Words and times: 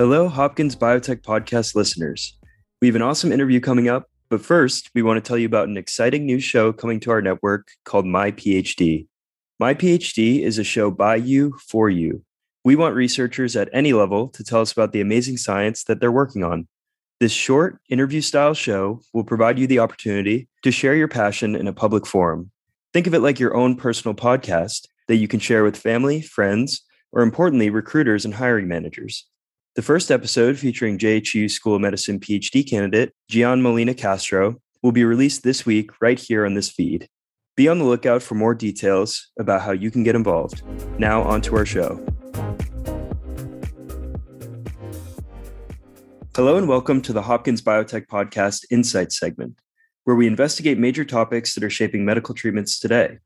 Hello, 0.00 0.28
Hopkins 0.28 0.76
Biotech 0.76 1.22
Podcast 1.22 1.74
listeners. 1.74 2.38
We 2.80 2.86
have 2.86 2.94
an 2.94 3.02
awesome 3.02 3.32
interview 3.32 3.58
coming 3.58 3.88
up, 3.88 4.08
but 4.28 4.40
first, 4.40 4.90
we 4.94 5.02
want 5.02 5.16
to 5.16 5.28
tell 5.28 5.36
you 5.36 5.46
about 5.46 5.66
an 5.66 5.76
exciting 5.76 6.24
new 6.24 6.38
show 6.38 6.72
coming 6.72 7.00
to 7.00 7.10
our 7.10 7.20
network 7.20 7.72
called 7.84 8.06
My 8.06 8.30
PhD. 8.30 9.08
My 9.58 9.74
PhD 9.74 10.42
is 10.42 10.56
a 10.56 10.62
show 10.62 10.92
by 10.92 11.16
you 11.16 11.58
for 11.66 11.90
you. 11.90 12.22
We 12.62 12.76
want 12.76 12.94
researchers 12.94 13.56
at 13.56 13.68
any 13.72 13.92
level 13.92 14.28
to 14.28 14.44
tell 14.44 14.60
us 14.60 14.70
about 14.70 14.92
the 14.92 15.00
amazing 15.00 15.36
science 15.36 15.82
that 15.82 15.98
they're 15.98 16.12
working 16.12 16.44
on. 16.44 16.68
This 17.18 17.32
short 17.32 17.80
interview 17.88 18.20
style 18.20 18.54
show 18.54 19.00
will 19.12 19.24
provide 19.24 19.58
you 19.58 19.66
the 19.66 19.80
opportunity 19.80 20.46
to 20.62 20.70
share 20.70 20.94
your 20.94 21.08
passion 21.08 21.56
in 21.56 21.66
a 21.66 21.72
public 21.72 22.06
forum. 22.06 22.52
Think 22.92 23.08
of 23.08 23.14
it 23.14 23.20
like 23.20 23.40
your 23.40 23.56
own 23.56 23.74
personal 23.74 24.14
podcast 24.14 24.86
that 25.08 25.16
you 25.16 25.26
can 25.26 25.40
share 25.40 25.64
with 25.64 25.76
family, 25.76 26.22
friends, 26.22 26.82
or 27.10 27.22
importantly, 27.22 27.68
recruiters 27.68 28.24
and 28.24 28.34
hiring 28.34 28.68
managers. 28.68 29.26
The 29.78 29.82
first 29.82 30.10
episode, 30.10 30.58
featuring 30.58 30.98
JHU 30.98 31.48
School 31.48 31.76
of 31.76 31.80
Medicine 31.80 32.18
PhD 32.18 32.68
candidate 32.68 33.12
Gian 33.28 33.62
Molina 33.62 33.94
Castro, 33.94 34.56
will 34.82 34.90
be 34.90 35.04
released 35.04 35.44
this 35.44 35.64
week 35.64 35.92
right 36.00 36.18
here 36.18 36.44
on 36.44 36.54
this 36.54 36.68
feed. 36.68 37.06
Be 37.56 37.68
on 37.68 37.78
the 37.78 37.84
lookout 37.84 38.20
for 38.20 38.34
more 38.34 38.56
details 38.56 39.30
about 39.38 39.62
how 39.62 39.70
you 39.70 39.92
can 39.92 40.02
get 40.02 40.16
involved. 40.16 40.64
Now, 40.98 41.22
on 41.22 41.42
to 41.42 41.54
our 41.54 41.64
show. 41.64 42.04
Hello, 46.34 46.56
and 46.56 46.66
welcome 46.66 47.00
to 47.02 47.12
the 47.12 47.22
Hopkins 47.22 47.62
Biotech 47.62 48.08
Podcast 48.08 48.64
Insights 48.72 49.16
segment, 49.16 49.60
where 50.02 50.16
we 50.16 50.26
investigate 50.26 50.76
major 50.76 51.04
topics 51.04 51.54
that 51.54 51.62
are 51.62 51.70
shaping 51.70 52.04
medical 52.04 52.34
treatments 52.34 52.80
today. 52.80 53.18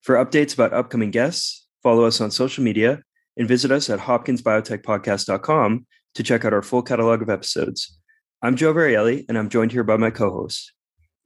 For 0.00 0.14
updates 0.14 0.54
about 0.54 0.72
upcoming 0.72 1.10
guests, 1.10 1.66
follow 1.82 2.06
us 2.06 2.18
on 2.18 2.30
social 2.30 2.64
media 2.64 3.02
and 3.36 3.48
visit 3.48 3.70
us 3.70 3.88
at 3.90 4.00
hopkinsbiotechpodcast.com 4.00 5.86
to 6.14 6.22
check 6.22 6.44
out 6.44 6.52
our 6.52 6.62
full 6.62 6.82
catalog 6.82 7.22
of 7.22 7.30
episodes. 7.30 7.98
I'm 8.42 8.56
Joe 8.56 8.74
Varielli, 8.74 9.24
and 9.28 9.38
I'm 9.38 9.48
joined 9.48 9.72
here 9.72 9.84
by 9.84 9.96
my 9.96 10.10
co 10.10 10.30
host. 10.30 10.72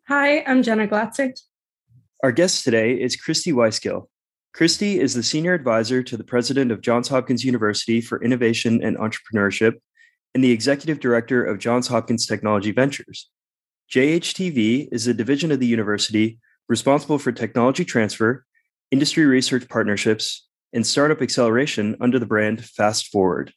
Hi, 0.08 0.44
I'm 0.44 0.62
Jenna 0.62 0.86
Glatzer. 0.86 1.32
Our 2.22 2.32
guest 2.32 2.64
today 2.64 2.92
is 2.92 3.16
Christy 3.16 3.52
Wyskiel. 3.52 4.08
Christy 4.54 5.00
is 5.00 5.14
the 5.14 5.22
senior 5.22 5.52
advisor 5.52 6.02
to 6.02 6.16
the 6.16 6.24
president 6.24 6.70
of 6.70 6.80
Johns 6.80 7.08
Hopkins 7.08 7.44
University 7.44 8.00
for 8.00 8.22
Innovation 8.22 8.82
and 8.82 8.96
Entrepreneurship 8.96 9.74
and 10.34 10.42
the 10.42 10.50
executive 10.50 11.00
director 11.00 11.44
of 11.44 11.58
Johns 11.58 11.88
Hopkins 11.88 12.26
Technology 12.26 12.70
Ventures. 12.70 13.28
JHTV 13.92 14.88
is 14.92 15.06
a 15.06 15.14
division 15.14 15.52
of 15.52 15.60
the 15.60 15.66
university 15.66 16.38
responsible 16.68 17.18
for 17.18 17.32
technology 17.32 17.84
transfer, 17.84 18.44
industry 18.90 19.24
research 19.24 19.68
partnerships, 19.68 20.46
and 20.72 20.86
startup 20.86 21.22
acceleration 21.22 21.96
under 22.00 22.18
the 22.18 22.26
brand 22.26 22.64
Fast 22.64 23.08
Forward. 23.08 23.52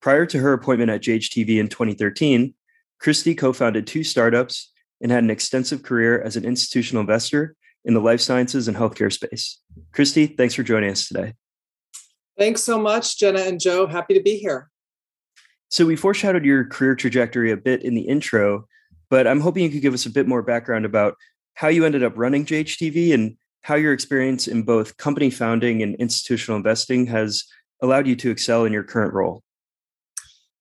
Prior 0.00 0.26
to 0.26 0.38
her 0.38 0.52
appointment 0.52 0.90
at 0.90 1.02
JHTV 1.02 1.58
in 1.58 1.68
2013, 1.68 2.54
Christy 3.00 3.34
co 3.34 3.52
founded 3.52 3.86
two 3.86 4.04
startups 4.04 4.72
and 5.00 5.10
had 5.10 5.24
an 5.24 5.30
extensive 5.30 5.82
career 5.82 6.20
as 6.20 6.36
an 6.36 6.44
institutional 6.44 7.00
investor 7.00 7.54
in 7.84 7.94
the 7.94 8.00
life 8.00 8.20
sciences 8.20 8.68
and 8.68 8.76
healthcare 8.76 9.12
space. 9.12 9.60
Christy, 9.92 10.26
thanks 10.26 10.54
for 10.54 10.62
joining 10.62 10.90
us 10.90 11.08
today. 11.08 11.34
Thanks 12.38 12.62
so 12.62 12.78
much, 12.78 13.18
Jenna 13.18 13.40
and 13.40 13.60
Joe. 13.60 13.86
Happy 13.86 14.14
to 14.14 14.22
be 14.22 14.36
here. 14.36 14.70
So, 15.68 15.86
we 15.86 15.96
foreshadowed 15.96 16.44
your 16.44 16.64
career 16.64 16.94
trajectory 16.94 17.50
a 17.50 17.56
bit 17.56 17.82
in 17.82 17.94
the 17.94 18.02
intro, 18.02 18.66
but 19.10 19.26
I'm 19.26 19.40
hoping 19.40 19.64
you 19.64 19.70
could 19.70 19.82
give 19.82 19.94
us 19.94 20.06
a 20.06 20.10
bit 20.10 20.28
more 20.28 20.42
background 20.42 20.84
about 20.84 21.14
how 21.54 21.68
you 21.68 21.84
ended 21.84 22.04
up 22.04 22.12
running 22.16 22.44
JHTV 22.44 23.14
and 23.14 23.36
how 23.62 23.74
your 23.74 23.92
experience 23.92 24.46
in 24.46 24.62
both 24.62 24.96
company 24.96 25.30
founding 25.30 25.82
and 25.82 25.94
institutional 25.96 26.56
investing 26.56 27.06
has 27.06 27.44
allowed 27.82 28.06
you 28.06 28.16
to 28.16 28.30
excel 28.30 28.64
in 28.64 28.72
your 28.72 28.84
current 28.84 29.12
role. 29.12 29.42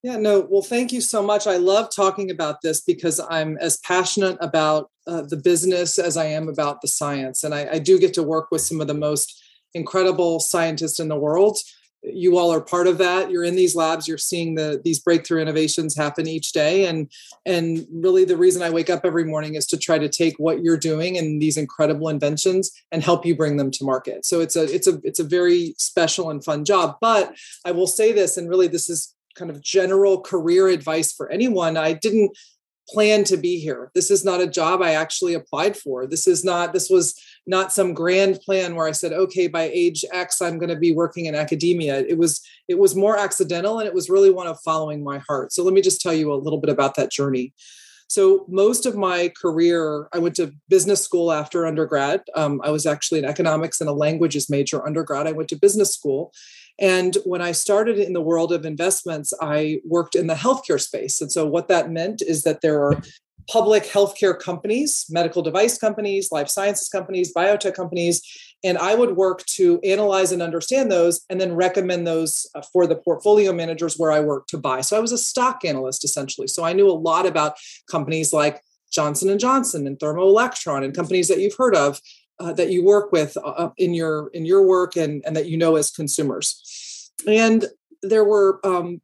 Yeah, 0.04 0.18
no, 0.18 0.48
well, 0.48 0.62
thank 0.62 0.92
you 0.92 1.02
so 1.02 1.24
much. 1.24 1.48
I 1.48 1.58
love 1.58 1.90
talking 1.96 2.30
about 2.30 2.62
this 2.62 2.82
because 2.82 3.20
I'm 3.20 3.58
as 3.58 3.78
passionate 3.78 4.38
about 4.40 4.92
uh, 5.08 5.24
the 5.24 5.38
business 5.38 5.98
as 5.98 6.16
I 6.16 6.26
am 6.26 6.48
about 6.48 6.82
the 6.82 6.88
science. 6.88 7.44
And 7.44 7.56
I, 7.56 7.68
I 7.74 7.80
do 7.80 7.98
get 7.98 8.14
to 8.16 8.24
work 8.24 8.50
with 8.52 8.62
some 8.62 8.82
of 8.82 8.88
the 8.88 8.94
most 8.94 9.44
incredible 9.74 10.40
scientists 10.40 11.00
in 11.00 11.08
the 11.08 11.16
world 11.18 11.58
you 12.08 12.38
all 12.38 12.52
are 12.54 12.62
part 12.62 12.88
of 12.88 12.98
that. 13.00 13.32
You're 13.32 13.44
in 13.44 13.56
these 13.56 13.76
labs 13.76 14.08
you're 14.08 14.18
seeing 14.18 14.56
the 14.56 14.82
these 14.84 15.00
breakthrough 15.00 15.42
innovations 15.42 15.96
happen 15.96 16.28
each 16.28 16.52
day. 16.52 16.86
And 16.86 17.12
and 17.46 17.86
really 17.92 18.26
the 18.26 18.38
reason 18.38 18.62
i 18.62 18.70
wake 18.70 18.90
up 18.90 19.02
every 19.04 19.26
morning 19.26 19.56
is 19.56 19.66
to 19.68 19.78
try 19.78 19.98
to 19.98 20.10
take 20.10 20.36
what 20.38 20.64
you're 20.64 20.78
doing 20.78 21.18
and 21.18 21.42
these 21.42 21.58
incredible 21.58 22.10
inventions 22.10 22.72
and 22.92 23.04
help 23.04 23.26
you 23.26 23.36
bring 23.36 23.58
them 23.58 23.72
to 23.72 23.86
market. 23.86 24.26
So 24.26 24.40
it's 24.40 24.56
a 24.56 24.64
it's 24.64 24.88
a 24.88 25.00
it's 25.04 25.20
a 25.20 25.24
very 25.24 25.76
special 25.78 26.30
and 26.30 26.44
fun 26.44 26.66
job. 26.66 26.98
But 27.02 27.36
i 27.66 27.72
will 27.72 27.88
say 27.88 28.12
this 28.12 28.38
and 28.38 28.50
really 28.50 28.68
this 28.68 28.90
is 28.90 29.14
kind 29.36 29.52
of 29.52 29.62
general 29.62 30.22
career 30.22 30.68
advice 30.70 31.12
for 31.12 31.30
anyone. 31.30 31.78
I 31.78 31.94
didn't 31.94 32.36
plan 32.88 33.24
to 33.26 33.38
be 33.38 33.60
here. 33.60 33.92
This 33.96 34.12
is 34.12 34.24
not 34.24 34.42
a 34.42 34.48
job 34.48 34.82
I 34.82 34.92
actually 34.92 35.34
applied 35.34 35.76
for. 35.76 36.06
This 36.06 36.28
is 36.28 36.44
not, 36.44 36.74
this 36.74 36.90
was 36.90 37.20
not 37.48 37.72
some 37.72 37.94
grand 37.94 38.40
plan 38.42 38.76
where 38.76 38.88
I 38.88 38.92
said, 38.92 39.14
okay, 39.14 39.48
by 39.48 39.64
age 39.64 40.04
X, 40.12 40.42
I'm 40.42 40.58
going 40.58 40.70
to 40.70 40.76
be 40.76 40.94
working 40.94 41.26
in 41.26 41.36
academia. 41.36 42.00
It 42.00 42.18
was, 42.18 42.42
it 42.68 42.80
was 42.80 42.96
more 42.96 43.18
accidental 43.18 43.80
and 43.80 43.88
it 43.88 43.94
was 43.94 44.10
really 44.10 44.32
one 44.32 44.48
of 44.48 44.60
following 44.62 45.04
my 45.04 45.20
heart. 45.28 45.54
So 45.54 45.64
let 45.64 45.74
me 45.74 45.82
just 45.82 46.02
tell 46.02 46.14
you 46.14 46.34
a 46.34 46.36
little 46.36 46.60
bit 46.60 46.72
about 46.72 46.96
that 46.96 47.12
journey. 47.12 47.54
So 48.08 48.46
most 48.48 48.86
of 48.86 48.96
my 48.96 49.32
career, 49.40 50.08
I 50.14 50.20
went 50.20 50.36
to 50.36 50.54
business 50.70 51.04
school 51.04 51.32
after 51.32 51.66
undergrad. 51.66 52.22
Um, 52.36 52.62
I 52.64 52.70
was 52.70 52.86
actually 52.86 53.20
an 53.20 53.26
economics 53.26 53.82
and 53.82 53.90
a 53.90 53.94
languages 53.94 54.50
major 54.50 54.86
undergrad. 54.86 55.28
I 55.28 55.32
went 55.32 55.50
to 55.50 55.56
business 55.56 55.94
school. 55.94 56.32
And 56.80 57.18
when 57.26 57.42
I 57.42 57.52
started 57.52 57.98
in 57.98 58.14
the 58.14 58.22
world 58.22 58.52
of 58.52 58.66
investments, 58.66 59.34
I 59.42 59.80
worked 59.86 60.14
in 60.14 60.28
the 60.28 60.34
healthcare 60.36 60.80
space. 60.80 61.22
And 61.22 61.32
so 61.32 61.46
what 61.46 61.68
that 61.70 61.90
meant 61.90 62.22
is 62.22 62.44
that 62.44 62.62
there 62.62 62.84
are 62.84 63.02
public 63.48 63.84
healthcare 63.84 64.38
companies, 64.38 65.06
medical 65.10 65.42
device 65.42 65.78
companies, 65.78 66.32
life 66.32 66.50
sciences 66.50 66.90
companies, 66.90 67.34
biotech 67.34 67.76
companies, 67.76 68.22
and 68.64 68.78
I 68.78 68.96
would 68.96 69.16
work 69.16 69.46
to 69.58 69.80
analyze 69.82 70.32
and 70.32 70.42
understand 70.42 70.92
those 70.92 71.24
and 71.30 71.40
then 71.40 71.54
recommend 71.54 72.08
those 72.08 72.48
uh, 72.56 72.62
for 72.74 72.88
the 72.88 72.96
portfolio 72.96 73.54
managers 73.54 73.96
where 73.96 74.12
I 74.12 74.20
work 74.20 74.48
to 74.48 74.58
buy. 74.58 74.82
So 74.82 74.98
I 74.98 75.00
was 75.00 75.12
a 75.12 75.18
stock 75.18 75.64
analyst 75.64 76.04
essentially. 76.04 76.48
So 76.48 76.64
I 76.64 76.74
knew 76.74 76.90
a 76.90 76.92
lot 76.92 77.26
about 77.28 77.58
companies 77.90 78.34
like 78.34 78.62
Johnson 78.92 79.30
and 79.30 79.40
Johnson 79.40 79.86
and 79.86 80.00
Thermo 80.00 80.24
Electron 80.24 80.84
and 80.84 80.96
companies 80.96 81.28
that 81.28 81.40
you've 81.40 81.58
heard 81.58 81.76
of 81.76 82.00
uh, 82.40 82.54
that 82.54 82.72
you 82.72 82.84
work 82.84 83.12
with 83.12 83.38
uh, 83.44 83.70
in 83.78 83.94
your 83.94 84.30
in 84.34 84.46
your 84.46 84.66
work 84.66 84.96
and, 84.96 85.24
and 85.26 85.36
that 85.36 85.48
you 85.48 85.58
know 85.58 85.76
as 85.76 85.92
consumers. 85.92 87.12
And 87.28 87.66
there 88.02 88.24
were 88.24 88.60
um, 88.64 89.02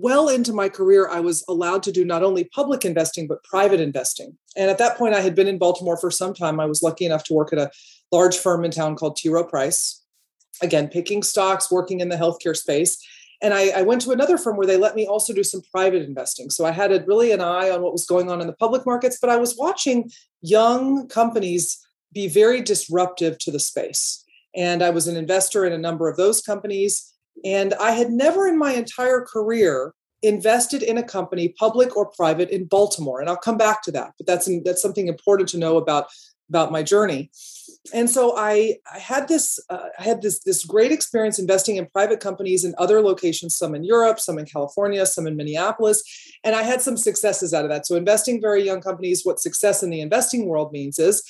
well 0.00 0.28
into 0.28 0.52
my 0.52 0.68
career, 0.68 1.08
I 1.08 1.20
was 1.20 1.44
allowed 1.48 1.82
to 1.84 1.92
do 1.92 2.04
not 2.04 2.22
only 2.22 2.44
public 2.44 2.84
investing, 2.84 3.26
but 3.26 3.44
private 3.44 3.80
investing. 3.80 4.36
And 4.56 4.70
at 4.70 4.78
that 4.78 4.96
point, 4.96 5.14
I 5.14 5.20
had 5.20 5.34
been 5.34 5.48
in 5.48 5.58
Baltimore 5.58 5.96
for 5.96 6.10
some 6.10 6.34
time. 6.34 6.60
I 6.60 6.66
was 6.66 6.82
lucky 6.82 7.06
enough 7.06 7.24
to 7.24 7.34
work 7.34 7.52
at 7.52 7.58
a 7.58 7.70
large 8.12 8.36
firm 8.36 8.64
in 8.64 8.70
town 8.70 8.96
called 8.96 9.16
T. 9.16 9.28
Rowe 9.28 9.44
Price. 9.44 10.02
Again, 10.62 10.88
picking 10.88 11.22
stocks, 11.22 11.70
working 11.70 12.00
in 12.00 12.08
the 12.08 12.16
healthcare 12.16 12.56
space. 12.56 12.98
And 13.42 13.52
I, 13.52 13.70
I, 13.70 13.82
went 13.82 14.00
to 14.02 14.12
another 14.12 14.38
firm 14.38 14.56
where 14.56 14.66
they 14.66 14.76
let 14.76 14.94
me 14.94 15.06
also 15.06 15.32
do 15.32 15.42
some 15.42 15.60
private 15.72 16.02
investing. 16.02 16.48
So 16.48 16.64
I 16.64 16.70
had 16.70 16.92
a, 16.92 17.04
really 17.04 17.32
an 17.32 17.40
eye 17.40 17.70
on 17.70 17.82
what 17.82 17.92
was 17.92 18.06
going 18.06 18.30
on 18.30 18.40
in 18.40 18.46
the 18.46 18.54
public 18.54 18.86
markets, 18.86 19.18
but 19.20 19.28
I 19.28 19.36
was 19.36 19.56
watching 19.58 20.10
young 20.40 21.08
companies 21.08 21.84
be 22.12 22.28
very 22.28 22.62
disruptive 22.62 23.38
to 23.38 23.50
the 23.50 23.58
space. 23.58 24.24
And 24.54 24.82
I 24.82 24.90
was 24.90 25.08
an 25.08 25.16
investor 25.16 25.64
in 25.64 25.72
a 25.72 25.78
number 25.78 26.08
of 26.08 26.16
those 26.16 26.40
companies. 26.40 27.13
And 27.44 27.74
I 27.74 27.92
had 27.92 28.10
never 28.10 28.46
in 28.46 28.58
my 28.58 28.72
entire 28.72 29.22
career 29.22 29.94
invested 30.22 30.82
in 30.82 30.96
a 30.98 31.02
company, 31.02 31.48
public 31.48 31.96
or 31.96 32.06
private, 32.06 32.48
in 32.50 32.64
Baltimore. 32.64 33.20
And 33.20 33.28
I'll 33.28 33.36
come 33.36 33.58
back 33.58 33.82
to 33.82 33.92
that, 33.92 34.12
but 34.16 34.26
that's 34.26 34.48
that's 34.64 34.82
something 34.82 35.08
important 35.08 35.48
to 35.50 35.58
know 35.58 35.76
about 35.76 36.06
about 36.48 36.72
my 36.72 36.82
journey. 36.82 37.30
And 37.92 38.08
so 38.08 38.34
I, 38.36 38.76
I 38.92 38.98
had 38.98 39.28
this 39.28 39.58
uh, 39.68 39.88
had 39.96 40.22
this 40.22 40.40
this 40.40 40.64
great 40.64 40.92
experience 40.92 41.38
investing 41.38 41.76
in 41.76 41.86
private 41.86 42.20
companies 42.20 42.64
in 42.64 42.74
other 42.78 43.02
locations, 43.02 43.56
some 43.56 43.74
in 43.74 43.84
Europe, 43.84 44.18
some 44.18 44.38
in 44.38 44.46
California, 44.46 45.04
some 45.04 45.26
in 45.26 45.36
Minneapolis, 45.36 46.02
and 46.42 46.56
I 46.56 46.62
had 46.62 46.80
some 46.80 46.96
successes 46.96 47.52
out 47.52 47.64
of 47.64 47.70
that. 47.70 47.86
So 47.86 47.96
investing 47.96 48.40
very 48.40 48.64
young 48.64 48.80
companies, 48.80 49.24
what 49.24 49.40
success 49.40 49.82
in 49.82 49.90
the 49.90 50.00
investing 50.00 50.46
world 50.46 50.72
means 50.72 50.98
is 50.98 51.22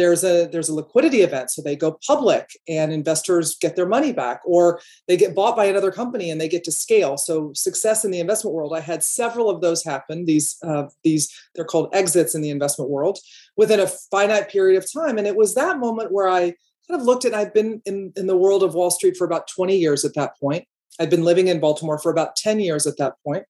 there's 0.00 0.24
a 0.24 0.46
there's 0.46 0.70
a 0.70 0.74
liquidity 0.74 1.20
event 1.20 1.50
so 1.50 1.60
they 1.60 1.76
go 1.76 1.98
public 2.06 2.58
and 2.66 2.90
investors 2.90 3.56
get 3.60 3.76
their 3.76 3.86
money 3.86 4.12
back 4.12 4.40
or 4.46 4.80
they 5.06 5.16
get 5.16 5.34
bought 5.34 5.54
by 5.54 5.66
another 5.66 5.92
company 5.92 6.30
and 6.30 6.40
they 6.40 6.48
get 6.48 6.64
to 6.64 6.72
scale. 6.72 7.18
So 7.18 7.52
success 7.54 8.02
in 8.02 8.10
the 8.10 8.18
investment 8.18 8.54
world 8.54 8.72
i 8.74 8.80
had 8.80 9.04
several 9.04 9.50
of 9.50 9.60
those 9.60 9.84
happen 9.84 10.24
these 10.24 10.56
uh, 10.66 10.84
these 11.04 11.30
they're 11.54 11.66
called 11.66 11.90
exits 11.92 12.34
in 12.34 12.40
the 12.40 12.48
investment 12.48 12.90
world 12.90 13.18
within 13.58 13.78
a 13.78 13.86
finite 13.86 14.48
period 14.48 14.78
of 14.78 14.90
time. 14.90 15.18
And 15.18 15.26
it 15.26 15.36
was 15.36 15.54
that 15.54 15.78
moment 15.78 16.12
where 16.12 16.28
i 16.28 16.54
kind 16.88 16.98
of 16.98 17.02
looked 17.02 17.26
at 17.26 17.34
i've 17.34 17.52
been 17.52 17.82
in, 17.84 18.12
in 18.16 18.26
the 18.26 18.36
world 18.44 18.62
of 18.62 18.74
wall 18.74 18.90
street 18.90 19.18
for 19.18 19.26
about 19.26 19.48
20 19.48 19.76
years 19.76 20.04
at 20.04 20.14
that 20.14 20.32
point. 20.40 20.64
I'd 20.98 21.10
been 21.10 21.24
living 21.24 21.48
in 21.48 21.60
baltimore 21.60 21.98
for 21.98 22.10
about 22.10 22.36
10 22.36 22.58
years 22.60 22.86
at 22.86 22.96
that 22.96 23.14
point. 23.22 23.44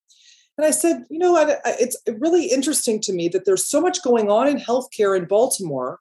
And 0.59 0.67
I 0.67 0.73
said, 0.73 1.05
you 1.09 1.19
know, 1.19 1.37
it's 1.65 1.97
really 2.19 2.47
interesting 2.47 3.01
to 3.03 3.15
me 3.15 3.29
that 3.29 3.47
there's 3.47 3.67
so 3.67 3.81
much 3.81 4.03
going 4.03 4.29
on 4.29 4.47
in 4.47 4.59
healthcare 4.59 5.17
in 5.17 5.25
Baltimore 5.25 6.01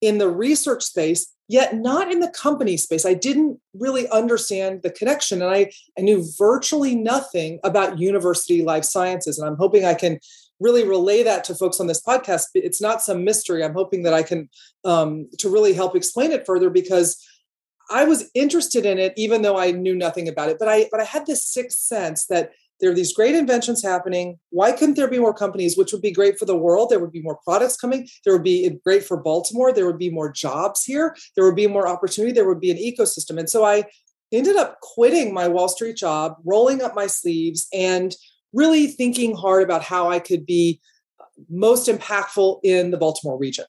in 0.00 0.18
the 0.18 0.28
research 0.28 0.82
space, 0.82 1.32
yet 1.48 1.76
not 1.76 2.10
in 2.10 2.20
the 2.20 2.30
company 2.30 2.76
space. 2.76 3.04
I 3.04 3.14
didn't 3.14 3.60
really 3.74 4.08
understand 4.08 4.82
the 4.82 4.90
connection. 4.90 5.42
And 5.42 5.50
I, 5.52 5.70
I 5.98 6.02
knew 6.02 6.26
virtually 6.38 6.94
nothing 6.94 7.60
about 7.64 7.98
university 7.98 8.62
life 8.62 8.84
sciences. 8.84 9.38
And 9.38 9.48
I'm 9.48 9.56
hoping 9.56 9.84
I 9.84 9.94
can 9.94 10.18
really 10.60 10.86
relay 10.86 11.22
that 11.22 11.42
to 11.44 11.54
folks 11.54 11.80
on 11.80 11.86
this 11.86 12.02
podcast. 12.02 12.44
It's 12.54 12.80
not 12.80 13.02
some 13.02 13.24
mystery. 13.24 13.64
I'm 13.64 13.74
hoping 13.74 14.02
that 14.04 14.14
I 14.14 14.22
can 14.22 14.48
um, 14.84 15.28
to 15.38 15.48
really 15.48 15.72
help 15.72 15.96
explain 15.96 16.32
it 16.32 16.46
further 16.46 16.70
because 16.70 17.16
I 17.90 18.04
was 18.04 18.30
interested 18.34 18.86
in 18.86 18.98
it, 18.98 19.12
even 19.16 19.42
though 19.42 19.58
I 19.58 19.72
knew 19.72 19.96
nothing 19.96 20.28
about 20.28 20.50
it. 20.50 20.58
But 20.58 20.68
I 20.68 20.88
but 20.90 21.00
I 21.00 21.04
had 21.04 21.26
this 21.26 21.44
sixth 21.44 21.78
sense 21.78 22.26
that 22.26 22.52
there 22.80 22.90
are 22.90 22.94
these 22.94 23.12
great 23.12 23.34
inventions 23.34 23.82
happening. 23.82 24.38
Why 24.50 24.72
couldn't 24.72 24.94
there 24.94 25.08
be 25.08 25.18
more 25.18 25.34
companies, 25.34 25.76
which 25.76 25.92
would 25.92 26.02
be 26.02 26.10
great 26.10 26.38
for 26.38 26.44
the 26.44 26.56
world? 26.56 26.90
There 26.90 26.98
would 26.98 27.12
be 27.12 27.22
more 27.22 27.38
products 27.44 27.76
coming. 27.76 28.08
There 28.24 28.32
would 28.32 28.42
be 28.42 28.66
eh, 28.66 28.70
great 28.84 29.04
for 29.04 29.16
Baltimore. 29.16 29.72
There 29.72 29.86
would 29.86 29.98
be 29.98 30.10
more 30.10 30.32
jobs 30.32 30.84
here. 30.84 31.16
There 31.36 31.44
would 31.44 31.56
be 31.56 31.66
more 31.66 31.86
opportunity. 31.86 32.32
There 32.32 32.48
would 32.48 32.60
be 32.60 32.70
an 32.70 32.78
ecosystem. 32.78 33.38
And 33.38 33.48
so 33.48 33.64
I 33.64 33.84
ended 34.32 34.56
up 34.56 34.80
quitting 34.80 35.34
my 35.34 35.48
Wall 35.48 35.68
Street 35.68 35.96
job, 35.96 36.36
rolling 36.44 36.82
up 36.82 36.94
my 36.94 37.06
sleeves, 37.06 37.66
and 37.72 38.14
really 38.52 38.86
thinking 38.86 39.34
hard 39.34 39.62
about 39.62 39.82
how 39.82 40.10
I 40.10 40.18
could 40.18 40.46
be 40.46 40.80
eh, 41.20 41.24
most 41.48 41.88
impactful 41.88 42.60
in 42.62 42.90
the 42.90 42.98
Baltimore 42.98 43.38
region. 43.38 43.66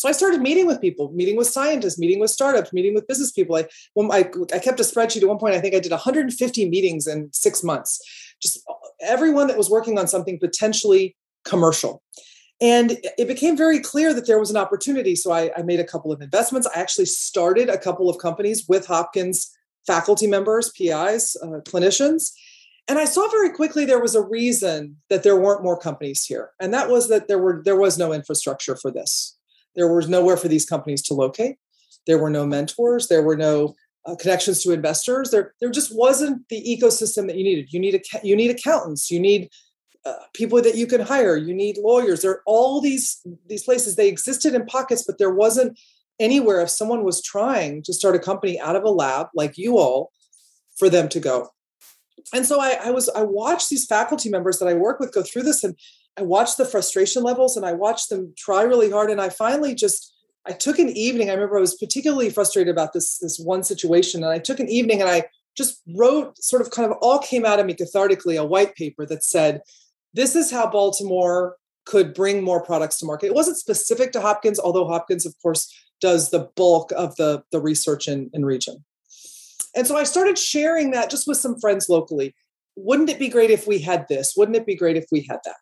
So 0.00 0.08
I 0.08 0.12
started 0.12 0.40
meeting 0.40 0.66
with 0.66 0.80
people, 0.80 1.12
meeting 1.12 1.36
with 1.36 1.46
scientists, 1.46 1.98
meeting 1.98 2.20
with 2.20 2.30
startups, 2.30 2.72
meeting 2.72 2.94
with 2.94 3.06
business 3.06 3.30
people. 3.32 3.56
I, 3.56 3.66
when 3.92 4.10
I, 4.10 4.30
I 4.54 4.58
kept 4.58 4.80
a 4.80 4.82
spreadsheet 4.82 5.20
at 5.20 5.28
one 5.28 5.36
point, 5.36 5.54
I 5.54 5.60
think 5.60 5.74
I 5.74 5.78
did 5.78 5.92
150 5.92 6.70
meetings 6.70 7.06
in 7.06 7.30
six 7.34 7.62
months. 7.62 8.00
Just 8.40 8.60
everyone 9.00 9.46
that 9.48 9.58
was 9.58 9.70
working 9.70 9.98
on 9.98 10.06
something 10.06 10.38
potentially 10.38 11.16
commercial. 11.44 12.02
And 12.60 12.98
it 13.16 13.26
became 13.26 13.56
very 13.56 13.80
clear 13.80 14.12
that 14.12 14.26
there 14.26 14.38
was 14.38 14.50
an 14.50 14.56
opportunity. 14.56 15.16
So 15.16 15.32
I, 15.32 15.50
I 15.56 15.62
made 15.62 15.80
a 15.80 15.84
couple 15.84 16.12
of 16.12 16.20
investments. 16.20 16.68
I 16.74 16.78
actually 16.78 17.06
started 17.06 17.70
a 17.70 17.78
couple 17.78 18.10
of 18.10 18.18
companies 18.18 18.66
with 18.68 18.86
Hopkins 18.86 19.50
faculty 19.86 20.26
members, 20.26 20.70
PIs, 20.70 21.36
uh, 21.42 21.60
clinicians. 21.66 22.32
And 22.88 22.98
I 22.98 23.04
saw 23.04 23.28
very 23.28 23.50
quickly 23.50 23.84
there 23.84 24.00
was 24.00 24.14
a 24.14 24.22
reason 24.22 24.96
that 25.08 25.22
there 25.22 25.36
weren't 25.40 25.62
more 25.62 25.78
companies 25.78 26.24
here. 26.24 26.50
And 26.60 26.74
that 26.74 26.88
was 26.88 27.08
that 27.08 27.28
there 27.28 27.38
were 27.38 27.62
there 27.64 27.76
was 27.76 27.98
no 27.98 28.12
infrastructure 28.12 28.76
for 28.76 28.90
this. 28.90 29.36
There 29.76 29.92
was 29.92 30.08
nowhere 30.08 30.36
for 30.36 30.48
these 30.48 30.66
companies 30.66 31.02
to 31.02 31.14
locate. 31.14 31.56
There 32.06 32.18
were 32.18 32.30
no 32.30 32.46
mentors. 32.46 33.08
There 33.08 33.22
were 33.22 33.36
no 33.36 33.74
uh, 34.06 34.16
connections 34.16 34.62
to 34.62 34.72
investors. 34.72 35.30
There, 35.30 35.54
there 35.60 35.70
just 35.70 35.94
wasn't 35.94 36.48
the 36.48 36.62
ecosystem 36.62 37.26
that 37.26 37.36
you 37.36 37.44
needed. 37.44 37.72
You 37.72 37.80
need 37.80 37.94
a, 37.94 38.00
you 38.22 38.36
need 38.36 38.50
accountants. 38.50 39.10
You 39.10 39.20
need 39.20 39.50
uh, 40.04 40.14
people 40.34 40.62
that 40.62 40.76
you 40.76 40.86
can 40.86 41.00
hire. 41.00 41.36
You 41.36 41.54
need 41.54 41.76
lawyers. 41.78 42.22
There 42.22 42.32
are 42.32 42.42
all 42.46 42.80
these 42.80 43.20
these 43.46 43.64
places. 43.64 43.96
They 43.96 44.08
existed 44.08 44.54
in 44.54 44.66
pockets, 44.66 45.04
but 45.06 45.18
there 45.18 45.34
wasn't 45.34 45.78
anywhere 46.18 46.60
if 46.60 46.70
someone 46.70 47.04
was 47.04 47.22
trying 47.22 47.82
to 47.82 47.92
start 47.92 48.14
a 48.14 48.18
company 48.18 48.58
out 48.60 48.76
of 48.76 48.84
a 48.84 48.90
lab 48.90 49.28
like 49.34 49.56
you 49.56 49.78
all 49.78 50.10
for 50.78 50.88
them 50.88 51.08
to 51.08 51.20
go. 51.20 51.48
And 52.34 52.46
so 52.46 52.60
I, 52.60 52.78
I 52.84 52.90
was 52.90 53.08
I 53.10 53.22
watched 53.22 53.68
these 53.70 53.86
faculty 53.86 54.30
members 54.30 54.58
that 54.58 54.68
I 54.68 54.74
work 54.74 55.00
with 55.00 55.12
go 55.12 55.22
through 55.22 55.42
this, 55.42 55.64
and 55.64 55.74
I 56.16 56.22
watched 56.22 56.56
the 56.58 56.64
frustration 56.64 57.22
levels 57.22 57.56
and 57.56 57.64
I 57.64 57.72
watched 57.72 58.10
them 58.10 58.34
try 58.36 58.62
really 58.62 58.90
hard. 58.90 59.10
And 59.10 59.20
I 59.20 59.28
finally 59.28 59.74
just, 59.74 60.14
I 60.46 60.52
took 60.52 60.78
an 60.78 60.88
evening. 60.90 61.28
I 61.28 61.34
remember 61.34 61.58
I 61.58 61.60
was 61.60 61.76
particularly 61.76 62.30
frustrated 62.30 62.70
about 62.70 62.92
this, 62.92 63.18
this 63.18 63.38
one 63.38 63.62
situation. 63.62 64.22
And 64.22 64.32
I 64.32 64.38
took 64.38 64.60
an 64.60 64.68
evening 64.68 65.00
and 65.00 65.10
I 65.10 65.24
just 65.56 65.82
wrote 65.96 66.42
sort 66.42 66.62
of 66.62 66.70
kind 66.70 66.90
of 66.90 66.96
all 67.00 67.18
came 67.18 67.44
out 67.44 67.60
of 67.60 67.66
me 67.66 67.74
cathartically 67.74 68.40
a 68.40 68.44
white 68.44 68.74
paper 68.74 69.04
that 69.06 69.22
said, 69.24 69.60
this 70.14 70.34
is 70.34 70.50
how 70.50 70.68
Baltimore 70.68 71.56
could 71.84 72.14
bring 72.14 72.42
more 72.42 72.62
products 72.62 72.98
to 72.98 73.06
market. 73.06 73.26
It 73.26 73.34
wasn't 73.34 73.58
specific 73.58 74.12
to 74.12 74.20
Hopkins, 74.20 74.58
although 74.58 74.86
Hopkins, 74.86 75.26
of 75.26 75.34
course, 75.42 75.72
does 76.00 76.30
the 76.30 76.48
bulk 76.56 76.92
of 76.92 77.16
the, 77.16 77.42
the 77.52 77.60
research 77.60 78.08
in, 78.08 78.30
in 78.32 78.44
region. 78.44 78.84
And 79.76 79.86
so 79.86 79.96
I 79.96 80.04
started 80.04 80.38
sharing 80.38 80.92
that 80.92 81.10
just 81.10 81.26
with 81.26 81.36
some 81.36 81.60
friends 81.60 81.88
locally. 81.88 82.34
Wouldn't 82.76 83.10
it 83.10 83.18
be 83.18 83.28
great 83.28 83.50
if 83.50 83.66
we 83.66 83.78
had 83.78 84.06
this? 84.08 84.34
Wouldn't 84.36 84.56
it 84.56 84.66
be 84.66 84.76
great 84.76 84.96
if 84.96 85.06
we 85.12 85.26
had 85.28 85.40
that? 85.44 85.56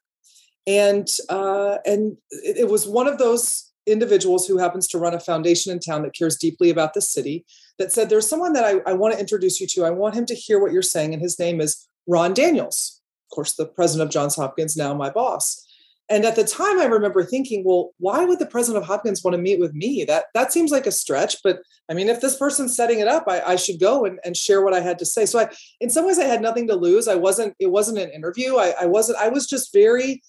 and 0.69 1.09
uh, 1.31 1.79
and 1.87 2.19
it 2.31 2.69
was 2.69 2.87
one 2.87 3.09
of 3.09 3.19
those 3.19 3.68
individuals 3.91 4.47
who 4.47 4.59
happens 4.59 4.87
to 4.89 4.99
run 4.99 5.15
a 5.15 5.21
foundation 5.21 5.73
in 5.73 5.79
town 5.79 6.03
that 6.03 6.15
cares 6.15 6.37
deeply 6.37 6.71
about 6.71 6.95
the 6.95 7.01
city 7.01 7.45
that 7.79 7.93
said 7.93 8.09
there's 8.09 8.29
someone 8.29 8.53
that 8.53 8.65
I, 8.65 8.91
I 8.91 8.93
want 8.93 9.15
to 9.15 9.21
introduce 9.21 9.61
you 9.61 9.67
to. 9.69 9.85
I 9.85 9.91
want 9.91 10.15
him 10.15 10.27
to 10.27 10.35
hear 10.35 10.61
what 10.61 10.73
you're 10.73 10.83
saying 10.83 11.13
and 11.13 11.23
his 11.23 11.39
name 11.39 11.61
is 11.61 11.89
ron 12.07 12.35
daniels. 12.35 13.01
Of 13.31 13.35
course 13.35 13.55
the 13.55 13.67
president 13.67 14.09
of 14.09 14.13
johns 14.13 14.37
hopkins 14.37 14.77
now 14.77 14.95
my 14.95 15.11
boss. 15.11 15.65
And 16.11 16.25
at 16.25 16.37
the 16.37 16.45
time 16.45 16.81
i 16.81 16.85
remember 16.85 17.23
thinking 17.23 17.63
well 17.65 17.91
why 17.99 18.25
would 18.25 18.39
the 18.39 18.47
president 18.47 18.83
of 18.83 18.89
hopkins 18.89 19.23
want 19.23 19.35
to 19.35 19.43
meet 19.43 19.61
with 19.61 19.75
me? 19.75 20.05
That 20.05 20.27
that 20.35 20.53
seems 20.53 20.71
like 20.71 20.87
a 20.87 20.93
stretch 20.93 21.37
but 21.43 21.61
i 21.89 21.95
mean 21.95 22.09
if 22.09 22.21
this 22.21 22.37
person's 22.37 22.77
setting 22.77 23.01
it 23.01 23.09
up 23.09 23.25
i, 23.29 23.41
I 23.41 23.57
should 23.57 23.81
go 23.81 24.05
and, 24.05 24.19
and 24.25 24.37
share 24.37 24.63
what 24.63 24.75
i 24.75 24.81
had 24.81 24.99
to 24.99 25.07
say. 25.07 25.27
So 25.27 25.39
i 25.39 25.49
in 25.81 25.91
some 25.91 26.07
ways 26.07 26.19
i 26.19 26.25
had 26.25 26.43
nothing 26.43 26.67
to 26.69 26.77
lose. 26.77 27.09
I 27.09 27.15
wasn't 27.15 27.55
it 27.59 27.71
wasn't 27.71 27.99
an 27.99 28.11
interview. 28.11 28.57
I, 28.57 28.75
I 28.83 28.87
wasn't 28.87 29.19
i 29.19 29.29
was 29.29 29.47
just 29.47 29.73
very 29.73 30.23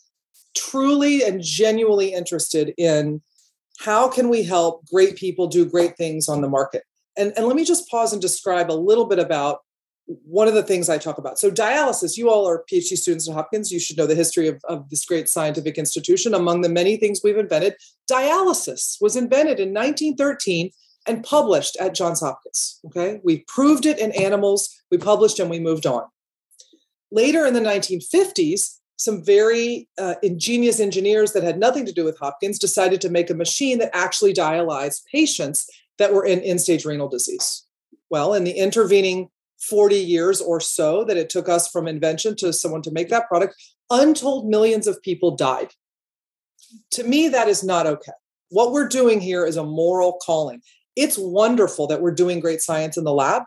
truly 0.55 1.23
and 1.23 1.41
genuinely 1.41 2.13
interested 2.13 2.73
in 2.77 3.21
how 3.79 4.09
can 4.09 4.29
we 4.29 4.43
help 4.43 4.85
great 4.87 5.15
people 5.15 5.47
do 5.47 5.65
great 5.65 5.97
things 5.97 6.27
on 6.27 6.41
the 6.41 6.49
market 6.49 6.83
and, 7.17 7.33
and 7.35 7.45
let 7.45 7.55
me 7.55 7.65
just 7.65 7.89
pause 7.89 8.13
and 8.13 8.21
describe 8.21 8.71
a 8.71 8.73
little 8.73 9.05
bit 9.05 9.19
about 9.19 9.59
one 10.25 10.47
of 10.47 10.55
the 10.55 10.63
things 10.63 10.89
I 10.89 10.97
talk 10.97 11.19
about. 11.19 11.37
So, 11.37 11.51
dialysis, 11.51 12.17
you 12.17 12.29
all 12.31 12.47
are 12.47 12.63
PhD 12.71 12.97
students 12.97 13.29
at 13.29 13.35
Hopkins. 13.35 13.71
You 13.71 13.79
should 13.79 13.97
know 13.97 14.07
the 14.07 14.15
history 14.15 14.47
of, 14.47 14.59
of 14.67 14.89
this 14.89 15.05
great 15.05 15.29
scientific 15.29 15.77
institution. 15.77 16.33
Among 16.33 16.61
the 16.61 16.69
many 16.69 16.97
things 16.97 17.21
we've 17.23 17.37
invented, 17.37 17.75
dialysis 18.09 18.97
was 19.01 19.15
invented 19.15 19.59
in 19.59 19.69
1913 19.69 20.71
and 21.07 21.23
published 21.23 21.77
at 21.77 21.93
Johns 21.93 22.21
Hopkins. 22.21 22.79
Okay. 22.87 23.19
We 23.23 23.43
proved 23.47 23.85
it 23.85 23.99
in 23.99 24.11
animals, 24.13 24.81
we 24.89 24.97
published 24.97 25.39
and 25.39 25.49
we 25.49 25.59
moved 25.59 25.85
on. 25.85 26.03
Later 27.11 27.45
in 27.45 27.53
the 27.53 27.59
1950s, 27.59 28.78
some 28.99 29.23
very 29.23 29.87
uh, 29.97 30.15
ingenious 30.21 30.81
engineers 30.81 31.31
that 31.31 31.41
had 31.41 31.57
nothing 31.57 31.85
to 31.85 31.93
do 31.93 32.03
with 32.03 32.19
Hopkins 32.19 32.59
decided 32.59 32.99
to 32.99 33.09
make 33.09 33.29
a 33.29 33.33
machine 33.33 33.79
that 33.79 33.95
actually 33.95 34.33
dialyzed 34.33 35.05
patients 35.09 35.69
that 35.97 36.13
were 36.13 36.25
in 36.25 36.41
end 36.41 36.59
stage 36.59 36.83
renal 36.83 37.07
disease. 37.07 37.65
Well, 38.09 38.33
in 38.33 38.43
the 38.43 38.51
intervening 38.51 39.29
40 39.61 39.95
years 39.95 40.41
or 40.41 40.59
so 40.59 41.05
that 41.05 41.15
it 41.15 41.29
took 41.29 41.47
us 41.47 41.69
from 41.69 41.87
invention 41.87 42.35
to 42.37 42.51
someone 42.51 42.81
to 42.81 42.91
make 42.91 43.07
that 43.07 43.29
product, 43.29 43.55
untold 43.89 44.49
millions 44.49 44.85
of 44.85 45.01
people 45.01 45.33
died. 45.33 45.71
To 46.91 47.03
me, 47.03 47.29
that 47.29 47.47
is 47.47 47.63
not 47.63 47.87
okay. 47.87 48.11
What 48.49 48.73
we're 48.73 48.87
doing 48.89 49.21
here 49.21 49.45
is 49.45 49.55
a 49.55 49.63
moral 49.63 50.19
calling. 50.25 50.61
It's 50.97 51.17
wonderful 51.17 51.87
that 51.87 52.01
we're 52.01 52.11
doing 52.11 52.41
great 52.41 52.59
science 52.61 52.97
in 52.97 53.05
the 53.05 53.13
lab, 53.13 53.43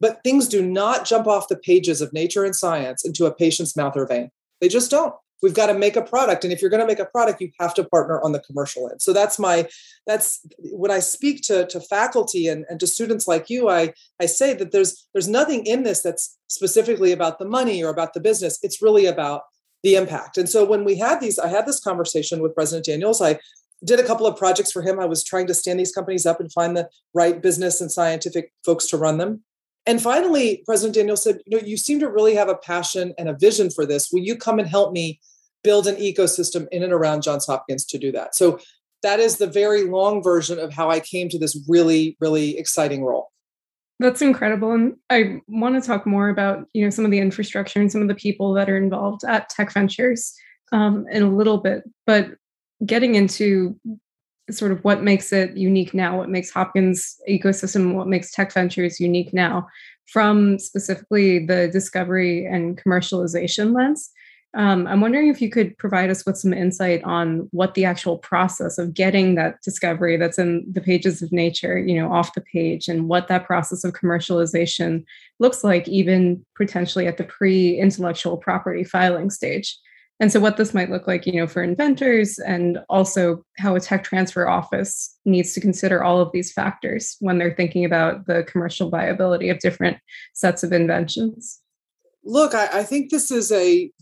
but 0.00 0.18
things 0.24 0.48
do 0.48 0.60
not 0.60 1.06
jump 1.06 1.28
off 1.28 1.48
the 1.48 1.56
pages 1.56 2.00
of 2.00 2.12
nature 2.12 2.44
and 2.44 2.56
science 2.56 3.04
into 3.04 3.26
a 3.26 3.34
patient's 3.34 3.76
mouth 3.76 3.96
or 3.96 4.04
vein. 4.04 4.30
They 4.60 4.68
just 4.68 4.90
don't. 4.90 5.14
We've 5.40 5.54
got 5.54 5.66
to 5.66 5.74
make 5.74 5.94
a 5.94 6.02
product. 6.02 6.42
And 6.42 6.52
if 6.52 6.60
you're 6.60 6.70
going 6.70 6.80
to 6.80 6.86
make 6.86 6.98
a 6.98 7.04
product, 7.04 7.40
you 7.40 7.50
have 7.60 7.72
to 7.74 7.84
partner 7.84 8.20
on 8.22 8.32
the 8.32 8.40
commercial 8.40 8.90
end. 8.90 9.00
So 9.00 9.12
that's 9.12 9.38
my, 9.38 9.68
that's 10.06 10.44
when 10.58 10.90
I 10.90 10.98
speak 10.98 11.42
to, 11.42 11.66
to 11.66 11.80
faculty 11.80 12.48
and, 12.48 12.64
and 12.68 12.80
to 12.80 12.88
students 12.88 13.28
like 13.28 13.48
you, 13.48 13.68
I, 13.68 13.94
I 14.20 14.26
say 14.26 14.54
that 14.54 14.72
there's, 14.72 15.08
there's 15.12 15.28
nothing 15.28 15.64
in 15.64 15.84
this 15.84 16.02
that's 16.02 16.36
specifically 16.48 17.12
about 17.12 17.38
the 17.38 17.44
money 17.44 17.84
or 17.84 17.90
about 17.90 18.14
the 18.14 18.20
business. 18.20 18.58
It's 18.62 18.82
really 18.82 19.06
about 19.06 19.42
the 19.84 19.94
impact. 19.94 20.38
And 20.38 20.48
so 20.48 20.64
when 20.64 20.84
we 20.84 20.96
had 20.96 21.20
these, 21.20 21.38
I 21.38 21.46
had 21.46 21.66
this 21.66 21.78
conversation 21.78 22.42
with 22.42 22.54
President 22.54 22.86
Daniels. 22.86 23.22
I 23.22 23.38
did 23.84 24.00
a 24.00 24.04
couple 24.04 24.26
of 24.26 24.36
projects 24.36 24.72
for 24.72 24.82
him. 24.82 24.98
I 24.98 25.06
was 25.06 25.22
trying 25.22 25.46
to 25.46 25.54
stand 25.54 25.78
these 25.78 25.92
companies 25.92 26.26
up 26.26 26.40
and 26.40 26.52
find 26.52 26.76
the 26.76 26.88
right 27.14 27.40
business 27.40 27.80
and 27.80 27.92
scientific 27.92 28.52
folks 28.64 28.88
to 28.88 28.96
run 28.96 29.18
them. 29.18 29.44
And 29.88 30.02
finally, 30.02 30.62
President 30.66 30.96
Daniel 30.96 31.16
said, 31.16 31.38
You 31.46 31.56
know, 31.56 31.66
you 31.66 31.78
seem 31.78 31.98
to 32.00 32.10
really 32.10 32.34
have 32.34 32.50
a 32.50 32.54
passion 32.54 33.14
and 33.16 33.26
a 33.26 33.32
vision 33.32 33.70
for 33.70 33.86
this. 33.86 34.10
Will 34.12 34.20
you 34.20 34.36
come 34.36 34.58
and 34.58 34.68
help 34.68 34.92
me 34.92 35.18
build 35.64 35.86
an 35.86 35.96
ecosystem 35.96 36.68
in 36.70 36.82
and 36.82 36.92
around 36.92 37.22
Johns 37.22 37.46
Hopkins 37.46 37.86
to 37.86 37.98
do 37.98 38.12
that? 38.12 38.34
So 38.34 38.60
that 39.02 39.18
is 39.18 39.38
the 39.38 39.46
very 39.46 39.84
long 39.84 40.22
version 40.22 40.58
of 40.58 40.74
how 40.74 40.90
I 40.90 41.00
came 41.00 41.30
to 41.30 41.38
this 41.38 41.58
really, 41.66 42.18
really 42.20 42.58
exciting 42.58 43.02
role. 43.02 43.32
That's 43.98 44.20
incredible. 44.20 44.72
And 44.72 44.96
I 45.08 45.40
want 45.48 45.82
to 45.82 45.86
talk 45.86 46.06
more 46.06 46.28
about, 46.28 46.66
you 46.74 46.84
know, 46.84 46.90
some 46.90 47.06
of 47.06 47.10
the 47.10 47.18
infrastructure 47.18 47.80
and 47.80 47.90
some 47.90 48.02
of 48.02 48.08
the 48.08 48.14
people 48.14 48.52
that 48.54 48.68
are 48.68 48.76
involved 48.76 49.24
at 49.24 49.48
Tech 49.48 49.72
Ventures 49.72 50.34
um, 50.70 51.06
in 51.10 51.22
a 51.22 51.34
little 51.34 51.58
bit. 51.58 51.84
But 52.06 52.32
getting 52.84 53.14
into 53.14 53.80
sort 54.50 54.72
of 54.72 54.82
what 54.84 55.02
makes 55.02 55.32
it 55.32 55.56
unique 55.56 55.94
now, 55.94 56.16
what 56.16 56.30
makes 56.30 56.50
Hopkins 56.50 57.16
ecosystem, 57.28 57.94
what 57.94 58.08
makes 58.08 58.30
tech 58.30 58.52
ventures 58.52 59.00
unique 59.00 59.32
now, 59.32 59.66
from 60.06 60.58
specifically 60.58 61.44
the 61.44 61.68
discovery 61.68 62.46
and 62.46 62.82
commercialization 62.82 63.74
lens. 63.74 64.10
Um, 64.54 64.86
I'm 64.86 65.02
wondering 65.02 65.28
if 65.28 65.42
you 65.42 65.50
could 65.50 65.76
provide 65.76 66.08
us 66.08 66.24
with 66.24 66.38
some 66.38 66.54
insight 66.54 67.04
on 67.04 67.48
what 67.52 67.74
the 67.74 67.84
actual 67.84 68.16
process 68.16 68.78
of 68.78 68.94
getting 68.94 69.34
that 69.34 69.60
discovery 69.62 70.16
that's 70.16 70.38
in 70.38 70.64
the 70.72 70.80
pages 70.80 71.20
of 71.20 71.30
nature, 71.30 71.78
you 71.78 71.94
know, 71.94 72.10
off 72.10 72.32
the 72.32 72.40
page, 72.40 72.88
and 72.88 73.08
what 73.08 73.28
that 73.28 73.44
process 73.44 73.84
of 73.84 73.92
commercialization 73.92 75.04
looks 75.38 75.62
like, 75.62 75.86
even 75.86 76.44
potentially 76.56 77.06
at 77.06 77.18
the 77.18 77.24
pre-intellectual 77.24 78.38
property 78.38 78.84
filing 78.84 79.28
stage. 79.28 79.78
And 80.20 80.32
so, 80.32 80.40
what 80.40 80.56
this 80.56 80.74
might 80.74 80.90
look 80.90 81.06
like, 81.06 81.26
you 81.26 81.32
know, 81.34 81.46
for 81.46 81.62
inventors, 81.62 82.38
and 82.38 82.80
also 82.88 83.44
how 83.58 83.76
a 83.76 83.80
tech 83.80 84.02
transfer 84.02 84.48
office 84.48 85.16
needs 85.24 85.52
to 85.52 85.60
consider 85.60 86.02
all 86.02 86.20
of 86.20 86.32
these 86.32 86.52
factors 86.52 87.16
when 87.20 87.38
they're 87.38 87.54
thinking 87.54 87.84
about 87.84 88.26
the 88.26 88.42
commercial 88.44 88.90
viability 88.90 89.48
of 89.48 89.60
different 89.60 89.98
sets 90.34 90.64
of 90.64 90.72
inventions. 90.72 91.60
Look, 92.24 92.54
I, 92.54 92.80
I 92.80 92.82
think 92.82 93.10
this 93.10 93.30
is 93.30 93.52
a 93.52 93.92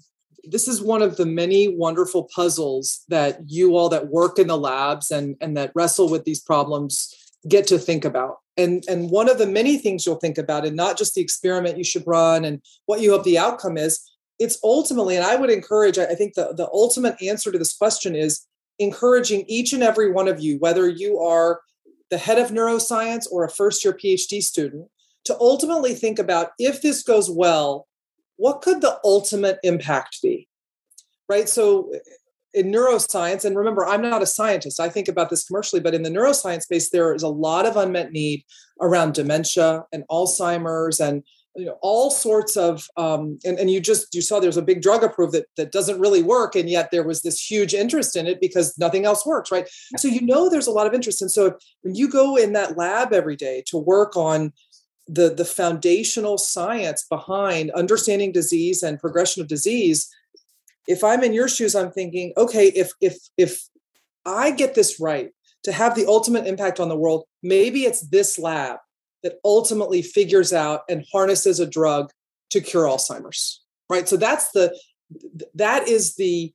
this 0.48 0.68
is 0.68 0.80
one 0.80 1.02
of 1.02 1.16
the 1.16 1.26
many 1.26 1.68
wonderful 1.68 2.28
puzzles 2.34 3.04
that 3.08 3.40
you 3.46 3.76
all 3.76 3.88
that 3.88 4.08
work 4.08 4.38
in 4.38 4.46
the 4.46 4.56
labs 4.56 5.10
and 5.10 5.36
and 5.40 5.56
that 5.56 5.72
wrestle 5.74 6.08
with 6.08 6.24
these 6.24 6.40
problems 6.40 7.14
get 7.48 7.66
to 7.66 7.78
think 7.78 8.04
about 8.04 8.38
and 8.56 8.84
and 8.88 9.10
one 9.10 9.28
of 9.28 9.38
the 9.38 9.46
many 9.46 9.76
things 9.78 10.06
you'll 10.06 10.16
think 10.16 10.38
about 10.38 10.64
and 10.64 10.76
not 10.76 10.96
just 10.96 11.14
the 11.14 11.20
experiment 11.20 11.78
you 11.78 11.84
should 11.84 12.04
run 12.06 12.44
and 12.44 12.60
what 12.86 13.00
you 13.00 13.10
hope 13.10 13.24
the 13.24 13.38
outcome 13.38 13.76
is 13.76 14.00
it's 14.38 14.58
ultimately, 14.62 15.16
and 15.16 15.24
I 15.24 15.36
would 15.36 15.50
encourage, 15.50 15.98
I 15.98 16.14
think 16.14 16.34
the, 16.34 16.52
the 16.54 16.68
ultimate 16.72 17.20
answer 17.22 17.50
to 17.50 17.58
this 17.58 17.76
question 17.76 18.14
is 18.14 18.46
encouraging 18.78 19.44
each 19.48 19.72
and 19.72 19.82
every 19.82 20.10
one 20.12 20.28
of 20.28 20.40
you, 20.40 20.58
whether 20.58 20.88
you 20.88 21.18
are 21.20 21.60
the 22.10 22.18
head 22.18 22.38
of 22.38 22.50
neuroscience 22.50 23.26
or 23.30 23.44
a 23.44 23.50
first 23.50 23.84
year 23.84 23.94
PhD 23.94 24.42
student, 24.42 24.88
to 25.24 25.36
ultimately 25.40 25.94
think 25.94 26.18
about 26.18 26.50
if 26.58 26.82
this 26.82 27.02
goes 27.02 27.30
well, 27.30 27.86
what 28.36 28.62
could 28.62 28.80
the 28.80 28.98
ultimate 29.02 29.58
impact 29.62 30.20
be? 30.22 30.48
Right. 31.28 31.48
So, 31.48 31.90
eh, 31.94 31.98
in 32.54 32.72
neuroscience, 32.72 33.44
and 33.44 33.54
remember, 33.54 33.84
I'm 33.84 34.00
not 34.00 34.22
a 34.22 34.26
scientist, 34.26 34.80
I 34.80 34.88
think 34.88 35.08
about 35.08 35.28
this 35.28 35.44
commercially, 35.44 35.80
but 35.80 35.94
in 35.94 36.02
the 36.02 36.08
neuroscience 36.08 36.62
space, 36.62 36.88
there 36.88 37.14
is 37.14 37.22
a 37.22 37.28
lot 37.28 37.66
of 37.66 37.76
unmet 37.76 38.12
need 38.12 38.44
around 38.80 39.12
dementia 39.12 39.84
and 39.92 40.04
Alzheimer's 40.10 40.98
and 40.98 41.22
you 41.56 41.64
know 41.64 41.78
all 41.82 42.10
sorts 42.10 42.56
of 42.56 42.86
um, 42.96 43.38
and, 43.44 43.58
and 43.58 43.70
you 43.70 43.80
just 43.80 44.14
you 44.14 44.22
saw 44.22 44.38
there's 44.38 44.56
a 44.56 44.62
big 44.62 44.82
drug 44.82 45.02
approved 45.02 45.32
that 45.32 45.46
that 45.56 45.72
doesn't 45.72 46.00
really 46.00 46.22
work 46.22 46.54
and 46.54 46.68
yet 46.68 46.90
there 46.90 47.04
was 47.04 47.22
this 47.22 47.50
huge 47.50 47.74
interest 47.74 48.16
in 48.16 48.26
it 48.26 48.40
because 48.40 48.76
nothing 48.78 49.04
else 49.04 49.24
works 49.26 49.50
right? 49.50 49.68
So 49.96 50.08
you 50.08 50.20
know 50.20 50.48
there's 50.48 50.66
a 50.66 50.72
lot 50.72 50.86
of 50.86 50.94
interest 50.94 51.22
and 51.22 51.30
so 51.30 51.56
when 51.82 51.94
you 51.94 52.08
go 52.08 52.36
in 52.36 52.52
that 52.52 52.76
lab 52.76 53.12
every 53.12 53.36
day 53.36 53.62
to 53.66 53.78
work 53.78 54.16
on 54.16 54.52
the 55.08 55.32
the 55.32 55.44
foundational 55.44 56.36
science 56.36 57.06
behind 57.08 57.70
understanding 57.72 58.32
disease 58.32 58.82
and 58.82 58.98
progression 58.98 59.40
of 59.40 59.48
disease 59.48 60.08
if 60.88 61.04
i'm 61.04 61.22
in 61.22 61.32
your 61.32 61.48
shoes 61.48 61.74
i'm 61.76 61.92
thinking 61.92 62.32
okay 62.36 62.66
if 62.68 62.90
if 63.00 63.16
if 63.36 63.68
i 64.24 64.50
get 64.50 64.74
this 64.74 64.98
right 64.98 65.30
to 65.62 65.70
have 65.70 65.94
the 65.94 66.06
ultimate 66.06 66.46
impact 66.46 66.80
on 66.80 66.88
the 66.88 66.96
world 66.96 67.24
maybe 67.42 67.84
it's 67.84 68.00
this 68.08 68.36
lab 68.36 68.78
that 69.26 69.40
ultimately 69.44 70.02
figures 70.02 70.52
out 70.52 70.82
and 70.88 71.04
harnesses 71.10 71.58
a 71.58 71.66
drug 71.66 72.12
to 72.50 72.60
cure 72.60 72.84
Alzheimer's. 72.84 73.60
Right. 73.90 74.08
So 74.08 74.16
that's 74.16 74.52
the 74.52 74.72
that 75.54 75.88
is 75.88 76.14
the 76.14 76.52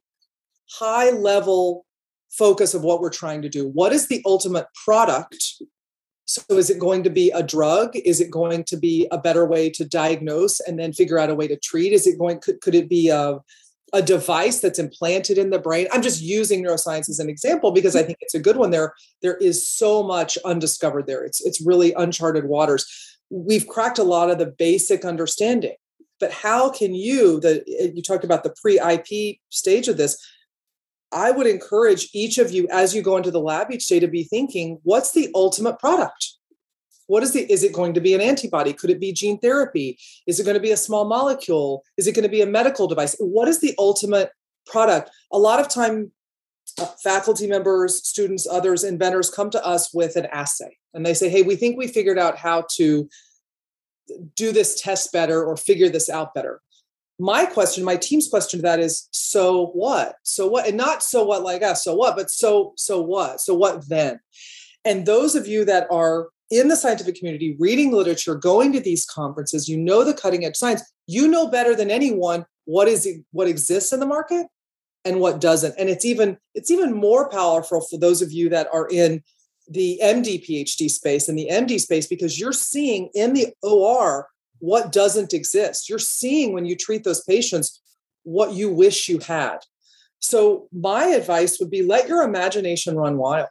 high 0.71 1.09
level 1.09 1.85
focus 2.29 2.73
of 2.73 2.81
what 2.81 3.01
we're 3.01 3.09
trying 3.09 3.41
to 3.41 3.49
do. 3.49 3.67
What 3.67 3.91
is 3.91 4.07
the 4.07 4.21
ultimate 4.25 4.67
product? 4.85 5.61
So 6.23 6.41
is 6.51 6.69
it 6.69 6.79
going 6.79 7.03
to 7.03 7.09
be 7.09 7.29
a 7.31 7.43
drug? 7.43 7.93
Is 7.93 8.21
it 8.21 8.31
going 8.31 8.63
to 8.65 8.77
be 8.77 9.05
a 9.11 9.17
better 9.17 9.45
way 9.45 9.69
to 9.71 9.83
diagnose 9.83 10.61
and 10.61 10.79
then 10.79 10.93
figure 10.93 11.19
out 11.19 11.29
a 11.29 11.35
way 11.35 11.49
to 11.49 11.57
treat? 11.57 11.91
Is 11.91 12.07
it 12.07 12.17
going 12.17 12.39
could, 12.39 12.61
could 12.61 12.75
it 12.75 12.87
be 12.87 13.09
a 13.09 13.39
a 13.93 14.01
device 14.01 14.59
that's 14.59 14.79
implanted 14.79 15.37
in 15.37 15.49
the 15.49 15.59
brain. 15.59 15.87
I'm 15.91 16.01
just 16.01 16.21
using 16.21 16.63
neuroscience 16.63 17.09
as 17.09 17.19
an 17.19 17.29
example 17.29 17.71
because 17.71 17.95
i 17.95 18.03
think 18.03 18.17
it's 18.21 18.35
a 18.35 18.39
good 18.39 18.57
one. 18.57 18.71
There 18.71 18.93
there 19.21 19.37
is 19.37 19.67
so 19.67 20.03
much 20.03 20.37
undiscovered 20.45 21.07
there. 21.07 21.23
It's 21.23 21.41
it's 21.41 21.65
really 21.65 21.93
uncharted 21.93 22.45
waters. 22.45 22.85
We've 23.29 23.67
cracked 23.67 23.99
a 23.99 24.03
lot 24.03 24.29
of 24.29 24.37
the 24.37 24.47
basic 24.57 25.05
understanding 25.05 25.75
but 26.21 26.31
how 26.31 26.69
can 26.69 26.93
you 26.93 27.41
the 27.41 27.65
eh, 27.79 27.89
you 27.93 28.01
talked 28.01 28.23
about 28.23 28.43
the 28.43 28.53
pre-ip 28.61 29.39
stage 29.49 29.89
of 29.89 29.97
this. 29.97 30.17
I 31.11 31.31
would 31.31 31.47
encourage 31.47 32.07
each 32.13 32.37
of 32.37 32.51
you 32.51 32.69
as 32.71 32.95
you 32.95 33.01
go 33.01 33.17
into 33.17 33.31
the 33.31 33.41
lab 33.41 33.69
each 33.69 33.87
day 33.87 33.99
to 33.99 34.07
be 34.07 34.23
thinking 34.23 34.79
what's 34.83 35.11
the 35.11 35.29
ultimate 35.35 35.77
product 35.77 36.37
what 37.07 37.23
is 37.23 37.33
the 37.33 37.51
is 37.51 37.63
it 37.63 37.73
going 37.73 37.93
to 37.93 38.01
be 38.01 38.13
an 38.13 38.21
antibody? 38.21 38.73
Could 38.73 38.89
it 38.89 38.99
be 38.99 39.13
gene 39.13 39.39
therapy? 39.39 39.97
Is 40.27 40.39
it 40.39 40.43
going 40.43 40.55
to 40.55 40.61
be 40.61 40.71
a 40.71 40.77
small 40.77 41.05
molecule? 41.05 41.83
Is 41.97 42.07
it 42.07 42.15
going 42.15 42.23
to 42.23 42.29
be 42.29 42.41
a 42.41 42.47
medical 42.47 42.87
device? 42.87 43.15
What 43.19 43.47
is 43.47 43.59
the 43.59 43.75
ultimate 43.77 44.31
product? 44.65 45.09
A 45.31 45.37
lot 45.37 45.59
of 45.59 45.67
time 45.67 46.11
uh, 46.79 46.85
faculty 47.03 47.47
members 47.47 48.07
students 48.07 48.47
others 48.47 48.83
inventors 48.83 49.29
come 49.29 49.49
to 49.49 49.65
us 49.65 49.93
with 49.93 50.15
an 50.15 50.25
assay 50.27 50.77
and 50.93 51.05
they 51.05 51.13
say 51.13 51.27
hey 51.27 51.41
we 51.41 51.53
think 51.57 51.77
we 51.77 51.85
figured 51.85 52.17
out 52.17 52.37
how 52.37 52.63
to 52.71 53.09
do 54.35 54.51
this 54.51 54.79
test 54.81 55.11
better 55.11 55.43
or 55.43 55.57
figure 55.57 55.89
this 55.89 56.09
out 56.09 56.33
better. 56.33 56.61
My 57.19 57.45
question 57.45 57.83
my 57.83 57.97
team's 57.97 58.27
question 58.27 58.59
to 58.59 58.63
that 58.63 58.79
is 58.79 59.07
so 59.11 59.67
what? 59.67 60.15
So 60.23 60.47
what? 60.47 60.67
And 60.67 60.77
not 60.77 61.03
so 61.03 61.23
what 61.23 61.43
like 61.43 61.61
us 61.61 61.83
so 61.83 61.95
what? 61.95 62.15
but 62.15 62.29
so 62.29 62.73
so 62.77 63.01
what? 63.01 63.41
So 63.41 63.53
what 63.53 63.87
then? 63.87 64.19
And 64.83 65.05
those 65.05 65.35
of 65.35 65.47
you 65.47 65.65
that 65.65 65.87
are 65.91 66.29
in 66.51 66.67
the 66.67 66.75
scientific 66.75 67.15
community, 67.15 67.55
reading 67.59 67.91
literature, 67.91 68.35
going 68.35 68.73
to 68.73 68.79
these 68.79 69.05
conferences, 69.05 69.67
you 69.67 69.77
know 69.77 70.03
the 70.03 70.13
cutting 70.13 70.45
edge 70.45 70.57
science, 70.57 70.83
you 71.07 71.27
know 71.27 71.47
better 71.47 71.75
than 71.75 71.89
anyone 71.89 72.45
what 72.65 72.87
is 72.87 73.07
what 73.31 73.47
exists 73.47 73.91
in 73.91 73.99
the 73.99 74.05
market 74.05 74.47
and 75.03 75.19
what 75.19 75.41
doesn't. 75.41 75.73
And 75.79 75.89
it's 75.89 76.05
even 76.05 76.37
it's 76.53 76.69
even 76.69 76.93
more 76.93 77.29
powerful 77.29 77.81
for 77.81 77.97
those 77.97 78.21
of 78.21 78.31
you 78.31 78.49
that 78.49 78.67
are 78.71 78.87
in 78.89 79.23
the 79.67 79.99
MD 80.03 80.45
PhD 80.45 80.89
space 80.89 81.29
and 81.29 81.37
the 81.37 81.47
MD 81.49 81.79
space 81.79 82.05
because 82.05 82.39
you're 82.39 82.51
seeing 82.51 83.09
in 83.13 83.33
the 83.33 83.47
OR 83.63 84.27
what 84.59 84.91
doesn't 84.91 85.33
exist. 85.33 85.89
You're 85.89 85.99
seeing 85.99 86.53
when 86.53 86.65
you 86.65 86.75
treat 86.75 87.03
those 87.03 87.23
patients 87.23 87.81
what 88.23 88.53
you 88.53 88.69
wish 88.69 89.09
you 89.09 89.19
had. 89.19 89.59
So 90.19 90.67
my 90.71 91.05
advice 91.05 91.59
would 91.59 91.71
be 91.71 91.81
let 91.81 92.07
your 92.07 92.21
imagination 92.21 92.95
run 92.95 93.17
wild 93.17 93.47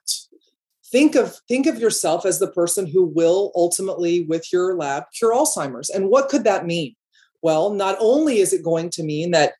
think 0.90 1.14
of 1.14 1.36
think 1.48 1.66
of 1.66 1.78
yourself 1.78 2.26
as 2.26 2.38
the 2.38 2.50
person 2.50 2.86
who 2.86 3.04
will 3.04 3.52
ultimately 3.54 4.24
with 4.24 4.52
your 4.52 4.76
lab 4.76 5.04
cure 5.16 5.34
alzheimer's. 5.34 5.90
And 5.90 6.08
what 6.08 6.28
could 6.28 6.44
that 6.44 6.66
mean? 6.66 6.94
Well 7.42 7.70
not 7.72 7.96
only 8.00 8.38
is 8.38 8.52
it 8.52 8.64
going 8.64 8.90
to 8.90 9.02
mean 9.02 9.30
that 9.30 9.54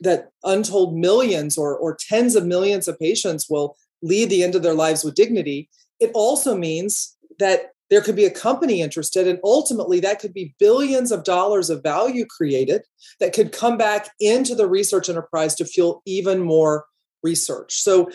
that 0.00 0.30
untold 0.44 0.96
millions 0.96 1.58
or 1.58 1.76
or 1.76 1.96
tens 2.08 2.36
of 2.36 2.46
millions 2.46 2.88
of 2.88 2.98
patients 2.98 3.48
will 3.50 3.76
lead 4.02 4.30
the 4.30 4.42
end 4.42 4.54
of 4.54 4.62
their 4.62 4.74
lives 4.74 5.04
with 5.04 5.14
dignity 5.14 5.68
it 6.00 6.10
also 6.14 6.56
means 6.56 7.16
that 7.38 7.72
there 7.90 8.00
could 8.00 8.16
be 8.16 8.24
a 8.24 8.30
company 8.30 8.80
interested 8.80 9.26
and 9.26 9.38
ultimately 9.44 10.00
that 10.00 10.20
could 10.20 10.32
be 10.32 10.54
billions 10.58 11.12
of 11.12 11.24
dollars 11.24 11.68
of 11.70 11.82
value 11.82 12.24
created 12.24 12.82
that 13.18 13.32
could 13.32 13.52
come 13.52 13.76
back 13.76 14.10
into 14.18 14.54
the 14.54 14.66
research 14.66 15.08
enterprise 15.08 15.54
to 15.56 15.64
fuel 15.64 16.00
even 16.06 16.40
more 16.40 16.86
research. 17.22 17.80
So 17.80 18.10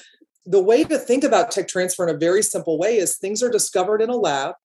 the 0.45 0.61
way 0.61 0.83
to 0.83 0.97
think 0.97 1.23
about 1.23 1.51
tech 1.51 1.67
transfer 1.67 2.07
in 2.07 2.15
a 2.15 2.17
very 2.17 2.43
simple 2.43 2.77
way 2.77 2.97
is 2.97 3.17
things 3.17 3.41
are 3.41 3.49
discovered 3.49 4.01
in 4.01 4.09
a 4.09 4.15
lab. 4.15 4.55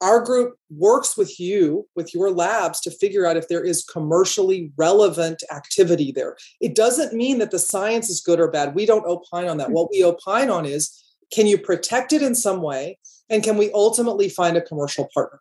Our 0.00 0.20
group 0.20 0.54
works 0.70 1.16
with 1.16 1.40
you, 1.40 1.86
with 1.96 2.14
your 2.14 2.30
labs, 2.30 2.80
to 2.82 2.90
figure 2.90 3.26
out 3.26 3.36
if 3.36 3.48
there 3.48 3.64
is 3.64 3.84
commercially 3.84 4.72
relevant 4.76 5.42
activity 5.52 6.12
there. 6.12 6.36
It 6.60 6.76
doesn't 6.76 7.12
mean 7.12 7.38
that 7.38 7.50
the 7.50 7.58
science 7.58 8.08
is 8.08 8.20
good 8.20 8.38
or 8.38 8.50
bad. 8.50 8.74
We 8.74 8.86
don't 8.86 9.06
opine 9.06 9.48
on 9.48 9.56
that. 9.58 9.72
What 9.72 9.90
we 9.90 10.04
opine 10.04 10.50
on 10.50 10.64
is 10.66 11.04
can 11.32 11.46
you 11.46 11.58
protect 11.58 12.12
it 12.12 12.22
in 12.22 12.34
some 12.34 12.62
way? 12.62 12.98
And 13.28 13.42
can 13.42 13.58
we 13.58 13.70
ultimately 13.72 14.28
find 14.28 14.56
a 14.56 14.62
commercial 14.62 15.08
partner? 15.12 15.40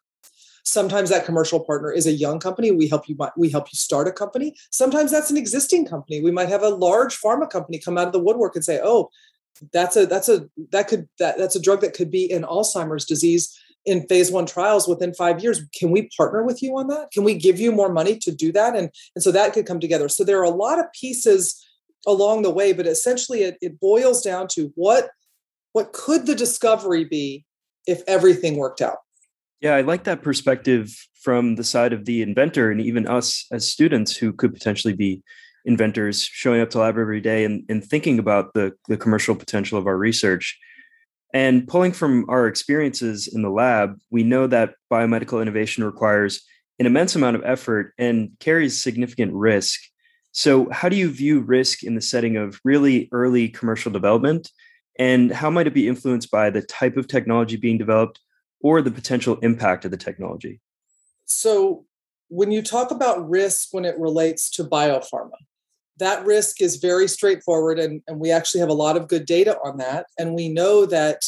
Sometimes 0.64 1.10
that 1.12 1.26
commercial 1.26 1.62
partner 1.62 1.94
is 1.94 2.08
a 2.08 2.12
young 2.12 2.40
company. 2.40 2.72
We 2.72 2.90
help 2.90 3.08
you. 3.08 3.16
We 3.38 3.50
help 3.50 3.68
you 3.72 3.78
start 3.78 4.08
a 4.08 4.12
company. 4.12 4.54
Sometimes 4.70 5.12
that's 5.12 5.32
an 5.32 5.38
existing 5.38 5.86
company. 5.86 6.22
We 6.22 6.32
might 6.32 6.50
have 6.50 6.64
a 6.64 6.70
large 6.70 7.18
pharma 7.18 7.50
company 7.50 7.80
come 7.80 7.98
out 7.98 8.08
of 8.08 8.14
the 8.14 8.20
woodwork 8.20 8.56
and 8.56 8.66
say, 8.66 8.82
"Oh, 8.84 9.10
that's 9.72 9.96
a 9.96 10.06
that's 10.06 10.30
a 10.30 10.48
that 10.72 10.88
could 10.88 11.08
that 11.20 11.38
that's 11.38 11.56
a 11.56 11.62
drug 11.62 11.82
that 11.82 11.94
could 11.94 12.12
be 12.12 12.30
in 12.30 12.44
Alzheimer's 12.44 13.06
disease 13.06 13.58
in 13.86 14.06
phase 14.08 14.32
one 14.32 14.46
trials 14.46 14.88
within 14.88 15.14
five 15.14 15.42
years. 15.42 15.62
Can 15.74 15.92
we 15.92 16.10
partner 16.18 16.44
with 16.44 16.62
you 16.62 16.78
on 16.78 16.88
that? 16.88 17.12
Can 17.12 17.24
we 17.24 17.36
give 17.36 17.60
you 17.60 17.72
more 17.72 17.92
money 17.92 18.18
to 18.20 18.32
do 18.32 18.52
that? 18.52 18.76
And 18.76 18.90
and 19.16 19.24
so 19.24 19.32
that 19.32 19.54
could 19.54 19.66
come 19.66 19.80
together. 19.80 20.10
So 20.10 20.24
there 20.24 20.40
are 20.40 20.44
a 20.44 20.50
lot 20.50 20.80
of 20.80 20.86
pieces 20.94 21.64
along 22.06 22.42
the 22.42 22.52
way, 22.52 22.74
but 22.74 22.88
essentially 22.88 23.44
it, 23.44 23.58
it 23.62 23.80
boils 23.80 24.22
down 24.22 24.48
to 24.50 24.72
what 24.76 25.10
what 25.74 25.94
could 25.94 26.26
the 26.26 26.36
discovery 26.36 27.04
be 27.04 27.46
if 27.86 28.02
everything 28.08 28.58
worked 28.58 28.82
out? 28.82 28.98
Yeah, 29.62 29.76
I 29.76 29.82
like 29.82 30.04
that 30.04 30.22
perspective 30.22 30.94
from 31.22 31.56
the 31.56 31.64
side 31.64 31.94
of 31.94 32.06
the 32.06 32.22
inventor 32.22 32.72
and 32.72 32.80
even 32.80 33.08
us 33.08 33.46
as 33.52 33.70
students 33.70 34.16
who 34.16 34.32
could 34.32 34.54
potentially 34.54 34.94
be 34.94 35.24
inventors 35.68 36.24
showing 36.24 36.62
up 36.62 36.70
to 36.72 36.80
lab 36.80 36.98
every 36.98 37.22
day 37.22 37.44
and, 37.44 37.64
and 37.70 37.84
thinking 37.84 38.18
about 38.18 38.54
the, 38.54 38.72
the 38.88 38.98
commercial 38.98 39.36
potential 39.36 39.78
of 39.78 39.86
our 39.86 39.98
research. 39.98 40.58
And 41.34 41.68
pulling 41.68 41.92
from 41.92 42.26
our 42.30 42.48
experiences 42.48 43.28
in 43.28 43.42
the 43.42 43.50
lab, 43.50 44.00
we 44.10 44.24
know 44.24 44.48
that 44.48 44.76
biomedical 44.92 45.42
innovation 45.42 45.84
requires 45.84 46.42
an 46.80 46.86
immense 46.86 47.16
amount 47.16 47.36
of 47.36 47.44
effort 47.44 47.94
and 47.98 48.32
carries 48.40 48.82
significant 48.82 49.34
risk. 49.34 49.80
So, 50.32 50.70
how 50.72 50.88
do 50.88 50.96
you 50.96 51.10
view 51.12 51.42
risk 51.42 51.84
in 51.84 51.96
the 51.96 52.02
setting 52.02 52.38
of 52.38 52.62
really 52.64 53.10
early 53.12 53.50
commercial 53.50 53.92
development? 53.92 54.50
And 54.98 55.32
how 55.32 55.50
might 55.50 55.68
it 55.68 55.74
be 55.74 55.88
influenced 55.88 56.32
by 56.32 56.50
the 56.50 56.62
type 56.62 56.96
of 56.96 57.08
technology 57.08 57.58
being 57.58 57.78
developed 57.78 58.20
or 58.62 58.82
the 58.82 58.92
potential 58.92 59.38
impact 59.42 59.86
of 59.86 59.92
the 59.92 59.98
technology? 59.98 60.62
So, 61.26 61.86
when 62.30 62.52
you 62.52 62.62
talk 62.62 62.92
about 62.92 63.28
risk 63.28 63.70
when 63.72 63.86
it 63.86 64.00
relates 64.00 64.50
to 64.52 64.64
biopharma, 64.64 65.38
that 66.00 66.26
risk 66.26 66.62
is 66.62 66.78
very 66.78 67.08
straightforward, 67.08 67.80
and, 67.80 68.02
and 68.08 68.20
we 68.20 68.32
actually 68.32 68.62
have 68.62 68.70
a 68.70 68.74
lot 68.74 68.98
of 68.98 69.08
good 69.08 69.26
data 69.26 69.58
on 69.64 69.78
that. 69.78 70.06
And 70.20 70.36
we 70.36 70.50
know 70.50 70.86
that 70.86 71.22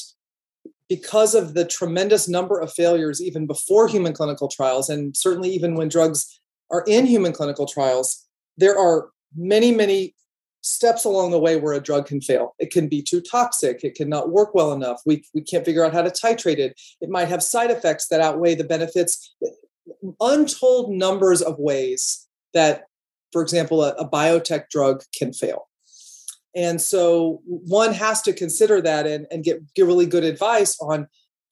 because 0.88 1.36
of 1.36 1.54
the 1.54 1.66
tremendous 1.66 2.28
number 2.28 2.60
of 2.60 2.74
failures, 2.74 3.22
even 3.22 3.48
before 3.48 3.88
human 3.88 4.14
clinical 4.14 4.48
trials, 4.48 4.90
and 4.90 5.16
certainly 5.16 5.50
even 5.50 5.76
when 5.76 5.88
drugs 5.88 6.40
are 6.72 6.84
in 6.88 7.06
human 7.06 7.32
clinical 7.32 7.66
trials, 7.66 8.28
there 8.58 8.78
are 8.78 9.10
many, 9.36 9.72
many 9.72 10.16
steps 10.62 11.06
along 11.06 11.32
the 11.32 11.40
way 11.40 11.56
where 11.56 11.74
a 11.74 11.80
drug 11.80 12.06
can 12.06 12.20
fail. 12.20 12.54
It 12.60 12.70
can 12.72 12.88
be 12.88 13.02
too 13.02 13.22
toxic. 13.22 13.84
It 13.84 13.96
cannot 13.96 14.32
work 14.32 14.54
well 14.54 14.74
enough. 14.74 15.02
We, 15.06 15.24
we 15.34 15.42
can't 15.42 15.64
figure 15.64 15.86
out 15.86 15.94
how 15.94 16.02
to 16.02 16.10
titrate 16.10 16.58
it. 16.58 16.80
It 17.00 17.10
might 17.10 17.30
have 17.30 17.42
side 17.42 17.72
effects 17.72 18.08
that 18.10 18.20
outweigh 18.20 18.56
the 18.56 18.66
benefits. 18.66 19.36
Untold 20.20 20.92
numbers 20.92 21.42
of 21.42 21.58
ways 21.58 22.28
that, 22.54 22.84
for 23.32 23.42
example, 23.42 23.84
a, 23.84 23.92
a 23.94 24.10
biotech 24.10 24.70
drug 24.70 25.04
can 25.18 25.34
fail. 25.34 25.68
And 26.56 26.82
so 26.82 27.42
one 27.46 27.94
has 27.94 28.22
to 28.24 28.34
consider 28.34 28.82
that 28.82 29.06
and, 29.06 29.28
and 29.32 29.44
get, 29.44 29.74
get 29.76 29.86
really 29.86 30.08
good 30.08 30.24
advice 30.24 30.78
on 30.82 31.08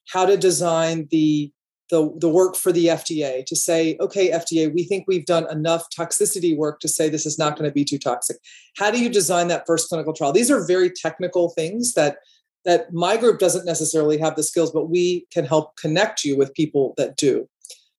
how 0.09 0.25
to 0.25 0.37
design 0.37 1.07
the 1.11 1.51
the, 1.89 2.13
the 2.17 2.29
work 2.29 2.55
for 2.55 2.71
the 2.71 2.87
FDA 2.87 3.45
to 3.45 3.55
say, 3.55 3.95
okay, 4.01 4.31
FDA, 4.31 4.73
we 4.73 4.83
think 4.83 5.05
we've 5.07 5.25
done 5.25 5.49
enough 5.49 5.87
toxicity 5.97 6.55
work 6.55 6.79
to 6.81 6.87
say 6.87 7.07
this 7.07 7.25
is 7.25 7.39
not 7.39 7.57
going 7.57 7.69
to 7.69 7.73
be 7.73 7.85
too 7.85 7.97
toxic. 7.97 8.37
How 8.77 8.91
do 8.91 9.01
you 9.01 9.09
design 9.09 9.47
that 9.47 9.65
first 9.65 9.87
clinical 9.87 10.13
trial? 10.13 10.33
These 10.33 10.51
are 10.51 10.67
very 10.67 10.89
technical 10.89 11.49
things 11.51 11.93
that 11.93 12.17
that 12.65 12.91
my 12.91 13.15
group 13.15 13.39
doesn't 13.39 13.65
necessarily 13.65 14.17
have 14.17 14.35
the 14.35 14.43
skills, 14.43 14.71
but 14.71 14.89
we 14.89 15.25
can 15.31 15.45
help 15.45 15.77
connect 15.77 16.25
you 16.25 16.37
with 16.37 16.53
people 16.53 16.93
that 16.97 17.15
do. 17.15 17.47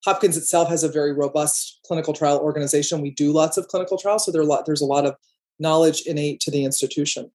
Hopkins 0.08 0.38
itself 0.38 0.70
has 0.70 0.84
a 0.84 0.88
very 0.88 1.12
robust 1.12 1.80
clinical 1.86 2.14
trial 2.14 2.38
organization. 2.38 3.02
We 3.02 3.10
do 3.10 3.30
lots 3.30 3.58
of 3.58 3.68
clinical 3.68 3.98
trials, 3.98 4.24
so 4.24 4.32
there 4.32 4.40
a 4.40 4.46
lot, 4.46 4.64
there's 4.64 4.80
a 4.80 4.86
lot 4.86 5.04
of 5.04 5.14
knowledge 5.58 6.04
innate 6.06 6.40
to 6.40 6.50
the 6.50 6.64
institution. 6.64 7.30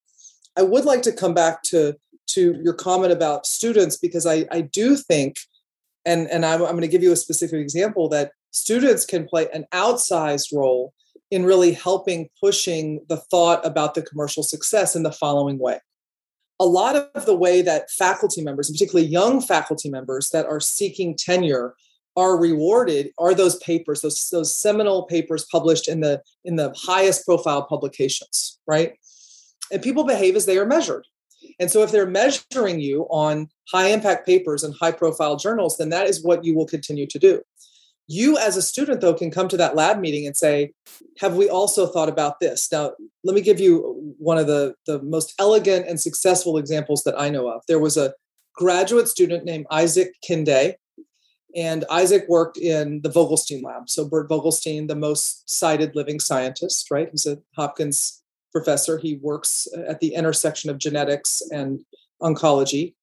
I 0.58 0.64
would 0.64 0.84
like 0.84 1.04
to 1.04 1.12
come 1.12 1.36
back 1.36 1.62
to 1.66 1.96
to 2.30 2.60
your 2.64 2.74
comment 2.74 3.14
about 3.14 3.46
students 3.46 3.96
because 3.96 4.26
I, 4.26 4.46
I 4.52 4.62
do 4.62 4.96
think 4.96 5.38
and 6.04 6.28
and 6.32 6.44
I'm, 6.44 6.64
I'm 6.64 6.72
going 6.72 6.82
to 6.82 6.88
give 6.88 7.04
you 7.04 7.12
a 7.12 7.16
specific 7.16 7.60
example 7.60 8.10
that 8.10 8.32
students 8.50 9.06
can 9.06 9.28
play 9.28 9.48
an 9.54 9.66
outsized 9.72 10.52
role 10.52 10.96
in 11.30 11.46
really 11.46 11.74
helping 11.74 12.30
pushing 12.40 13.06
the 13.08 13.18
thought 13.18 13.64
about 13.64 13.94
the 13.94 14.02
commercial 14.02 14.42
success 14.42 14.96
in 14.96 15.04
the 15.04 15.12
following 15.12 15.60
way 15.60 15.80
a 16.60 16.66
lot 16.66 16.96
of 16.96 17.26
the 17.28 17.36
way 17.36 17.62
that 17.62 17.92
faculty 17.92 18.42
members 18.42 18.72
particularly 18.72 19.08
young 19.08 19.42
faculty 19.42 19.92
members 19.92 20.30
that 20.30 20.48
are 20.48 20.60
seeking 20.60 21.16
tenure 21.16 21.76
are 22.16 22.38
rewarded 22.38 23.12
are 23.18 23.34
those 23.34 23.58
papers 23.58 24.02
those 24.02 24.30
those 24.32 24.56
seminal 24.56 25.04
papers 25.04 25.46
published 25.52 25.88
in 25.88 26.02
the 26.02 26.22
in 26.46 26.56
the 26.56 26.74
highest 26.78 27.26
profile 27.26 27.64
publications 27.64 28.60
right 28.68 28.94
and 29.72 29.82
people 29.82 30.04
behave 30.04 30.36
as 30.36 30.46
they 30.46 30.58
are 30.58 30.66
measured 30.66 31.06
and 31.60 31.72
so 31.72 31.84
if 31.84 31.92
they're 31.92 32.06
measuring 32.06 32.80
you 32.80 33.04
on 33.10 33.50
high 33.72 33.88
impact 33.88 34.26
papers 34.26 34.64
and 34.64 34.74
high 34.80 34.92
profile 34.92 35.36
journals, 35.36 35.78
then 35.78 35.90
that 35.90 36.08
is 36.08 36.24
what 36.24 36.44
you 36.44 36.56
will 36.56 36.66
continue 36.66 37.08
to 37.08 37.20
do. 37.20 37.42
You, 38.08 38.38
as 38.38 38.58
a 38.58 38.62
student, 38.62 39.00
though, 39.00 39.14
can 39.14 39.32
come 39.32 39.48
to 39.48 39.58
that 39.58 39.76
lab 39.76 40.00
meeting 40.00 40.28
and 40.28 40.36
say, 40.36 40.74
Have 41.20 41.36
we 41.36 41.50
also 41.50 41.88
thought 41.88 42.10
about 42.10 42.40
this? 42.40 42.70
Now, 42.72 42.92
let 43.24 43.34
me 43.34 43.42
give 43.42 43.60
you 43.60 44.14
one 44.18 44.38
of 44.38 44.48
the, 44.48 44.76
the 44.88 45.02
most 45.02 45.34
elegant 45.40 45.88
and 45.88 46.00
successful 46.00 46.58
examples 46.58 47.04
that 47.04 47.20
I 47.20 47.30
know 47.30 47.48
of. 47.48 47.62
There 47.68 47.80
was 47.80 47.96
a 47.96 48.14
graduate 48.56 49.08
student 49.08 49.46
named 49.46 49.68
Isaac 49.72 50.12
Kinde, 50.28 50.76
and 51.56 51.86
Isaac 51.90 52.26
worked 52.28 52.58
in 52.58 53.02
the 53.02 53.10
Vogelstein 53.10 53.64
lab. 53.64 53.90
So, 53.90 54.06
Bert 54.06 54.30
Vogelstein, 54.30 54.88
the 54.88 54.96
most 54.96 55.50
cited 55.50 55.96
living 55.96 56.20
scientist, 56.20 56.90
right? 56.90 57.10
He's 57.12 57.26
a 57.26 57.38
Hopkins 57.56 58.24
professor. 58.52 58.98
He 58.98 59.20
works 59.22 59.68
at 59.88 60.00
the 60.00 60.14
intersection 60.14 60.70
of 60.70 60.78
genetics 60.78 61.42
and 61.52 61.84
oncology. 62.22 62.96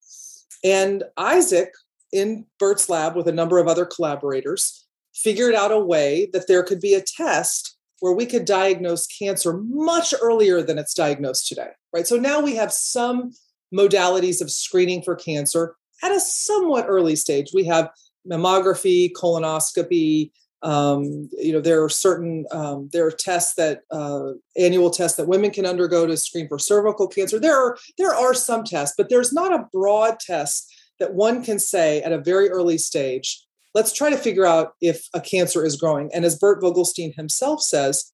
And 0.65 1.05
Isaac, 1.17 1.73
in 2.13 2.47
Bert's 2.59 2.89
lab 2.89 3.17
with 3.17 3.29
a 3.29 3.33
number 3.33 3.59
of 3.59 3.69
other 3.69 3.85
collaborators, 3.85 4.87
figured 5.15 5.55
out 5.55 5.73
a 5.73 5.79
way 5.79 6.29
that 6.33 6.47
there 6.49 6.63
could 6.63 6.81
be 6.81 6.95
a 6.95 7.03
test 7.03 7.77
where 8.01 8.13
we 8.13 8.27
could 8.27 8.45
diagnose 8.45 9.07
cancer 9.07 9.61
much 9.69 10.15
earlier 10.23 10.63
than 10.63 10.79
it's 10.79 10.95
diagnosed 10.95 11.47
today, 11.47 11.69
right? 11.93 12.07
So 12.07 12.17
now 12.17 12.41
we 12.41 12.57
have 12.57 12.73
some 12.73 13.33
modalities 13.75 14.41
of 14.41 14.51
screening 14.51 15.03
for 15.03 15.15
cancer 15.15 15.77
at 16.03 16.13
a 16.13 16.21
somewhat 16.21 16.87
early 16.89 17.15
stage. 17.15 17.51
We 17.53 17.65
have 17.65 17.91
mammography, 18.29 19.13
colonoscopy, 19.13 20.31
um, 20.63 21.31
you 21.39 21.53
know 21.53 21.61
there 21.61 21.83
are 21.83 21.89
certain 21.89 22.45
um, 22.51 22.91
there 22.93 23.07
are 23.07 23.11
tests 23.11 23.55
that 23.55 23.81
uh, 23.91 24.33
annual 24.59 24.91
tests 24.91 25.17
that 25.17 25.29
women 25.29 25.51
can 25.51 25.65
undergo 25.65 26.07
to 26.07 26.17
screen 26.17 26.49
for 26.49 26.59
cervical 26.59 27.09
cancer. 27.09 27.39
There 27.39 27.57
are 27.57 27.79
there 27.97 28.15
are 28.15 28.35
some 28.35 28.65
tests 28.65 28.95
but 28.97 29.09
there's 29.09 29.33
not 29.33 29.55
a 29.55 29.67
broad 29.73 30.21
test 30.21 30.71
that 30.99 31.15
one 31.15 31.43
can 31.43 31.59
say 31.59 32.03
at 32.03 32.13
a 32.13 32.21
very 32.21 32.51
early 32.51 32.77
stage 32.77 33.43
let's 33.75 33.93
try 33.93 34.11
to 34.11 34.17
figure 34.17 34.47
out 34.47 34.73
if 34.81 35.09
a 35.15 35.21
cancer 35.21 35.65
is 35.65 35.77
growing. 35.77 36.11
And 36.13 36.25
as 36.25 36.39
bert 36.39 36.63
vogelstein 36.63 37.15
himself 37.15 37.63
says 37.63 38.13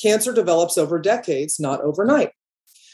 cancer 0.00 0.32
develops 0.32 0.78
over 0.78 0.98
decades 0.98 1.58
not 1.58 1.80
overnight. 1.80 2.30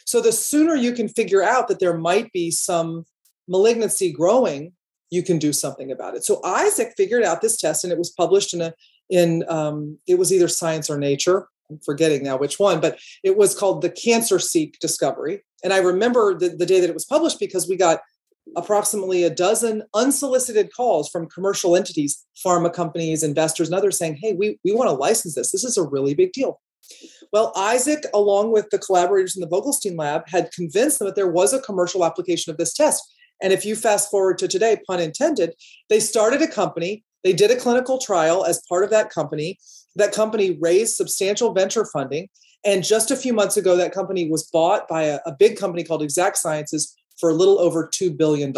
So 0.07 0.21
the 0.21 0.33
sooner 0.33 0.75
you 0.75 0.93
can 0.93 1.09
figure 1.09 1.43
out 1.43 1.69
that 1.69 1.81
there 1.81 1.97
might 1.97 2.33
be 2.33 2.51
some 2.51 3.05
malignancy 3.49 4.13
growing 4.13 4.73
you 5.11 5.23
can 5.23 5.39
do 5.39 5.53
something 5.53 5.91
about 5.91 6.15
it. 6.15 6.25
So 6.25 6.41
isaac 6.45 6.95
figured 6.97 7.23
out 7.23 7.41
this 7.41 7.57
test 7.57 7.85
and 7.85 7.93
it 7.93 7.99
was 7.99 8.11
published 8.11 8.55
in 8.55 8.61
a 8.61 8.75
in 9.11 9.45
um, 9.49 9.99
it 10.07 10.19
was 10.19 10.33
either 10.33 10.49
science 10.49 10.89
or 10.91 10.99
nature. 10.99 11.49
I'm 11.71 11.79
forgetting 11.85 12.23
now 12.25 12.37
which 12.37 12.59
one 12.59 12.81
but 12.81 12.99
it 13.23 13.37
was 13.37 13.59
called 13.59 13.83
the 13.83 13.91
CancerSEEK 13.91 14.79
discovery. 14.81 15.43
And 15.63 15.73
i 15.73 15.79
remember 15.79 16.39
the, 16.39 16.51
the 16.51 16.67
day 16.67 16.81
that 16.81 16.91
it 16.91 16.95
was 16.95 17.05
published 17.05 17.39
because 17.39 17.69
we 17.69 17.77
got 17.77 18.01
approximately 18.57 19.25
a 19.25 19.31
dozen 19.31 19.83
unsolicited 19.95 20.71
calls 20.75 21.09
from 21.09 21.29
commercial 21.29 21.75
entities 21.75 22.27
pharma 22.45 22.71
companies 22.71 23.23
investors 23.23 23.69
and 23.69 23.75
others 23.75 23.97
saying 23.97 24.19
hey 24.21 24.35
we, 24.35 24.59
we 24.65 24.75
want 24.75 24.89
to 24.89 24.95
license 24.95 25.35
this. 25.35 25.53
This 25.53 25.65
is 25.65 25.79
a 25.79 25.83
really 25.83 26.15
big 26.15 26.33
deal. 26.33 26.61
Well 27.33 27.53
isaac 27.57 28.05
along 28.13 28.53
with 28.53 28.69
the 28.71 28.79
collaborators 28.79 29.37
in 29.37 29.41
the 29.41 29.49
vogelstein 29.49 29.97
lab 29.99 30.29
had 30.29 30.53
convinced 30.53 30.99
them 30.99 31.07
that 31.07 31.17
there 31.17 31.31
was 31.31 31.53
a 31.53 31.61
commercial 31.61 32.05
application 32.05 32.51
of 32.51 32.59
this 32.59 32.75
test 32.75 33.14
and 33.45 33.53
if 33.53 33.65
you 33.65 33.77
fast 33.77 34.11
forward 34.11 34.39
to 34.39 34.49
today 34.49 34.77
pun 34.89 34.99
intended 34.99 35.55
they 35.89 36.01
started 36.01 36.43
a 36.43 36.49
company 36.49 37.05
they 37.25 37.33
did 37.33 37.51
a 37.51 37.57
clinical 37.57 37.99
trial 37.99 38.45
as 38.45 38.63
part 38.69 38.85
of 38.85 38.91
that 38.91 39.11
company. 39.11 39.59
That 39.97 40.13
company 40.13 40.59
raised 40.61 40.95
substantial 40.95 41.53
venture 41.53 41.87
funding. 41.87 42.29
And 42.65 42.85
just 42.85 43.11
a 43.11 43.17
few 43.17 43.33
months 43.33 43.57
ago, 43.57 43.77
that 43.77 43.93
company 43.93 44.31
was 44.31 44.45
bought 44.45 44.87
by 44.89 45.03
a, 45.05 45.19
a 45.27 45.33
big 45.33 45.57
company 45.57 45.83
called 45.83 46.03
Exact 46.03 46.37
Sciences 46.37 46.95
for 47.19 47.31
a 47.31 47.35
little 47.35 47.59
over 47.59 47.89
$2 47.89 48.17
billion. 48.17 48.55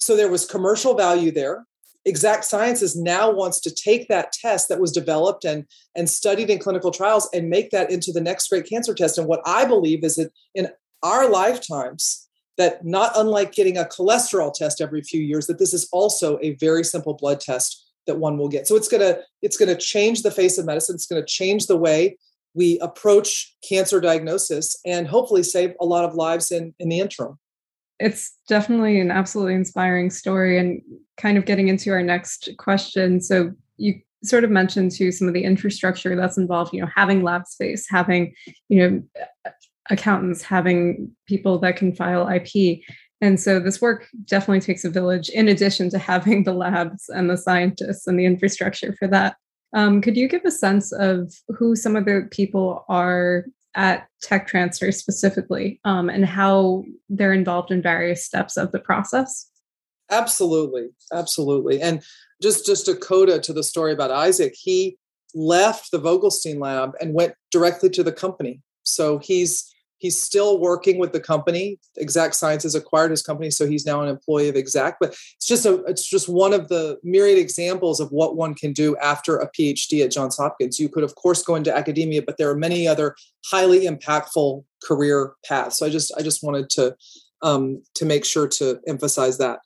So 0.00 0.16
there 0.16 0.30
was 0.30 0.46
commercial 0.46 0.94
value 0.94 1.32
there. 1.32 1.66
Exact 2.04 2.44
Sciences 2.44 2.96
now 2.96 3.30
wants 3.30 3.60
to 3.60 3.74
take 3.74 4.08
that 4.08 4.32
test 4.32 4.68
that 4.68 4.80
was 4.80 4.92
developed 4.92 5.44
and, 5.44 5.64
and 5.96 6.08
studied 6.08 6.50
in 6.50 6.60
clinical 6.60 6.92
trials 6.92 7.28
and 7.34 7.50
make 7.50 7.70
that 7.70 7.90
into 7.90 8.12
the 8.12 8.20
next 8.20 8.48
great 8.48 8.68
cancer 8.68 8.94
test. 8.94 9.18
And 9.18 9.26
what 9.26 9.40
I 9.44 9.64
believe 9.64 10.04
is 10.04 10.16
that 10.16 10.30
in 10.54 10.68
our 11.02 11.28
lifetimes, 11.28 12.25
that 12.56 12.84
not 12.84 13.12
unlike 13.16 13.52
getting 13.52 13.76
a 13.76 13.84
cholesterol 13.84 14.52
test 14.52 14.80
every 14.80 15.02
few 15.02 15.20
years 15.20 15.46
that 15.46 15.58
this 15.58 15.74
is 15.74 15.88
also 15.92 16.38
a 16.40 16.54
very 16.54 16.84
simple 16.84 17.14
blood 17.14 17.40
test 17.40 17.86
that 18.06 18.18
one 18.18 18.38
will 18.38 18.48
get. 18.48 18.66
So 18.66 18.76
it's 18.76 18.88
to 18.88 19.20
it's 19.42 19.56
to 19.56 19.76
change 19.76 20.22
the 20.22 20.30
face 20.30 20.58
of 20.58 20.66
medicine. 20.66 20.94
It's 20.94 21.06
to 21.06 21.24
change 21.24 21.66
the 21.66 21.76
way 21.76 22.16
we 22.54 22.78
approach 22.80 23.54
cancer 23.68 24.00
diagnosis 24.00 24.76
and 24.86 25.06
hopefully 25.06 25.42
save 25.42 25.74
a 25.80 25.84
lot 25.84 26.04
of 26.04 26.14
lives 26.14 26.50
in 26.50 26.74
in 26.78 26.88
the 26.88 27.00
interim. 27.00 27.38
It's 27.98 28.34
definitely 28.48 29.00
an 29.00 29.10
absolutely 29.10 29.54
inspiring 29.54 30.10
story 30.10 30.58
and 30.58 30.82
kind 31.16 31.38
of 31.38 31.46
getting 31.46 31.68
into 31.68 31.90
our 31.92 32.02
next 32.02 32.50
question. 32.58 33.20
So 33.20 33.52
you 33.78 34.00
sort 34.22 34.44
of 34.44 34.50
mentioned 34.50 34.90
to 34.92 35.12
some 35.12 35.28
of 35.28 35.34
the 35.34 35.44
infrastructure 35.44 36.16
that's 36.16 36.38
involved 36.38 36.72
you 36.72 36.80
know 36.80 36.88
having 36.94 37.22
lab 37.22 37.46
space 37.46 37.86
having 37.88 38.34
you 38.68 38.78
know 38.80 39.02
accountants, 39.90 40.42
having 40.42 41.10
people 41.26 41.58
that 41.58 41.76
can 41.76 41.94
file 41.94 42.28
IP. 42.28 42.80
And 43.20 43.40
so 43.40 43.60
this 43.60 43.80
work 43.80 44.06
definitely 44.24 44.60
takes 44.60 44.84
a 44.84 44.90
village, 44.90 45.28
in 45.30 45.48
addition 45.48 45.90
to 45.90 45.98
having 46.12 46.44
the 46.44 46.52
labs 46.52 47.08
and 47.08 47.30
the 47.30 47.36
scientists 47.36 48.06
and 48.06 48.18
the 48.18 48.26
infrastructure 48.26 48.94
for 48.98 49.08
that. 49.08 49.36
Um, 49.72 50.00
could 50.00 50.16
you 50.16 50.28
give 50.28 50.44
a 50.44 50.50
sense 50.50 50.92
of 50.92 51.34
who 51.48 51.76
some 51.76 51.96
of 51.96 52.04
the 52.04 52.28
people 52.30 52.84
are 52.88 53.46
at 53.74 54.08
Tech 54.22 54.46
Transfer 54.46 54.90
specifically 54.90 55.80
um, 55.84 56.08
and 56.08 56.24
how 56.24 56.84
they're 57.10 57.32
involved 57.32 57.70
in 57.70 57.82
various 57.82 58.24
steps 58.24 58.56
of 58.56 58.72
the 58.72 58.78
process? 58.78 59.50
Absolutely, 60.10 60.88
absolutely. 61.12 61.82
And 61.82 62.02
just 62.40 62.64
just 62.64 62.88
a 62.88 62.94
coda 62.94 63.40
to 63.40 63.52
the 63.52 63.62
story 63.62 63.92
about 63.92 64.10
Isaac, 64.10 64.54
he 64.56 64.98
left 65.34 65.90
the 65.90 66.00
Vogelstein 66.00 66.60
lab 66.60 66.92
and 67.00 67.12
went 67.12 67.34
directly 67.50 67.90
to 67.90 68.02
the 68.02 68.12
company. 68.12 68.62
So 68.84 69.18
he's 69.18 69.72
He's 69.98 70.20
still 70.20 70.58
working 70.58 70.98
with 70.98 71.12
the 71.12 71.20
company. 71.20 71.78
Exact 71.96 72.34
Sciences 72.34 72.74
acquired 72.74 73.10
his 73.10 73.22
company, 73.22 73.50
so 73.50 73.66
he's 73.66 73.86
now 73.86 74.02
an 74.02 74.08
employee 74.08 74.48
of 74.48 74.56
Exact. 74.56 74.98
But 75.00 75.10
it's 75.10 75.46
just 75.46 75.66
a 75.66 75.82
it's 75.84 76.08
just 76.08 76.28
one 76.28 76.52
of 76.52 76.68
the 76.68 76.98
myriad 77.02 77.38
examples 77.38 78.00
of 78.00 78.10
what 78.10 78.36
one 78.36 78.54
can 78.54 78.72
do 78.72 78.96
after 78.98 79.36
a 79.36 79.50
PhD 79.50 80.04
at 80.04 80.10
Johns 80.10 80.36
Hopkins. 80.36 80.78
You 80.78 80.88
could, 80.88 81.04
of 81.04 81.14
course, 81.14 81.42
go 81.42 81.54
into 81.54 81.74
academia, 81.74 82.22
but 82.22 82.36
there 82.36 82.50
are 82.50 82.56
many 82.56 82.86
other 82.86 83.14
highly 83.46 83.86
impactful 83.86 84.64
career 84.82 85.34
paths. 85.44 85.78
So 85.78 85.86
I 85.86 85.90
just 85.90 86.12
I 86.16 86.22
just 86.22 86.42
wanted 86.42 86.68
to 86.70 86.96
um, 87.42 87.82
to 87.94 88.04
make 88.04 88.24
sure 88.24 88.48
to 88.48 88.80
emphasize 88.86 89.38
that. 89.38 89.60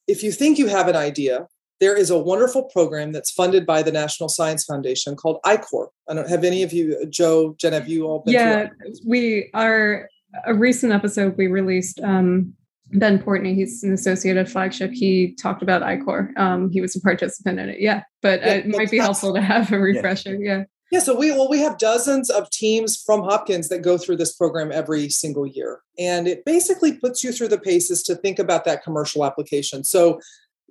if 0.07 0.23
you 0.23 0.31
think 0.31 0.57
you 0.57 0.69
have 0.69 0.87
an 0.87 0.95
idea, 0.95 1.49
there 1.81 1.97
is 1.97 2.11
a 2.11 2.19
wonderful 2.19 2.65
program 2.65 3.12
that's 3.12 3.31
funded 3.31 3.67
by 3.67 3.83
the 3.83 3.93
National 3.93 4.29
Science 4.29 4.65
Foundation 4.65 5.17
called 5.17 5.39
I-Corps. 5.45 5.91
I 6.09 6.15
don't 6.15 6.29
have 6.29 6.45
any 6.45 6.62
of 6.62 6.73
you, 6.73 7.07
Joe, 7.07 7.55
Jen, 7.59 7.73
have 7.73 7.89
you 7.89 8.07
all 8.07 8.21
been? 8.21 8.35
Yeah, 8.35 8.69
we 9.07 9.51
are. 9.55 10.09
A 10.45 10.53
recent 10.53 10.93
episode 10.93 11.37
we 11.39 11.47
released. 11.47 11.99
Um, 12.01 12.53
ben 12.93 13.19
Portney, 13.19 13.55
he's 13.55 13.83
an 13.83 13.93
associate 13.93 14.37
associated 14.37 14.51
flagship. 14.51 14.91
He 14.93 15.35
talked 15.35 15.62
about 15.62 15.83
I-Corps. 15.83 16.31
Um, 16.37 16.71
he 16.71 16.81
was 16.81 16.95
a 16.95 17.01
participant 17.01 17.59
in 17.59 17.71
it. 17.71 17.81
Yeah, 17.81 18.03
but 18.23 18.41
yeah, 18.41 18.55
it 18.55 18.69
might 18.69 18.91
be 18.91 18.99
helpful 18.99 19.35
to 19.35 19.41
have 19.41 19.73
a 19.73 19.79
refresher. 19.79 20.35
Yeah. 20.35 20.59
yeah. 20.59 20.65
Yeah, 20.93 21.01
so 21.01 21.17
we 21.17 21.33
well 21.33 21.49
we 21.49 21.59
have 21.61 21.79
dozens 21.79 22.31
of 22.31 22.49
teams 22.51 22.97
from 22.97 23.23
Hopkins 23.23 23.69
that 23.71 23.83
go 23.83 23.99
through 23.99 24.19
this 24.19 24.35
program 24.35 24.71
every 24.71 25.09
single 25.09 25.45
year. 25.45 25.81
And 25.99 26.29
it 26.29 26.45
basically 26.45 26.93
puts 26.93 27.25
you 27.25 27.33
through 27.33 27.49
the 27.49 27.59
paces 27.59 28.05
to 28.05 28.15
think 28.15 28.39
about 28.39 28.65
that 28.67 28.85
commercial 28.85 29.25
application. 29.25 29.83
So 29.83 30.21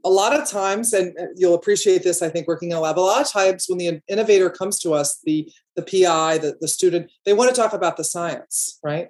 a 0.06 0.10
lot 0.10 0.34
of 0.39 0.48
times 0.48 0.94
and 0.94 1.18
uh, 1.20 1.26
you'll 1.36 1.56
appreciate 1.56 2.04
this 2.04 2.22
I 2.22 2.30
think 2.30 2.48
working 2.48 2.72
in 2.72 2.78
a 2.78 2.80
lab 2.80 2.98
a 2.98 3.02
lot 3.02 3.22
of 3.22 3.28
times 3.28 3.65
when 3.68 3.80
the 3.80 4.02
innovator 4.08 4.50
comes 4.50 4.80
to 4.80 4.94
us 4.94 5.20
the 5.26 5.52
the 5.76 5.82
PI 5.82 6.38
the, 6.38 6.56
the 6.62 6.68
student 6.68 7.12
they 7.26 7.34
want 7.34 7.54
to 7.54 7.56
talk 7.56 7.74
about 7.74 7.98
the 7.98 8.04
science, 8.04 8.80
right? 8.84 9.10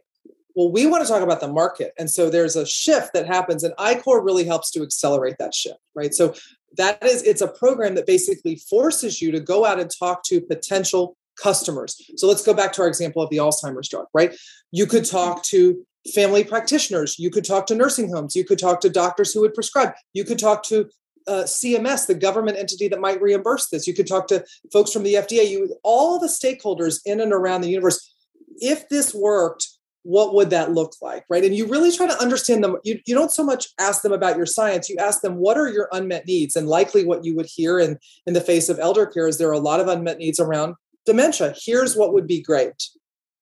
Well, 0.55 0.71
we 0.71 0.85
want 0.87 1.05
to 1.05 1.11
talk 1.11 1.21
about 1.21 1.41
the 1.41 1.51
market. 1.51 1.91
And 1.99 2.09
so 2.09 2.29
there's 2.29 2.55
a 2.55 2.65
shift 2.65 3.11
that 3.13 3.27
happens, 3.27 3.65
and 3.65 3.73
I-Corps 3.77 4.23
really 4.23 4.45
helps 4.45 4.71
to 4.71 4.83
accelerate 4.83 5.35
that 5.37 5.53
shift, 5.53 5.81
right? 5.93 6.13
So 6.13 6.33
that 6.77 7.03
is 7.03 7.23
it's 7.23 7.41
a 7.41 7.47
program 7.47 7.95
that 7.95 8.07
basically 8.07 8.55
forces 8.55 9.21
you 9.21 9.31
to 9.31 9.39
go 9.39 9.65
out 9.65 9.79
and 9.79 9.91
talk 9.99 10.23
to 10.23 10.41
potential 10.41 11.15
customers 11.41 12.01
so 12.15 12.27
let's 12.27 12.45
go 12.45 12.53
back 12.53 12.71
to 12.71 12.81
our 12.81 12.87
example 12.87 13.21
of 13.21 13.29
the 13.29 13.37
alzheimer's 13.37 13.89
drug 13.89 14.07
right 14.13 14.35
you 14.71 14.85
could 14.85 15.03
talk 15.03 15.43
to 15.43 15.85
family 16.13 16.43
practitioners. 16.43 17.17
You 17.17 17.29
could 17.29 17.45
talk 17.45 17.65
to 17.67 17.75
nursing 17.75 18.11
homes. 18.11 18.35
You 18.35 18.45
could 18.45 18.59
talk 18.59 18.81
to 18.81 18.89
doctors 18.89 19.33
who 19.33 19.41
would 19.41 19.53
prescribe. 19.53 19.93
You 20.13 20.23
could 20.23 20.39
talk 20.39 20.63
to 20.63 20.89
uh, 21.27 21.43
cms 21.43 22.05
the 22.05 22.13
government 22.13 22.57
entity 22.57 22.87
that 22.87 23.01
might 23.01 23.21
reimburse 23.21 23.69
this. 23.69 23.87
You 23.87 23.95
could 23.95 24.07
talk 24.07 24.27
to 24.27 24.45
folks 24.71 24.91
from 24.91 25.03
the 25.03 25.15
fda 25.15 25.49
you 25.49 25.75
all 25.83 26.19
the 26.19 26.27
stakeholders 26.27 26.99
in 27.05 27.19
and 27.19 27.33
around 27.33 27.61
the 27.61 27.69
universe. 27.69 28.13
If 28.57 28.89
this 28.89 29.13
worked 29.13 29.67
what 30.03 30.35
would 30.35 30.51
that 30.51 30.71
look 30.71 30.93
like 31.01 31.25
right? 31.29 31.43
And 31.43 31.55
you 31.55 31.65
really 31.65 31.91
try 31.91 32.05
to 32.05 32.21
understand 32.21 32.63
them. 32.63 32.77
You, 32.83 32.99
you 33.07 33.15
don't 33.15 33.31
so 33.31 33.43
much 33.43 33.69
ask 33.79 34.03
them 34.03 34.11
about 34.11 34.37
your 34.37 34.45
science. 34.45 34.87
You 34.87 34.97
ask 34.97 35.21
them 35.21 35.37
what 35.37 35.57
are 35.57 35.67
your 35.67 35.89
unmet 35.91 36.27
needs? 36.27 36.55
And 36.55 36.67
likely 36.67 37.03
what 37.03 37.25
you 37.25 37.35
would 37.35 37.47
hear 37.47 37.79
in 37.79 37.97
in 38.27 38.35
the 38.35 38.41
face 38.41 38.69
of 38.69 38.77
elder 38.77 39.07
care 39.07 39.27
is 39.27 39.39
there 39.39 39.49
are 39.49 39.53
a 39.53 39.59
lot 39.59 39.79
of 39.79 39.87
unmet 39.87 40.19
needs 40.19 40.39
around 40.39 40.75
dementia. 41.07 41.55
Here's 41.59 41.95
what 41.95 42.13
would 42.13 42.27
be 42.27 42.39
great 42.39 42.83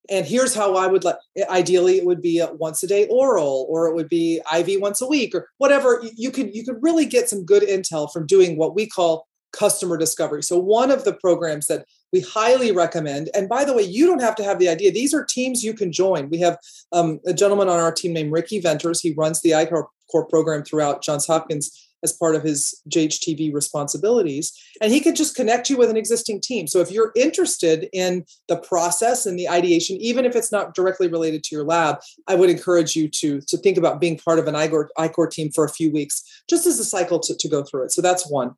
and 0.10 0.26
here's 0.26 0.54
how 0.54 0.76
i 0.76 0.88
would 0.88 1.04
like 1.04 1.16
ideally 1.50 1.98
it 1.98 2.06
would 2.06 2.22
be 2.22 2.40
a 2.40 2.52
once 2.54 2.84
a 2.84 2.88
day 2.88 3.08
oral 3.08 3.66
or 3.70 3.88
it 3.88 3.96
would 3.96 4.10
be 4.10 4.42
iv 4.56 4.70
once 4.82 5.02
a 5.02 5.08
week 5.08 5.34
or 5.34 5.48
whatever 5.58 6.02
you 6.16 6.32
could 6.32 6.54
you 6.56 6.64
could 6.64 6.78
really 6.82 7.06
get 7.06 7.30
some 7.30 7.46
good 7.46 7.64
intel 7.64 8.12
from 8.12 8.26
doing 8.26 8.58
what 8.58 8.76
we 8.76 8.88
call 8.88 9.26
customer 9.54 9.96
discovery. 9.96 10.44
So, 10.44 10.60
one 10.60 10.92
of 10.92 11.06
the 11.06 11.14
programs 11.14 11.68
that 11.68 11.86
we 12.12 12.20
highly 12.20 12.72
recommend, 12.72 13.30
and 13.34 13.48
by 13.48 13.64
the 13.64 13.74
way, 13.74 13.84
you 13.84 14.06
don't 14.06 14.22
have 14.22 14.36
to 14.36 14.44
have 14.44 14.60
the 14.60 14.68
idea, 14.68 14.92
these 14.92 15.14
are 15.14 15.24
teams 15.24 15.64
you 15.64 15.74
can 15.74 15.92
join. 15.92 16.30
We 16.30 16.40
have 16.40 16.58
um, 16.92 17.20
a 17.26 17.34
gentleman 17.34 17.70
on 17.70 17.80
our 17.80 17.92
team 17.92 18.12
named 18.12 18.34
Ricky 18.34 18.60
Venters. 18.60 19.00
He 19.00 19.14
runs 19.14 19.42
the 19.42 19.56
I-Corps 19.56 19.90
program 20.30 20.64
throughout 20.64 21.02
Johns 21.02 21.26
Hopkins 21.26 21.93
as 22.04 22.14
part 22.14 22.36
of 22.36 22.44
his 22.44 22.82
JHTV 22.90 23.54
responsibilities. 23.54 24.52
And 24.82 24.92
he 24.92 25.00
could 25.00 25.16
just 25.16 25.36
connect 25.36 25.70
you 25.70 25.78
with 25.78 25.90
an 25.90 25.98
existing 25.98 26.42
team. 26.42 26.68
So 26.68 26.80
if 26.80 26.92
you're 26.92 27.12
interested 27.16 27.88
in 27.94 28.26
the 28.48 28.58
process 28.58 29.26
and 29.26 29.40
the 29.40 29.50
ideation, 29.50 29.98
even 29.98 30.26
if 30.26 30.36
it's 30.36 30.52
not 30.52 30.76
directly 30.76 31.08
related 31.08 31.44
to 31.46 31.56
your 31.56 31.64
lab, 31.64 32.00
I 32.28 32.36
would 32.36 32.50
encourage 32.50 32.96
you 32.96 33.08
to, 33.10 33.42
to 33.42 33.58
think 33.58 33.78
about 33.78 34.02
being 34.02 34.18
part 34.18 34.40
of 34.40 34.48
an 34.48 34.56
I-Corps 34.56 35.28
team 35.28 35.52
for 35.52 35.66
a 35.66 35.70
few 35.70 35.92
weeks, 35.92 36.44
just 36.50 36.68
as 36.68 36.80
a 36.80 36.86
cycle 36.86 37.20
to, 37.22 37.36
to 37.36 37.50
go 37.50 37.64
through 37.64 37.86
it. 37.86 37.92
So 37.92 38.02
that's 38.02 38.30
one. 38.30 38.56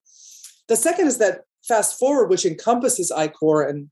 The 0.67 0.75
second 0.75 1.07
is 1.07 1.19
that 1.19 1.41
Fast 1.67 1.99
Forward, 1.99 2.29
which 2.29 2.45
encompasses 2.45 3.11
I-Corps 3.11 3.63
and, 3.63 3.89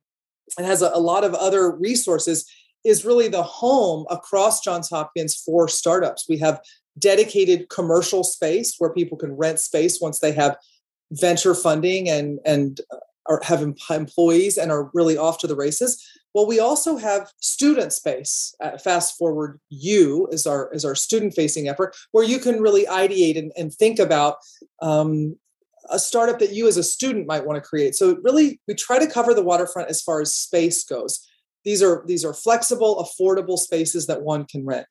and 0.57 0.65
has 0.65 0.81
a, 0.81 0.91
a 0.93 0.99
lot 0.99 1.23
of 1.23 1.33
other 1.35 1.71
resources, 1.71 2.49
is 2.83 3.05
really 3.05 3.27
the 3.27 3.43
home 3.43 4.05
across 4.09 4.61
Johns 4.61 4.89
Hopkins 4.89 5.35
for 5.35 5.67
startups. 5.67 6.25
We 6.27 6.37
have 6.39 6.59
dedicated 6.97 7.69
commercial 7.69 8.23
space 8.23 8.75
where 8.77 8.93
people 8.93 9.17
can 9.17 9.33
rent 9.33 9.59
space 9.59 9.99
once 9.99 10.19
they 10.19 10.31
have 10.31 10.57
venture 11.11 11.55
funding 11.55 12.09
and 12.09 12.39
and 12.45 12.81
uh, 12.91 13.37
have 13.43 13.61
employees 13.89 14.57
and 14.57 14.71
are 14.71 14.89
really 14.93 15.17
off 15.17 15.37
to 15.39 15.47
the 15.47 15.55
races. 15.55 16.03
Well, 16.33 16.47
we 16.47 16.59
also 16.59 16.97
have 16.97 17.31
student 17.39 17.93
space. 17.93 18.55
At 18.59 18.83
Fast 18.83 19.17
Forward 19.17 19.59
U 19.69 20.27
is 20.31 20.47
our 20.47 20.71
is 20.73 20.85
our 20.85 20.95
student 20.95 21.33
facing 21.33 21.67
effort 21.67 21.95
where 22.11 22.23
you 22.23 22.39
can 22.39 22.61
really 22.61 22.85
ideate 22.85 23.37
and, 23.37 23.51
and 23.55 23.73
think 23.73 23.99
about 23.99 24.37
um, 24.81 25.35
a 25.89 25.99
startup 25.99 26.39
that 26.39 26.53
you 26.53 26.67
as 26.67 26.77
a 26.77 26.83
student 26.83 27.27
might 27.27 27.45
want 27.45 27.61
to 27.61 27.67
create. 27.67 27.95
So 27.95 28.17
really 28.23 28.59
we 28.67 28.73
try 28.73 28.99
to 28.99 29.07
cover 29.07 29.33
the 29.33 29.43
waterfront 29.43 29.89
as 29.89 30.01
far 30.01 30.21
as 30.21 30.33
space 30.33 30.83
goes. 30.83 31.19
These 31.65 31.83
are 31.83 32.03
these 32.07 32.25
are 32.25 32.33
flexible, 32.33 32.97
affordable 32.97 33.57
spaces 33.57 34.07
that 34.07 34.23
one 34.23 34.45
can 34.45 34.65
rent. 34.65 34.87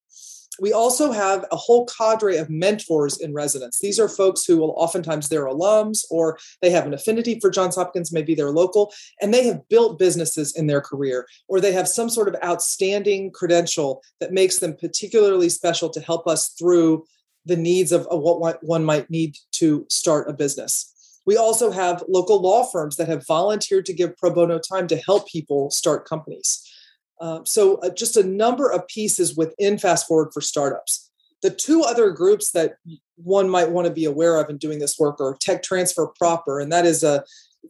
We 0.59 0.73
also 0.73 1.13
have 1.13 1.45
a 1.51 1.57
whole 1.57 1.87
cadre 1.87 2.37
of 2.37 2.51
mentors 2.51 3.19
in 3.19 3.33
residence. 3.33 3.79
These 3.79 3.99
are 3.99 4.09
folks 4.09 4.45
who 4.45 4.59
will 4.59 4.75
oftentimes 4.77 5.29
they're 5.29 5.47
alums 5.47 6.05
or 6.11 6.39
they 6.61 6.71
have 6.71 6.87
an 6.87 6.95
affinity 6.95 7.41
for 7.41 7.51
Johns 7.51 7.77
Hopkins, 7.77 8.13
maybe 8.13 8.35
they're 8.35 8.51
local, 8.51 8.93
and 9.21 9.33
they 9.33 9.47
have 9.47 9.69
built 9.69 9.99
businesses 9.99 10.55
in 10.57 10.67
their 10.67 10.81
career, 10.81 11.27
or 11.49 11.61
they 11.61 11.73
have 11.73 11.89
some 11.89 12.11
sort 12.11 12.29
of 12.29 12.37
outstanding 12.45 13.31
credential 13.31 14.03
that 14.21 14.33
makes 14.33 14.59
them 14.59 14.77
particularly 14.77 15.49
special 15.49 15.89
to 15.91 16.01
help 16.01 16.27
us 16.27 16.51
through 16.51 17.05
the 17.45 17.57
needs 17.57 17.91
of, 17.91 18.07
of 18.07 18.21
what 18.21 18.63
one 18.63 18.85
might 18.85 19.11
need 19.11 19.37
to 19.53 19.87
start 19.89 20.29
a 20.29 20.33
business. 20.33 20.93
We 21.25 21.37
also 21.37 21.71
have 21.71 22.05
local 22.09 22.41
law 22.41 22.65
firms 22.65 22.97
that 22.97 23.09
have 23.09 23.27
volunteered 23.27 23.87
to 23.87 23.95
give 23.95 24.17
pro 24.17 24.33
bono 24.33 24.59
time 24.59 24.87
to 24.89 24.97
help 24.97 25.29
people 25.29 25.71
start 25.71 26.09
companies. 26.09 26.69
Uh, 27.23 27.39
so, 27.45 27.77
uh, 27.77 27.89
just 27.89 28.17
a 28.17 28.25
number 28.25 28.69
of 28.69 28.87
pieces 28.89 29.37
within 29.37 29.79
Fast 29.79 30.09
Forward 30.09 30.33
for 30.35 30.41
startups. 30.41 31.09
The 31.43 31.51
two 31.51 31.83
other 31.83 32.11
groups 32.11 32.51
that 32.51 32.75
one 33.15 33.49
might 33.49 33.71
want 33.71 33.87
to 33.87 33.93
be 33.93 34.05
aware 34.05 34.41
of 34.41 34.51
in 34.51 34.59
doing 34.59 34.81
this 34.81 34.99
work 34.99 35.21
are 35.21 35.37
Tech 35.41 35.63
Transfer 35.63 36.09
Proper, 36.19 36.59
and 36.59 36.73
that 36.73 36.85
is 36.85 37.05
a, 37.05 37.23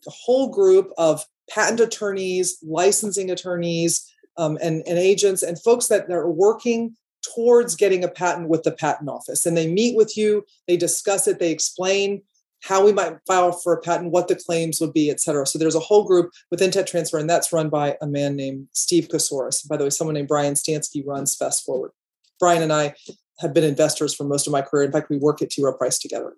a 0.07 0.11
whole 0.11 0.49
group 0.49 0.91
of 0.97 1.23
patent 1.51 1.81
attorneys, 1.81 2.57
licensing 2.63 3.31
attorneys, 3.31 4.11
um, 4.39 4.57
and, 4.63 4.83
and 4.87 4.99
agents, 4.99 5.43
and 5.43 5.63
folks 5.63 5.89
that 5.89 6.11
are 6.11 6.31
working 6.31 6.97
towards 7.35 7.77
getting 7.77 8.03
a 8.05 8.09
patent 8.09 8.49
with 8.49 8.63
the 8.63 8.73
patent 8.73 9.11
office. 9.11 9.45
And 9.45 9.55
they 9.55 9.71
meet 9.71 9.97
with 9.97 10.17
you, 10.17 10.47
they 10.67 10.79
discuss 10.79 11.29
it, 11.29 11.39
they 11.39 11.53
explain 11.53 12.23
how 12.63 12.85
we 12.85 12.93
might 12.93 13.15
file 13.27 13.53
for 13.53 13.73
a 13.73 13.81
patent, 13.81 14.13
what 14.13 14.29
the 14.29 14.37
claims 14.37 14.81
would 14.81 14.93
be, 14.93 15.11
et 15.11 15.21
cetera. 15.21 15.47
So 15.47 15.59
there's 15.59 15.75
a 15.75 15.81
whole 15.81 16.05
group 16.05 16.31
within 16.51 16.71
Tech 16.71 16.87
Transfer, 16.87 17.19
and 17.19 17.29
that's 17.29 17.53
run 17.53 17.69
by 17.69 17.97
a 18.01 18.07
man 18.07 18.37
named 18.37 18.69
Steve 18.73 19.09
Kosoris. 19.09 19.67
By 19.69 19.77
the 19.77 19.85
way, 19.85 19.91
someone 19.91 20.15
named 20.15 20.29
Brian 20.29 20.55
Stansky 20.55 21.05
runs 21.07 21.35
Fast 21.37 21.65
Forward. 21.65 21.91
Brian 22.39 22.63
and 22.63 22.73
I 22.73 22.95
have 23.41 23.53
been 23.53 23.65
investors 23.65 24.15
for 24.15 24.25
most 24.25 24.47
of 24.47 24.53
my 24.53 24.63
career. 24.63 24.85
In 24.85 24.93
fact, 24.93 25.11
we 25.11 25.17
work 25.17 25.43
at 25.43 25.51
T. 25.51 25.63
Rowe 25.63 25.73
Price 25.73 25.99
together. 25.99 26.35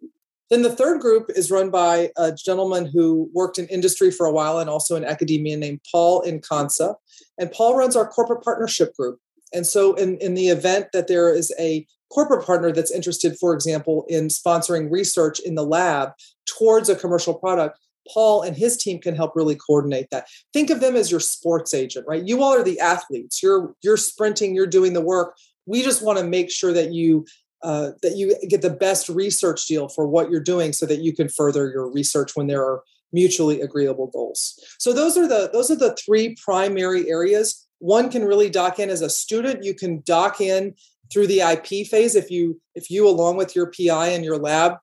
Then 0.50 0.62
the 0.62 0.74
third 0.74 1.00
group 1.00 1.30
is 1.34 1.50
run 1.50 1.70
by 1.70 2.10
a 2.16 2.32
gentleman 2.32 2.86
who 2.86 3.30
worked 3.34 3.58
in 3.58 3.66
industry 3.68 4.10
for 4.10 4.26
a 4.26 4.32
while 4.32 4.58
and 4.58 4.68
also 4.68 4.94
in 4.96 5.04
academia 5.04 5.56
named 5.56 5.80
Paul 5.90 6.22
Inconza. 6.22 6.96
And 7.38 7.50
Paul 7.50 7.76
runs 7.76 7.96
our 7.96 8.06
corporate 8.06 8.42
partnership 8.42 8.94
group. 8.94 9.18
And 9.54 9.66
so, 9.66 9.94
in, 9.94 10.18
in 10.18 10.34
the 10.34 10.48
event 10.48 10.88
that 10.92 11.08
there 11.08 11.32
is 11.32 11.52
a 11.58 11.86
corporate 12.10 12.44
partner 12.44 12.72
that's 12.72 12.90
interested, 12.90 13.36
for 13.38 13.54
example, 13.54 14.04
in 14.08 14.28
sponsoring 14.28 14.90
research 14.90 15.40
in 15.40 15.54
the 15.54 15.64
lab 15.64 16.10
towards 16.46 16.88
a 16.88 16.96
commercial 16.96 17.34
product, 17.34 17.78
Paul 18.12 18.42
and 18.42 18.56
his 18.56 18.76
team 18.76 19.00
can 19.00 19.14
help 19.14 19.34
really 19.34 19.56
coordinate 19.56 20.08
that. 20.10 20.26
Think 20.52 20.70
of 20.70 20.80
them 20.80 20.96
as 20.96 21.10
your 21.10 21.20
sports 21.20 21.72
agent, 21.72 22.06
right? 22.06 22.26
You 22.26 22.42
all 22.42 22.52
are 22.52 22.62
the 22.62 22.80
athletes. 22.80 23.42
You're 23.42 23.74
you're 23.82 23.96
sprinting, 23.96 24.54
you're 24.54 24.66
doing 24.66 24.92
the 24.92 25.00
work. 25.00 25.36
We 25.66 25.82
just 25.82 26.02
want 26.02 26.18
to 26.18 26.24
make 26.24 26.50
sure 26.50 26.72
that 26.72 26.92
you 26.92 27.24
uh, 27.62 27.92
that 28.02 28.16
you 28.16 28.36
get 28.48 28.60
the 28.60 28.70
best 28.70 29.08
research 29.08 29.66
deal 29.66 29.88
for 29.88 30.06
what 30.06 30.30
you're 30.30 30.40
doing 30.40 30.72
so 30.74 30.84
that 30.84 31.00
you 31.00 31.14
can 31.14 31.28
further 31.28 31.70
your 31.70 31.90
research 31.90 32.32
when 32.36 32.46
there 32.46 32.62
are 32.62 32.82
mutually 33.12 33.62
agreeable 33.62 34.08
goals. 34.08 34.58
So 34.78 34.92
those 34.92 35.16
are 35.16 35.26
the 35.26 35.48
those 35.52 35.70
are 35.70 35.76
the 35.76 35.96
three 35.96 36.36
primary 36.44 37.08
areas. 37.08 37.63
One 37.84 38.10
can 38.10 38.24
really 38.24 38.48
dock 38.48 38.78
in 38.78 38.88
as 38.88 39.02
a 39.02 39.10
student. 39.10 39.62
You 39.62 39.74
can 39.74 40.02
dock 40.06 40.40
in 40.40 40.74
through 41.12 41.26
the 41.26 41.40
IP 41.40 41.86
phase 41.86 42.14
if 42.14 42.30
you 42.30 42.58
if 42.74 42.90
you 42.90 43.06
along 43.06 43.36
with 43.36 43.54
your 43.54 43.70
PI 43.70 44.08
and 44.08 44.24
your 44.24 44.38
lab 44.38 44.78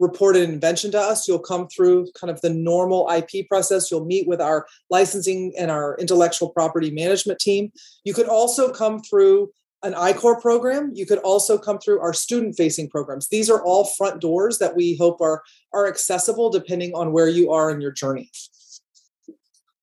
report 0.00 0.36
an 0.36 0.50
invention 0.50 0.90
to 0.90 0.98
us, 0.98 1.28
you'll 1.28 1.38
come 1.38 1.68
through 1.68 2.08
kind 2.18 2.32
of 2.32 2.40
the 2.40 2.50
normal 2.50 3.08
IP 3.08 3.48
process. 3.48 3.92
You'll 3.92 4.04
meet 4.04 4.26
with 4.26 4.40
our 4.40 4.66
licensing 4.90 5.52
and 5.56 5.70
our 5.70 5.96
intellectual 6.00 6.48
property 6.48 6.90
management 6.90 7.38
team. 7.38 7.70
You 8.02 8.12
could 8.12 8.26
also 8.26 8.72
come 8.72 8.98
through 8.98 9.52
an 9.84 9.94
I-Corps 9.94 10.40
program. 10.40 10.90
You 10.94 11.06
could 11.06 11.18
also 11.20 11.56
come 11.58 11.78
through 11.78 12.00
our 12.00 12.12
student-facing 12.12 12.90
programs. 12.90 13.28
These 13.28 13.50
are 13.50 13.62
all 13.62 13.84
front 13.84 14.20
doors 14.20 14.58
that 14.58 14.74
we 14.74 14.96
hope 14.96 15.20
are 15.20 15.44
are 15.72 15.86
accessible 15.86 16.50
depending 16.50 16.92
on 16.94 17.12
where 17.12 17.28
you 17.28 17.52
are 17.52 17.70
in 17.70 17.80
your 17.80 17.92
journey. 17.92 18.32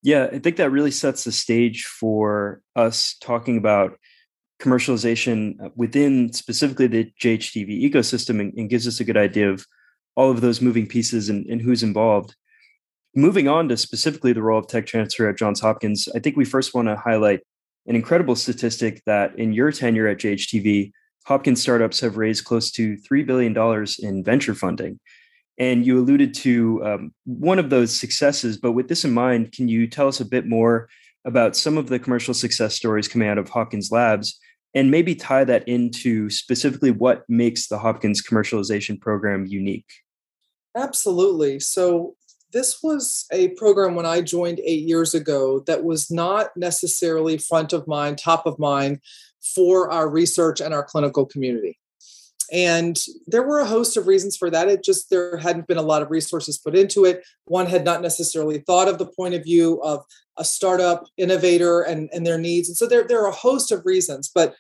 Yeah, 0.02 0.30
I 0.32 0.40
think 0.40 0.56
that 0.58 0.72
really 0.72 0.92
sets 0.92 1.24
the 1.24 1.32
stage 1.32 1.84
for 1.84 2.62
us 2.76 3.16
talking 3.20 3.58
about 3.58 3.98
commercialization 4.62 5.62
uh, 5.64 5.70
within 5.76 6.32
specifically 6.34 6.88
the 6.88 7.12
JHTV 7.22 7.90
ecosystem 7.90 8.40
and, 8.40 8.54
and 8.56 8.70
gives 8.70 8.88
us 8.88 9.00
a 9.00 9.04
good 9.04 9.18
idea 9.18 9.50
of 9.50 9.66
all 10.16 10.32
of 10.32 10.42
those 10.42 10.62
moving 10.62 10.88
pieces 10.88 11.30
and, 11.30 11.46
and 11.48 11.62
who's 11.62 11.84
involved. 11.84 12.36
Moving 13.16 13.48
on 13.48 13.70
to 13.70 13.78
specifically 13.78 14.34
the 14.34 14.42
role 14.42 14.60
of 14.60 14.68
tech 14.68 14.86
transfer 14.86 15.28
at 15.28 15.38
Johns 15.38 15.62
Hopkins, 15.62 16.08
I 16.16 16.20
think 16.20 16.38
we 16.38 16.46
first 16.46 16.74
want 16.74 16.88
to 16.88 16.96
highlight 16.96 17.42
an 17.88 17.96
incredible 17.96 18.36
statistic 18.36 19.02
that 19.06 19.38
in 19.40 19.54
your 19.54 19.72
tenure 19.72 20.08
at 20.08 20.20
JHTV, 20.20 20.92
Hopkins 21.26 21.62
startups 21.62 22.00
have 22.02 22.18
raised 22.18 22.46
close 22.46 22.72
to 22.72 22.98
$3 22.98 23.26
billion 23.26 23.56
in 24.00 24.24
venture 24.24 24.56
funding. 24.56 25.00
And 25.60 25.86
you 25.86 26.00
alluded 26.00 26.34
to 26.36 26.82
um, 26.86 27.14
one 27.26 27.60
of 27.60 27.70
those 27.70 27.96
successes, 27.96 28.58
but 28.58 28.72
with 28.72 28.88
this 28.88 29.04
in 29.04 29.12
mind, 29.12 29.52
can 29.52 29.68
you 29.68 29.88
tell 29.88 30.08
us 30.08 30.22
a 30.22 30.26
bit 30.26 30.48
more 30.48 30.88
about 31.26 31.56
some 31.56 31.78
of 31.78 31.90
the 31.90 32.00
commercial 32.00 32.34
success 32.34 32.76
stories 32.76 33.10
coming 33.10 33.28
out 33.28 33.38
of 33.38 33.50
Hopkins 33.50 33.92
Labs 33.92 34.40
and 34.74 34.90
maybe 34.90 35.16
tie 35.16 35.44
that 35.44 35.68
into 35.68 36.30
specifically 36.30 36.92
what 36.92 37.24
makes 37.28 37.68
the 37.68 37.78
Hopkins 37.80 38.22
commercialization 38.22 39.00
program 39.00 39.46
unique? 39.46 39.92
Absolutely. 40.76 41.60
So, 41.60 42.16
this 42.52 42.82
was 42.82 43.28
a 43.32 43.50
program 43.50 43.94
when 43.94 44.08
I 44.08 44.22
joined 44.22 44.60
eight 44.62 44.88
years 44.88 45.14
ago 45.14 45.60
that 45.68 45.84
was 45.84 46.10
not 46.10 46.50
necessarily 46.58 47.38
front 47.38 47.74
of 47.74 47.88
mind, 47.88 48.18
top 48.18 48.48
of 48.48 48.58
mind 48.58 49.02
for 49.54 49.92
our 49.92 50.10
research 50.10 50.60
and 50.60 50.74
our 50.74 50.84
clinical 50.84 51.28
community. 51.28 51.78
And 52.52 52.98
there 53.28 53.44
were 53.44 53.60
a 53.60 53.66
host 53.66 53.98
of 53.98 54.08
reasons 54.08 54.38
for 54.38 54.50
that. 54.50 54.68
It 54.68 54.84
just, 54.84 55.10
there 55.10 55.38
hadn't 55.38 55.68
been 55.68 55.78
a 55.78 55.84
lot 55.84 56.02
of 56.02 56.12
resources 56.12 56.58
put 56.58 56.76
into 56.76 57.06
it. 57.06 57.24
One 57.46 57.66
had 57.66 57.86
not 57.86 58.02
necessarily 58.02 58.60
thought 58.60 58.88
of 58.88 58.98
the 58.98 59.06
point 59.06 59.34
of 59.34 59.44
view 59.44 59.82
of 59.84 60.04
a 60.38 60.46
startup 60.46 61.06
innovator 61.18 61.82
and, 61.82 62.10
and 62.14 62.26
their 62.26 62.38
needs. 62.38 62.70
And 62.70 62.78
so 62.78 62.88
there, 62.88 63.06
there 63.08 63.22
are 63.24 63.30
a 63.30 63.36
host 63.36 63.72
of 63.72 63.86
reasons. 63.86 64.32
But 64.34 64.56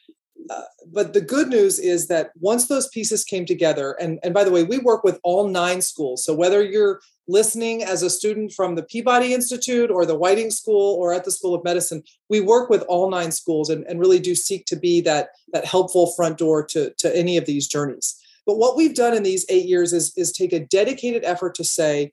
uh, 0.49 0.63
but 0.91 1.13
the 1.13 1.21
good 1.21 1.47
news 1.47 1.77
is 1.77 2.07
that 2.07 2.31
once 2.39 2.67
those 2.67 2.87
pieces 2.89 3.23
came 3.23 3.45
together, 3.45 3.95
and, 3.99 4.19
and 4.23 4.33
by 4.33 4.43
the 4.43 4.51
way, 4.51 4.63
we 4.63 4.79
work 4.79 5.03
with 5.03 5.19
all 5.23 5.47
nine 5.47 5.81
schools. 5.81 6.23
So 6.23 6.33
whether 6.33 6.63
you're 6.63 6.99
listening 7.27 7.83
as 7.83 8.01
a 8.01 8.09
student 8.09 8.51
from 8.53 8.75
the 8.75 8.81
Peabody 8.83 9.33
Institute 9.33 9.91
or 9.91 10.05
the 10.05 10.17
Whiting 10.17 10.49
School 10.49 10.95
or 10.95 11.13
at 11.13 11.23
the 11.23 11.31
School 11.31 11.53
of 11.53 11.63
Medicine, 11.63 12.01
we 12.29 12.41
work 12.41 12.69
with 12.69 12.81
all 12.83 13.11
nine 13.11 13.31
schools 13.31 13.69
and, 13.69 13.85
and 13.85 13.99
really 13.99 14.19
do 14.19 14.33
seek 14.33 14.65
to 14.65 14.75
be 14.75 15.01
that, 15.01 15.29
that 15.53 15.65
helpful 15.65 16.13
front 16.15 16.39
door 16.39 16.65
to, 16.65 16.91
to 16.97 17.15
any 17.15 17.37
of 17.37 17.45
these 17.45 17.67
journeys. 17.67 18.19
But 18.47 18.57
what 18.57 18.75
we've 18.75 18.95
done 18.95 19.15
in 19.15 19.21
these 19.21 19.45
eight 19.49 19.67
years 19.67 19.93
is, 19.93 20.11
is 20.17 20.31
take 20.31 20.53
a 20.53 20.59
dedicated 20.59 21.23
effort 21.23 21.53
to 21.55 21.63
say, 21.63 22.11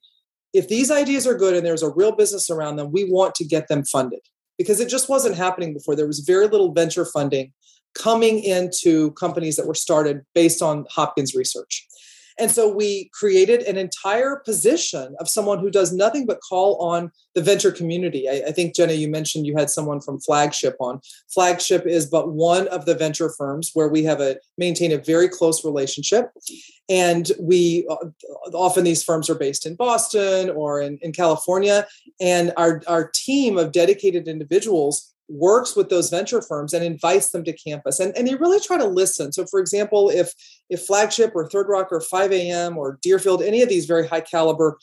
if 0.53 0.68
these 0.68 0.90
ideas 0.90 1.27
are 1.27 1.35
good 1.35 1.55
and 1.55 1.64
there's 1.64 1.83
a 1.83 1.90
real 1.90 2.12
business 2.12 2.51
around 2.51 2.77
them, 2.77 2.92
we 2.92 3.11
want 3.11 3.35
to 3.37 3.44
get 3.44 3.68
them 3.68 3.85
funded 3.85 4.20
because 4.59 4.81
it 4.81 4.88
just 4.88 5.09
wasn't 5.09 5.37
happening 5.37 5.72
before. 5.72 5.96
There 5.96 6.07
was 6.07 6.20
very 6.20 6.46
little 6.46 6.72
venture 6.72 7.07
funding 7.07 7.53
coming 8.01 8.41
into 8.41 9.13
companies 9.13 9.57
that 9.57 9.67
were 9.67 9.75
started 9.75 10.23
based 10.35 10.63
on 10.63 10.87
Hopkins 10.91 11.35
research. 11.35 11.87
And 12.39 12.51
so 12.51 12.69
we 12.69 13.11
created 13.15 13.63
an 13.63 13.79
entire 13.79 14.37
position 14.37 15.17
of 15.19 15.29
someone 15.29 15.59
who 15.59 15.71
does 15.71 15.93
nothing 15.93 16.27
but 16.27 16.41
call 16.47 16.77
on 16.83 17.11
the 17.35 17.41
venture 17.41 17.73
community. 17.73 18.29
I, 18.29 18.49
I, 18.49 18.53
think, 18.53 18.75
Jenna, 18.75 18.93
you 18.93 19.09
mentioned 19.09 19.47
you 19.47 19.57
had 19.57 19.71
someone 19.71 20.01
from 20.01 20.21
Flagship 20.21 20.77
on. 20.79 21.01
Flagship 21.33 21.87
is 21.87 22.07
but 22.07 22.33
one 22.33 22.69
of 22.69 22.85
the 22.85 22.95
venture 22.95 23.31
firms 23.31 23.71
where 23.73 23.89
we 23.89 24.03
have 24.05 24.21
a 24.21 24.37
maintain 24.59 24.93
a 24.93 24.99
very 24.99 25.29
close 25.29 25.65
relationship. 25.65 26.31
And 26.91 27.31
we 27.41 27.87
uh, 27.89 27.97
often 28.53 28.85
these 28.85 29.03
firms 29.03 29.31
are 29.31 29.35
based 29.35 29.65
in 29.65 29.75
Boston 29.75 30.51
or 30.51 30.81
in, 30.81 30.99
in 31.01 31.13
California. 31.13 31.87
And 32.21 32.53
our, 32.57 32.83
our 32.87 33.11
team 33.15 33.57
of 33.57 33.73
dedicated 33.73 34.29
individuals 34.29 35.15
works 35.29 35.75
with 35.75 35.89
those 35.89 36.11
venture 36.11 36.41
firms 36.41 36.73
and 36.73 36.85
invites 36.85 37.31
them 37.31 37.45
to 37.45 37.53
campus 37.53 37.99
and, 38.01 38.17
and 38.17 38.29
they 38.29 38.35
really 38.37 38.61
try 38.61 38.77
to 38.77 38.87
listen. 38.87 39.33
So 39.33 39.47
for 39.47 39.61
example 39.61 40.09
if 40.11 40.33
if 40.71 40.83
flagship 40.87 41.33
or 41.35 41.49
third 41.49 41.69
rock 41.69 41.89
or 41.91 42.01
5am 42.01 42.77
or 42.77 42.99
deerfield 43.03 43.43
any 43.43 43.62
of 43.62 43.69
these 43.69 43.87
very 43.87 44.07
high 44.07 44.21
caliber 44.21 44.79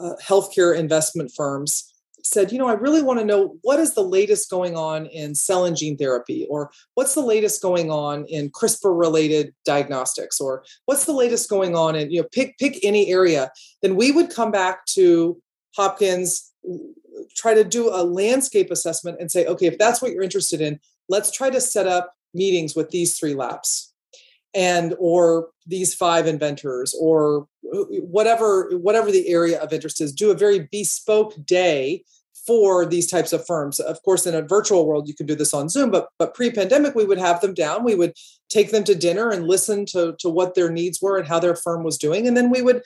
uh, 0.00 0.14
healthcare 0.22 0.76
investment 0.76 1.30
firms 1.34 1.90
said 2.24 2.50
you 2.50 2.58
know 2.58 2.66
i 2.66 2.72
really 2.72 3.02
want 3.02 3.20
to 3.20 3.24
know 3.24 3.54
what 3.62 3.78
is 3.78 3.92
the 3.92 4.02
latest 4.02 4.50
going 4.50 4.76
on 4.76 5.04
in 5.06 5.34
cell 5.34 5.66
and 5.66 5.76
gene 5.76 5.96
therapy 5.96 6.46
or 6.48 6.70
what's 6.94 7.14
the 7.14 7.20
latest 7.20 7.60
going 7.60 7.90
on 7.90 8.24
in 8.24 8.50
crispr 8.50 8.98
related 8.98 9.54
diagnostics 9.64 10.40
or 10.40 10.64
what's 10.86 11.04
the 11.04 11.12
latest 11.12 11.50
going 11.50 11.76
on 11.76 11.94
in 11.94 12.10
you 12.10 12.20
know 12.20 12.28
pick 12.32 12.56
pick 12.58 12.84
any 12.84 13.10
area. 13.10 13.50
Then 13.82 13.96
we 13.96 14.10
would 14.10 14.30
come 14.30 14.50
back 14.50 14.86
to 14.86 15.40
hopkins 15.74 16.52
try 17.34 17.54
to 17.54 17.64
do 17.64 17.88
a 17.88 18.02
landscape 18.02 18.70
assessment 18.70 19.18
and 19.20 19.30
say, 19.30 19.46
okay, 19.46 19.66
if 19.66 19.78
that's 19.78 20.00
what 20.00 20.12
you're 20.12 20.22
interested 20.22 20.60
in, 20.60 20.80
let's 21.08 21.30
try 21.30 21.50
to 21.50 21.60
set 21.60 21.86
up 21.86 22.14
meetings 22.32 22.74
with 22.74 22.90
these 22.90 23.18
three 23.18 23.34
labs 23.34 23.92
and 24.54 24.94
or 24.98 25.48
these 25.66 25.94
five 25.94 26.26
inventors 26.26 26.94
or 27.00 27.46
whatever 27.62 28.70
whatever 28.76 29.10
the 29.10 29.28
area 29.28 29.60
of 29.60 29.72
interest 29.72 30.00
is 30.00 30.12
do 30.12 30.30
a 30.30 30.36
very 30.36 30.68
bespoke 30.70 31.34
day 31.44 32.04
for 32.46 32.84
these 32.84 33.10
types 33.10 33.32
of 33.32 33.46
firms. 33.46 33.80
Of 33.80 34.02
course 34.02 34.26
in 34.26 34.34
a 34.34 34.42
virtual 34.42 34.86
world 34.86 35.08
you 35.08 35.14
can 35.14 35.26
do 35.26 35.34
this 35.34 35.54
on 35.54 35.68
zoom 35.68 35.90
but 35.90 36.08
but 36.18 36.34
pre-pandemic 36.34 36.94
we 36.94 37.04
would 37.04 37.18
have 37.18 37.40
them 37.40 37.54
down. 37.54 37.84
We 37.84 37.94
would 37.94 38.14
take 38.48 38.70
them 38.70 38.84
to 38.84 38.94
dinner 38.94 39.30
and 39.30 39.46
listen 39.46 39.86
to 39.86 40.14
to 40.18 40.28
what 40.28 40.54
their 40.54 40.70
needs 40.70 41.00
were 41.00 41.18
and 41.18 41.26
how 41.26 41.40
their 41.40 41.56
firm 41.56 41.82
was 41.82 41.98
doing. 41.98 42.26
And 42.26 42.36
then 42.36 42.50
we 42.50 42.62
would 42.62 42.82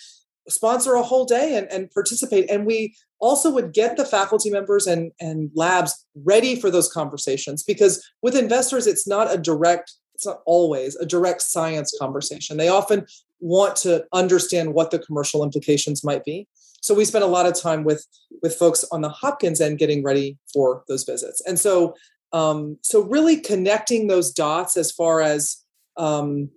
sponsor 0.48 0.94
a 0.94 1.02
whole 1.02 1.24
day 1.24 1.56
and, 1.56 1.70
and 1.70 1.90
participate. 1.90 2.50
And 2.50 2.66
we 2.66 2.94
also 3.20 3.50
would 3.52 3.72
get 3.72 3.96
the 3.96 4.04
faculty 4.04 4.50
members 4.50 4.86
and, 4.86 5.12
and 5.20 5.50
labs 5.54 6.06
ready 6.14 6.58
for 6.60 6.70
those 6.70 6.90
conversations 6.90 7.62
because 7.62 8.04
with 8.22 8.36
investors, 8.36 8.86
it's 8.86 9.06
not 9.06 9.32
a 9.32 9.38
direct, 9.38 9.92
it's 10.14 10.26
not 10.26 10.40
always 10.46 10.96
a 10.96 11.06
direct 11.06 11.42
science 11.42 11.96
conversation. 11.98 12.56
They 12.56 12.68
often 12.68 13.06
want 13.40 13.76
to 13.76 14.04
understand 14.12 14.74
what 14.74 14.90
the 14.90 14.98
commercial 14.98 15.42
implications 15.44 16.04
might 16.04 16.24
be. 16.24 16.48
So 16.80 16.94
we 16.94 17.04
spent 17.04 17.24
a 17.24 17.28
lot 17.28 17.46
of 17.46 17.60
time 17.60 17.84
with 17.84 18.06
with 18.42 18.54
folks 18.54 18.84
on 18.92 19.00
the 19.00 19.08
Hopkins 19.08 19.60
end 19.60 19.78
getting 19.78 20.02
ready 20.04 20.38
for 20.52 20.84
those 20.88 21.04
visits. 21.04 21.42
And 21.46 21.58
so 21.58 21.94
um, 22.32 22.78
so 22.82 23.02
really 23.02 23.40
connecting 23.40 24.06
those 24.06 24.32
dots 24.32 24.76
as 24.76 24.92
far 24.92 25.20
as 25.20 25.56
um, 25.96 26.50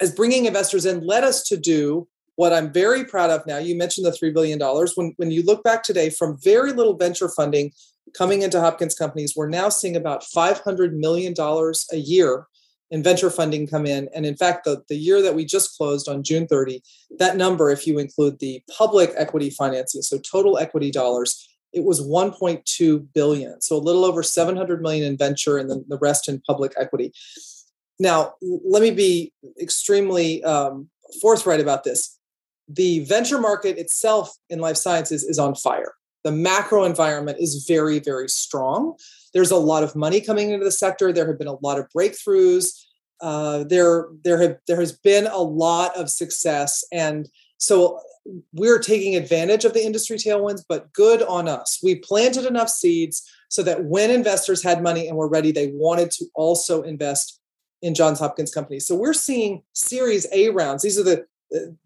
as 0.00 0.14
bringing 0.14 0.44
investors 0.44 0.86
in 0.86 1.06
led 1.06 1.24
us 1.24 1.42
to 1.44 1.56
do 1.56 2.06
what 2.36 2.52
I'm 2.52 2.72
very 2.72 3.04
proud 3.04 3.30
of 3.30 3.46
now, 3.46 3.58
you 3.58 3.76
mentioned 3.76 4.06
the 4.06 4.10
$3 4.10 4.32
billion. 4.32 4.60
When, 4.94 5.14
when 5.16 5.30
you 5.30 5.42
look 5.42 5.64
back 5.64 5.82
today 5.82 6.10
from 6.10 6.38
very 6.42 6.72
little 6.72 6.96
venture 6.96 7.28
funding 7.28 7.72
coming 8.16 8.42
into 8.42 8.60
Hopkins 8.60 8.94
companies, 8.94 9.34
we're 9.34 9.48
now 9.48 9.68
seeing 9.70 9.96
about 9.96 10.22
$500 10.22 10.92
million 10.92 11.34
a 11.38 11.96
year 11.96 12.46
in 12.90 13.02
venture 13.02 13.30
funding 13.30 13.66
come 13.66 13.86
in. 13.86 14.08
And 14.14 14.24
in 14.24 14.36
fact, 14.36 14.64
the, 14.64 14.82
the 14.88 14.96
year 14.96 15.20
that 15.22 15.34
we 15.34 15.44
just 15.44 15.76
closed 15.76 16.08
on 16.08 16.22
June 16.22 16.46
30, 16.46 16.82
that 17.18 17.36
number, 17.36 17.70
if 17.70 17.86
you 17.86 17.98
include 17.98 18.38
the 18.38 18.62
public 18.76 19.12
equity 19.16 19.50
financing, 19.50 20.02
so 20.02 20.18
total 20.18 20.58
equity 20.58 20.90
dollars, 20.90 21.48
it 21.72 21.84
was 21.84 22.00
1.2 22.00 23.06
billion. 23.12 23.60
So 23.60 23.76
a 23.76 23.78
little 23.78 24.04
over 24.04 24.22
700 24.22 24.82
million 24.82 25.04
in 25.04 25.16
venture 25.16 25.58
and 25.58 25.70
then 25.70 25.84
the 25.88 25.98
rest 25.98 26.28
in 26.28 26.40
public 26.46 26.74
equity. 26.78 27.12
Now, 27.98 28.34
let 28.42 28.82
me 28.82 28.90
be 28.90 29.32
extremely 29.60 30.44
um, 30.44 30.90
forthright 31.20 31.60
about 31.60 31.82
this 31.82 32.16
the 32.68 33.00
venture 33.04 33.40
market 33.40 33.78
itself 33.78 34.30
in 34.50 34.58
life 34.58 34.76
sciences 34.76 35.22
is 35.24 35.38
on 35.38 35.54
fire. 35.54 35.94
The 36.24 36.32
macro 36.32 36.84
environment 36.84 37.38
is 37.40 37.64
very, 37.68 38.00
very 38.00 38.28
strong. 38.28 38.96
There's 39.32 39.52
a 39.52 39.56
lot 39.56 39.84
of 39.84 39.94
money 39.94 40.20
coming 40.20 40.50
into 40.50 40.64
the 40.64 40.72
sector. 40.72 41.12
There 41.12 41.26
have 41.26 41.38
been 41.38 41.46
a 41.46 41.60
lot 41.62 41.78
of 41.78 41.86
breakthroughs. 41.96 42.66
Uh, 43.20 43.64
there, 43.64 44.08
there 44.24 44.40
have 44.42 44.56
there 44.66 44.80
has 44.80 44.92
been 44.92 45.26
a 45.26 45.38
lot 45.38 45.96
of 45.96 46.10
success, 46.10 46.84
and 46.92 47.28
So 47.58 48.00
we're 48.52 48.78
taking 48.78 49.14
advantage 49.14 49.64
of 49.64 49.72
the 49.72 49.84
industry 49.84 50.16
tailwinds, 50.16 50.62
but 50.68 50.92
good 50.92 51.22
on 51.22 51.48
us. 51.48 51.78
We 51.82 51.96
planted 51.96 52.44
enough 52.44 52.68
seeds 52.68 53.22
so 53.48 53.62
that 53.62 53.84
when 53.84 54.10
investors 54.10 54.62
had 54.62 54.82
money 54.82 55.06
and 55.06 55.16
were 55.16 55.28
ready, 55.28 55.52
they 55.52 55.70
wanted 55.72 56.10
to 56.12 56.26
also 56.34 56.82
invest 56.82 57.40
in 57.82 57.94
Johns 57.94 58.18
Hopkins 58.18 58.52
companies. 58.52 58.86
So 58.86 58.94
we're 58.94 59.12
seeing 59.12 59.62
Series 59.74 60.26
A 60.32 60.48
rounds. 60.50 60.82
These 60.82 60.98
are 60.98 61.04
the 61.04 61.26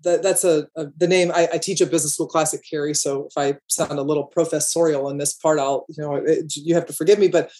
that's 0.02 0.44
a, 0.44 0.66
a, 0.76 0.86
the 0.96 1.06
name 1.06 1.30
I, 1.34 1.48
I, 1.52 1.58
teach 1.58 1.80
a 1.80 1.86
business 1.86 2.14
school 2.14 2.26
class 2.26 2.54
at 2.54 2.60
Carey. 2.68 2.94
So 2.94 3.26
if 3.26 3.32
I 3.36 3.58
sound 3.68 3.98
a 3.98 4.02
little 4.02 4.24
professorial 4.24 5.08
in 5.10 5.18
this 5.18 5.34
part, 5.34 5.58
I'll 5.58 5.84
you 5.88 6.02
know 6.02 6.14
it, 6.14 6.56
you 6.56 6.74
have 6.74 6.86
to 6.86 6.92
forgive 6.92 7.18
me. 7.18 7.28
But 7.28 7.50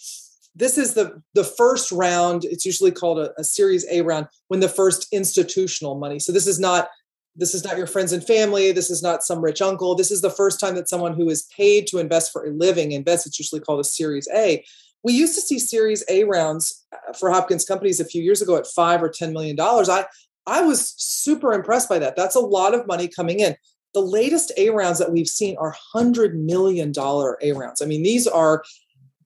this 0.55 0.77
is 0.77 0.93
the 0.93 1.21
the 1.33 1.43
first 1.43 1.91
round. 1.91 2.43
It's 2.43 2.65
usually 2.65 2.91
called 2.91 3.19
a, 3.19 3.31
a 3.39 3.43
Series 3.43 3.85
A 3.89 4.01
round 4.01 4.27
when 4.47 4.59
the 4.59 4.69
first 4.69 5.07
institutional 5.11 5.95
money. 5.95 6.19
So 6.19 6.31
this 6.31 6.47
is 6.47 6.59
not 6.59 6.89
this 7.35 7.53
is 7.53 7.63
not 7.63 7.77
your 7.77 7.87
friends 7.87 8.11
and 8.11 8.25
family. 8.25 8.71
This 8.71 8.89
is 8.89 9.01
not 9.01 9.23
some 9.23 9.41
rich 9.41 9.61
uncle. 9.61 9.95
This 9.95 10.11
is 10.11 10.21
the 10.21 10.29
first 10.29 10.59
time 10.59 10.75
that 10.75 10.89
someone 10.89 11.13
who 11.13 11.29
is 11.29 11.47
paid 11.55 11.87
to 11.87 11.99
invest 11.99 12.31
for 12.31 12.45
a 12.45 12.49
living 12.49 12.91
invests. 12.91 13.27
It's 13.27 13.39
usually 13.39 13.61
called 13.61 13.79
a 13.79 13.85
Series 13.85 14.27
A. 14.33 14.63
We 15.03 15.13
used 15.13 15.35
to 15.35 15.41
see 15.41 15.57
Series 15.57 16.03
A 16.09 16.23
rounds 16.25 16.85
uh, 16.93 17.13
for 17.13 17.31
Hopkins 17.31 17.65
companies 17.65 17.99
a 17.99 18.05
few 18.05 18.21
years 18.21 18.41
ago 18.41 18.57
at 18.57 18.67
five 18.67 19.01
or 19.01 19.09
ten 19.09 19.33
million 19.33 19.55
dollars. 19.55 19.87
I 19.87 20.05
I 20.47 20.61
was 20.61 20.93
super 20.97 21.53
impressed 21.53 21.89
by 21.89 21.99
that. 21.99 22.15
That's 22.15 22.35
a 22.35 22.39
lot 22.39 22.73
of 22.73 22.87
money 22.87 23.07
coming 23.07 23.39
in. 23.39 23.55
The 23.93 24.01
latest 24.01 24.51
A 24.57 24.69
rounds 24.69 24.99
that 24.99 25.11
we've 25.11 25.27
seen 25.27 25.57
are 25.57 25.75
hundred 25.93 26.39
million 26.39 26.91
dollar 26.91 27.37
A 27.41 27.51
rounds. 27.51 27.81
I 27.81 27.85
mean, 27.85 28.03
these 28.03 28.25
are 28.27 28.63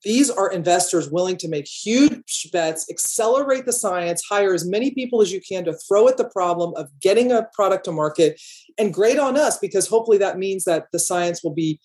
these 0.03 0.29
are 0.29 0.51
investors 0.51 1.09
willing 1.09 1.35
to 1.37 1.47
make 1.47 1.67
huge 1.67 2.49
bets, 2.53 2.87
accelerate 2.91 3.65
the 3.65 3.73
science, 3.73 4.23
hire 4.29 4.53
as 4.53 4.65
many 4.65 4.91
people 4.91 5.19
as 5.21 5.31
you 5.33 5.41
can 5.41 5.65
to 5.65 5.73
throw 5.73 6.07
at 6.07 6.17
the 6.17 6.29
problem 6.29 6.73
of 6.75 6.89
getting 6.99 7.31
a 7.31 7.47
product 7.53 7.85
to 7.85 7.91
market. 7.91 8.39
And 8.77 8.93
great 8.93 9.17
on 9.17 9.35
us 9.35 9.57
because 9.57 9.87
hopefully 9.87 10.19
that 10.19 10.37
means 10.37 10.65
that 10.65 10.87
the 10.91 10.99
science 10.99 11.43
will 11.43 11.55
be 11.55 11.79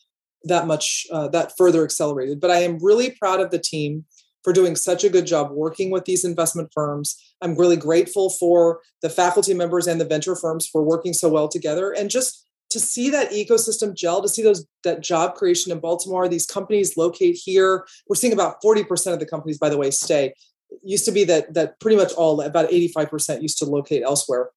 that 0.44 0.66
much 0.66 1.06
uh, 1.10 1.28
that 1.28 1.52
further 1.56 1.82
accelerated. 1.82 2.40
But 2.40 2.50
I 2.50 2.58
am 2.58 2.78
really 2.82 3.12
proud 3.12 3.40
of 3.40 3.50
the 3.50 3.58
team 3.58 4.04
for 4.42 4.52
doing 4.52 4.76
such 4.76 5.04
a 5.04 5.10
good 5.10 5.26
job 5.26 5.50
working 5.50 5.90
with 5.90 6.04
these 6.04 6.24
investment 6.24 6.70
firms. 6.72 7.16
I'm 7.42 7.56
really 7.56 7.76
grateful 7.76 8.30
for 8.30 8.80
the 9.02 9.10
faculty 9.10 9.54
members 9.54 9.86
and 9.86 10.00
the 10.00 10.04
venture 10.04 10.36
firms 10.36 10.66
for 10.66 10.82
working 10.82 11.12
so 11.12 11.28
well 11.28 11.48
together 11.48 11.92
and 11.92 12.10
just 12.10 12.46
to 12.70 12.78
see 12.78 13.10
that 13.10 13.32
ecosystem 13.32 13.94
gel, 13.94 14.22
to 14.22 14.28
see 14.28 14.42
those 14.42 14.64
that 14.84 15.02
job 15.02 15.34
creation 15.34 15.72
in 15.72 15.80
Baltimore, 15.80 16.28
these 16.28 16.46
companies 16.46 16.96
locate 16.96 17.36
here. 17.36 17.84
We're 18.08 18.16
seeing 18.16 18.32
about 18.32 18.62
40% 18.62 19.12
of 19.12 19.18
the 19.18 19.26
companies, 19.26 19.58
by 19.58 19.68
the 19.68 19.76
way, 19.76 19.90
stay. 19.90 20.34
It 20.70 20.78
used 20.84 21.04
to 21.06 21.12
be 21.12 21.24
that 21.24 21.52
that 21.54 21.80
pretty 21.80 21.96
much 21.96 22.12
all, 22.12 22.40
about 22.40 22.70
85% 22.70 23.42
used 23.42 23.58
to 23.58 23.64
locate 23.64 24.04
elsewhere. 24.04 24.50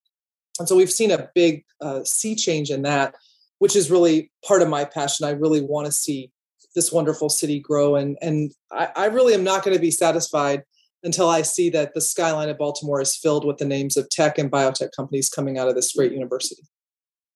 And 0.59 0.69
so 0.69 0.75
we've 0.75 0.91
seen 0.91 1.09
a 1.09 1.29
big 1.33 1.65
uh, 1.81 2.03
sea 2.03 2.35
change 2.35 2.69
in 2.69 2.83
that, 2.83 3.15
which 3.57 3.75
is 3.75 3.89
really 3.89 4.31
part 4.45 4.61
of 4.61 4.69
my 4.69 4.85
passion. 4.85 5.25
I 5.25 5.31
really 5.31 5.61
want 5.61 5.87
to 5.87 5.91
see 5.91 6.31
this 6.75 6.91
wonderful 6.91 7.29
city 7.29 7.59
grow. 7.59 7.95
And, 7.95 8.17
and 8.21 8.51
I, 8.71 8.89
I 8.95 9.05
really 9.05 9.33
am 9.33 9.43
not 9.43 9.63
going 9.63 9.75
to 9.75 9.81
be 9.81 9.91
satisfied 9.91 10.63
until 11.03 11.29
I 11.29 11.41
see 11.41 11.69
that 11.71 11.93
the 11.93 12.01
skyline 12.01 12.49
of 12.49 12.57
Baltimore 12.57 13.01
is 13.01 13.15
filled 13.15 13.45
with 13.45 13.57
the 13.57 13.65
names 13.65 13.97
of 13.97 14.09
tech 14.09 14.37
and 14.37 14.49
biotech 14.51 14.89
companies 14.95 15.29
coming 15.29 15.57
out 15.57 15.67
of 15.67 15.75
this 15.75 15.93
great 15.93 16.13
university 16.13 16.63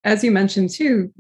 as 0.08 0.24
you 0.24 0.32
mentioned 0.32 0.70
too, 0.70 1.12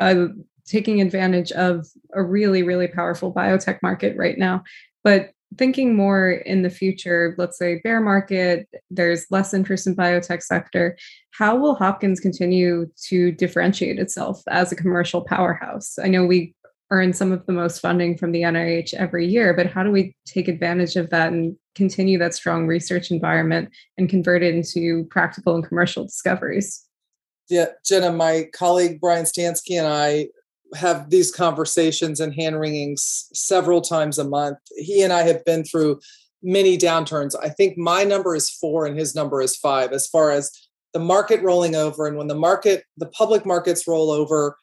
uh, 0.00 0.26
taking 0.66 1.00
advantage 1.00 1.52
of 1.52 1.86
a 2.12 2.22
really, 2.22 2.64
really 2.64 2.88
powerful 2.88 3.32
biotech 3.32 3.78
market 3.82 4.16
right 4.16 4.36
now. 4.36 4.62
But 5.04 5.30
thinking 5.58 5.94
more 5.94 6.30
in 6.30 6.62
the 6.62 6.70
future, 6.70 7.36
let's 7.38 7.56
say 7.56 7.80
bear 7.84 8.00
market, 8.00 8.68
there's 8.90 9.26
less 9.30 9.54
interest 9.54 9.86
in 9.86 9.94
biotech 9.94 10.42
sector. 10.42 10.96
How 11.30 11.56
will 11.56 11.76
Hopkins 11.76 12.18
continue 12.18 12.86
to 13.08 13.30
differentiate 13.30 14.00
itself 14.00 14.42
as 14.48 14.72
a 14.72 14.76
commercial 14.76 15.22
powerhouse? 15.22 15.96
I 16.02 16.08
know 16.08 16.24
we 16.24 16.54
earn 16.92 17.12
some 17.12 17.32
of 17.32 17.44
the 17.46 17.52
most 17.52 17.80
funding 17.80 18.16
from 18.16 18.30
the 18.30 18.42
NIH 18.42 18.94
every 18.94 19.26
year, 19.26 19.52
but 19.54 19.66
how 19.66 19.82
do 19.82 19.90
we 19.90 20.14
take 20.26 20.46
advantage 20.46 20.94
of 20.94 21.10
that 21.10 21.32
and 21.32 21.56
continue 21.74 22.18
that 22.18 22.34
strong 22.34 22.66
research 22.66 23.10
environment 23.10 23.70
and 23.98 24.08
convert 24.08 24.42
it 24.42 24.54
into 24.54 25.04
practical 25.10 25.54
and 25.56 25.66
commercial 25.66 26.04
discoveries? 26.04 26.86
yeah, 27.52 27.66
Jenna, 27.84 28.10
my 28.10 28.48
colleague 28.54 28.98
Brian 28.98 29.26
Stansky 29.26 29.78
and 29.78 29.86
I 29.86 30.28
have 30.74 31.10
these 31.10 31.30
conversations 31.30 32.18
and 32.18 32.34
hand 32.34 32.56
wringings 32.56 33.28
several 33.34 33.82
times 33.82 34.18
a 34.18 34.24
month. 34.24 34.56
He 34.76 35.02
and 35.02 35.12
I 35.12 35.22
have 35.24 35.44
been 35.44 35.62
through 35.62 36.00
many 36.42 36.78
downturns. 36.78 37.34
I 37.40 37.50
think 37.50 37.76
my 37.76 38.04
number 38.04 38.34
is 38.34 38.48
four 38.48 38.86
and 38.86 38.98
his 38.98 39.14
number 39.14 39.42
is 39.42 39.54
five 39.54 39.92
as 39.92 40.06
far 40.06 40.30
as 40.30 40.50
the 40.94 40.98
market 40.98 41.42
rolling 41.42 41.74
over. 41.74 42.06
And 42.06 42.16
when 42.16 42.28
the 42.28 42.34
market, 42.34 42.84
the 42.96 43.08
public 43.08 43.44
markets 43.44 43.86
roll 43.86 44.10
over, 44.10 44.56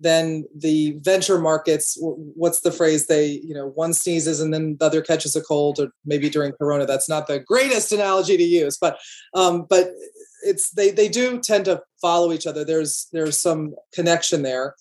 then 0.00 0.44
the 0.56 0.96
venture 1.00 1.38
markets, 1.38 1.96
what's 2.00 2.60
the 2.60 2.72
phrase? 2.72 3.06
They, 3.06 3.40
you 3.44 3.54
know, 3.54 3.68
one 3.68 3.94
sneezes 3.94 4.40
and 4.40 4.52
then 4.52 4.76
the 4.78 4.86
other 4.86 5.02
catches 5.02 5.36
a 5.36 5.40
cold, 5.40 5.78
or 5.78 5.88
maybe 6.04 6.28
during 6.28 6.52
Corona. 6.52 6.86
That's 6.86 7.08
not 7.08 7.26
the 7.26 7.40
greatest 7.40 7.92
analogy 7.92 8.36
to 8.36 8.42
use, 8.42 8.76
but 8.76 8.98
um, 9.34 9.66
but 9.68 9.90
it's 10.42 10.70
they 10.70 10.90
they 10.90 11.08
do 11.08 11.40
tend 11.40 11.64
to 11.66 11.82
follow 12.00 12.32
each 12.32 12.46
other. 12.46 12.64
There's 12.64 13.08
there's 13.12 13.38
some 13.38 13.74
connection 13.92 14.42
there. 14.42 14.74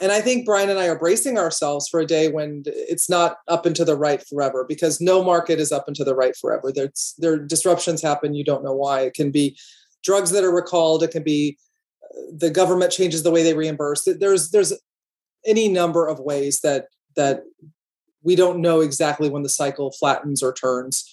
And 0.00 0.12
I 0.12 0.20
think 0.20 0.46
Brian 0.46 0.70
and 0.70 0.78
I 0.78 0.86
are 0.86 0.98
bracing 0.98 1.36
ourselves 1.36 1.88
for 1.88 2.00
a 2.00 2.06
day 2.06 2.30
when 2.30 2.62
it's 2.66 3.10
not 3.10 3.38
up 3.48 3.66
and 3.66 3.74
to 3.76 3.84
the 3.84 3.96
right 3.96 4.22
forever 4.26 4.64
because 4.66 5.00
no 5.00 5.22
market 5.22 5.58
is 5.58 5.72
up 5.72 5.88
and 5.88 5.96
to 5.96 6.04
the 6.04 6.14
right 6.14 6.34
forever. 6.36 6.72
There's 6.72 7.14
there 7.18 7.38
disruptions 7.38 8.00
happen, 8.00 8.34
you 8.34 8.44
don't 8.44 8.64
know 8.64 8.74
why. 8.74 9.00
It 9.00 9.14
can 9.14 9.30
be 9.30 9.58
drugs 10.04 10.30
that 10.30 10.44
are 10.44 10.54
recalled, 10.54 11.02
it 11.02 11.10
can 11.10 11.22
be 11.22 11.58
the 12.36 12.50
government 12.50 12.92
changes 12.92 13.22
the 13.22 13.30
way 13.30 13.42
they 13.42 13.54
reimburse. 13.54 14.06
There's 14.06 14.50
there's 14.50 14.72
any 15.46 15.68
number 15.68 16.06
of 16.06 16.20
ways 16.20 16.60
that 16.60 16.86
that 17.16 17.42
we 18.22 18.36
don't 18.36 18.60
know 18.60 18.80
exactly 18.80 19.28
when 19.28 19.42
the 19.42 19.48
cycle 19.48 19.90
flattens 19.92 20.42
or 20.42 20.52
turns. 20.52 21.08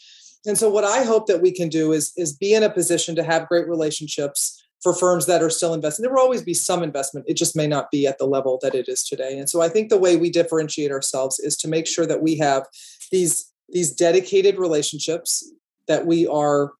And 0.45 0.57
so 0.57 0.69
what 0.69 0.83
I 0.83 1.03
hope 1.03 1.27
that 1.27 1.41
we 1.41 1.51
can 1.51 1.69
do 1.69 1.91
is, 1.91 2.13
is 2.15 2.35
be 2.35 2.53
in 2.53 2.63
a 2.63 2.69
position 2.69 3.15
to 3.15 3.23
have 3.23 3.47
great 3.47 3.67
relationships 3.67 4.63
for 4.81 4.93
firms 4.93 5.25
that 5.25 5.41
are 5.41 5.49
still 5.49 5.73
investing. 5.73 6.03
There 6.03 6.13
will 6.13 6.21
always 6.21 6.43
be 6.43 6.53
some 6.53 6.83
investment. 6.83 7.25
It 7.27 7.35
just 7.35 7.55
may 7.55 7.67
not 7.67 7.89
be 7.91 8.05
at 8.05 8.17
the 8.17 8.27
level 8.27 8.59
that 8.61 8.75
it 8.75 8.87
is 8.87 9.03
today. 9.03 9.37
And 9.37 9.49
so 9.49 9.61
I 9.61 9.69
think 9.69 9.89
the 9.89 9.97
way 9.97 10.15
we 10.15 10.29
differentiate 10.29 10.91
ourselves 10.91 11.39
is 11.39 11.57
to 11.57 11.67
make 11.67 11.87
sure 11.87 12.05
that 12.05 12.21
we 12.21 12.37
have 12.37 12.67
these, 13.11 13.51
these 13.69 13.91
dedicated 13.91 14.57
relationships, 14.57 15.51
that 15.87 16.05
we 16.05 16.27
are 16.27 16.73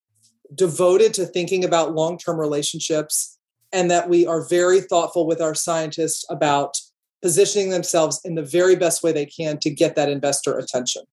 devoted 0.54 1.13
to 1.15 1.26
thinking 1.26 1.65
about 1.65 1.95
long-term 1.95 2.39
relationships, 2.39 3.37
and 3.74 3.92
that 3.92 4.10
we 4.10 4.26
are 4.26 4.48
very 4.48 4.82
thoughtful 4.82 5.28
with 5.28 5.42
our 5.42 5.56
scientists 5.56 6.26
about 6.30 6.78
positioning 7.22 7.70
themselves 7.70 8.22
in 8.24 8.36
the 8.36 8.44
very 8.44 8.76
best 8.76 9.04
way 9.04 9.12
they 9.12 9.26
can 9.26 9.58
to 9.60 9.70
get 9.70 9.96
that 9.96 10.10
investor 10.10 10.58
attention 10.58 11.04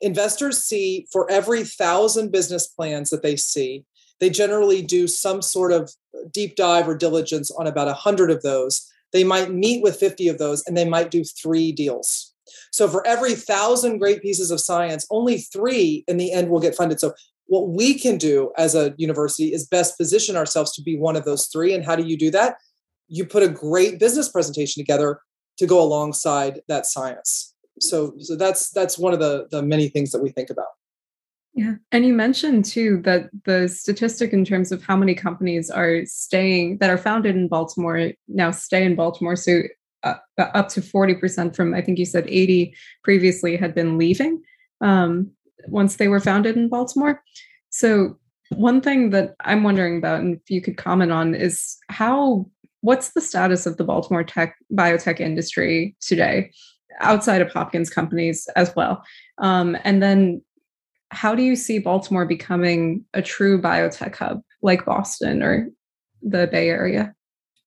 investors 0.00 0.58
see 0.58 1.06
for 1.12 1.30
every 1.30 1.64
thousand 1.64 2.32
business 2.32 2.66
plans 2.66 3.10
that 3.10 3.22
they 3.22 3.36
see, 3.36 3.84
they 4.18 4.30
generally 4.30 4.82
do 4.82 5.06
some 5.06 5.42
sort 5.42 5.72
of 5.72 5.90
deep 6.32 6.56
dive 6.56 6.88
or 6.88 6.96
diligence 6.96 7.50
on 7.50 7.66
about 7.66 7.86
100 7.86 8.30
of 8.30 8.42
those. 8.42 8.86
They 9.12 9.24
might 9.24 9.52
meet 9.52 9.82
with 9.82 9.96
50 9.96 10.28
of 10.28 10.38
those 10.38 10.64
and 10.66 10.76
they 10.76 10.88
might 10.88 11.10
do 11.10 11.24
three 11.24 11.72
deals. 11.72 12.34
So 12.72 12.88
for 12.88 13.06
every 13.06 13.34
thousand 13.34 13.98
great 13.98 14.22
pieces 14.22 14.50
of 14.50 14.60
science, 14.60 15.06
only 15.10 15.38
three 15.38 16.04
in 16.08 16.16
the 16.16 16.32
end 16.32 16.50
will 16.50 16.60
get 16.60 16.74
funded. 16.74 17.00
So 17.00 17.12
what 17.50 17.70
we 17.70 17.98
can 17.98 18.16
do 18.16 18.52
as 18.56 18.76
a 18.76 18.94
university 18.96 19.52
is 19.52 19.66
best 19.66 19.98
position 19.98 20.36
ourselves 20.36 20.72
to 20.72 20.82
be 20.82 20.96
one 20.96 21.16
of 21.16 21.24
those 21.24 21.46
three. 21.46 21.74
And 21.74 21.84
how 21.84 21.96
do 21.96 22.04
you 22.04 22.16
do 22.16 22.30
that? 22.30 22.58
You 23.08 23.26
put 23.26 23.42
a 23.42 23.48
great 23.48 23.98
business 23.98 24.28
presentation 24.28 24.80
together 24.80 25.20
to 25.58 25.66
go 25.66 25.82
alongside 25.82 26.60
that 26.68 26.86
science. 26.86 27.52
So 27.80 28.14
so 28.20 28.36
that's 28.36 28.70
that's 28.70 28.96
one 28.96 29.12
of 29.12 29.18
the 29.18 29.48
the 29.50 29.62
many 29.62 29.88
things 29.88 30.12
that 30.12 30.22
we 30.22 30.30
think 30.30 30.48
about. 30.48 30.68
Yeah. 31.52 31.74
And 31.90 32.06
you 32.06 32.14
mentioned 32.14 32.66
too 32.66 33.02
that 33.02 33.30
the 33.44 33.66
statistic 33.66 34.32
in 34.32 34.44
terms 34.44 34.70
of 34.70 34.84
how 34.84 34.94
many 34.94 35.16
companies 35.16 35.70
are 35.70 36.06
staying 36.06 36.78
that 36.78 36.88
are 36.88 36.98
founded 36.98 37.34
in 37.34 37.48
baltimore 37.48 38.12
now 38.28 38.52
stay 38.52 38.84
in 38.84 38.94
baltimore. 38.94 39.34
So 39.34 39.62
uh, 40.04 40.14
up 40.38 40.68
to 40.68 40.80
40% 40.80 41.54
from 41.54 41.74
i 41.74 41.82
think 41.82 41.98
you 41.98 42.06
said 42.06 42.24
80 42.26 42.74
previously 43.02 43.56
had 43.56 43.74
been 43.74 43.98
leaving. 43.98 44.40
Um, 44.80 45.32
once 45.68 45.96
they 45.96 46.08
were 46.08 46.20
founded 46.20 46.56
in 46.56 46.68
baltimore 46.68 47.22
so 47.70 48.18
one 48.50 48.80
thing 48.80 49.10
that 49.10 49.34
i'm 49.44 49.62
wondering 49.62 49.98
about 49.98 50.20
and 50.20 50.36
if 50.36 50.50
you 50.50 50.60
could 50.60 50.76
comment 50.76 51.12
on 51.12 51.34
is 51.34 51.76
how 51.88 52.46
what's 52.80 53.12
the 53.12 53.20
status 53.20 53.66
of 53.66 53.76
the 53.76 53.84
baltimore 53.84 54.24
tech 54.24 54.56
biotech 54.72 55.20
industry 55.20 55.96
today 56.00 56.50
outside 57.00 57.42
of 57.42 57.52
Hopkins 57.52 57.90
companies 57.90 58.48
as 58.56 58.74
well. 58.76 59.02
Um, 59.38 59.76
and 59.84 60.02
then 60.02 60.42
how 61.10 61.34
do 61.34 61.42
you 61.42 61.56
see 61.56 61.78
Baltimore 61.78 62.26
becoming 62.26 63.04
a 63.14 63.22
true 63.22 63.60
biotech 63.60 64.16
hub 64.16 64.42
like 64.62 64.84
Boston 64.84 65.42
or 65.42 65.68
the 66.22 66.46
Bay 66.46 66.68
Area? 66.68 67.14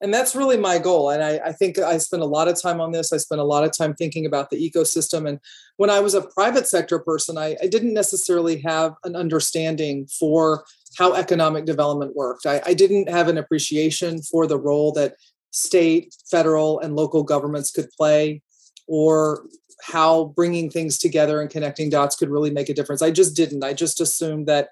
And 0.04 0.14
that's 0.14 0.36
really 0.36 0.58
my 0.58 0.80
goal. 0.80 1.10
And 1.10 1.24
I, 1.24 1.40
I, 1.46 1.54
think 1.54 1.80
I 1.80 1.98
spend 1.98 2.22
a 2.22 2.28
lot 2.28 2.50
of 2.50 2.62
time 2.62 2.82
on 2.82 2.92
this. 2.92 3.14
I 3.14 3.18
spend 3.18 3.40
a 3.40 3.46
lot 3.46 3.64
of 3.64 3.76
time 3.76 3.96
thinking 3.96 4.26
about 4.26 4.50
the 4.50 4.58
ecosystem. 4.58 5.28
And 5.28 5.40
when 5.78 5.90
I 5.90 6.02
was 6.02 6.14
a 6.14 6.28
private 6.28 6.68
sector 6.68 7.00
person, 7.00 7.38
I, 7.38 7.56
I 7.64 7.68
didn't 7.68 7.94
necessarily 7.94 8.60
have 8.62 8.96
an 9.06 9.16
understanding 9.16 10.08
for 10.08 10.66
how 10.98 11.14
economic 11.14 11.64
development 11.64 12.18
worked. 12.18 12.46
I, 12.46 12.62
I 12.66 12.74
didn't 12.74 13.08
have 13.10 13.30
an 13.30 13.38
appreciation 13.38 14.22
for 14.22 14.46
the 14.46 14.60
role 14.60 14.92
that 14.92 15.16
state, 15.52 16.14
federal, 16.30 16.82
and 16.82 16.98
local 16.98 17.24
governments 17.24 17.72
could 17.72 17.90
play, 17.98 18.42
or 18.88 19.46
how 19.82 20.26
bringing 20.36 20.70
things 20.70 20.98
together 20.98 21.40
and 21.40 21.50
connecting 21.50 21.90
dots 21.90 22.18
could 22.18 22.30
really 22.30 22.52
make 22.52 22.68
a 22.68 22.74
difference. 22.74 23.02
I 23.02 23.12
just 23.12 23.38
didn't. 23.38 23.64
I 23.64 23.74
just 23.74 24.02
assumed 24.02 24.48
that 24.48 24.70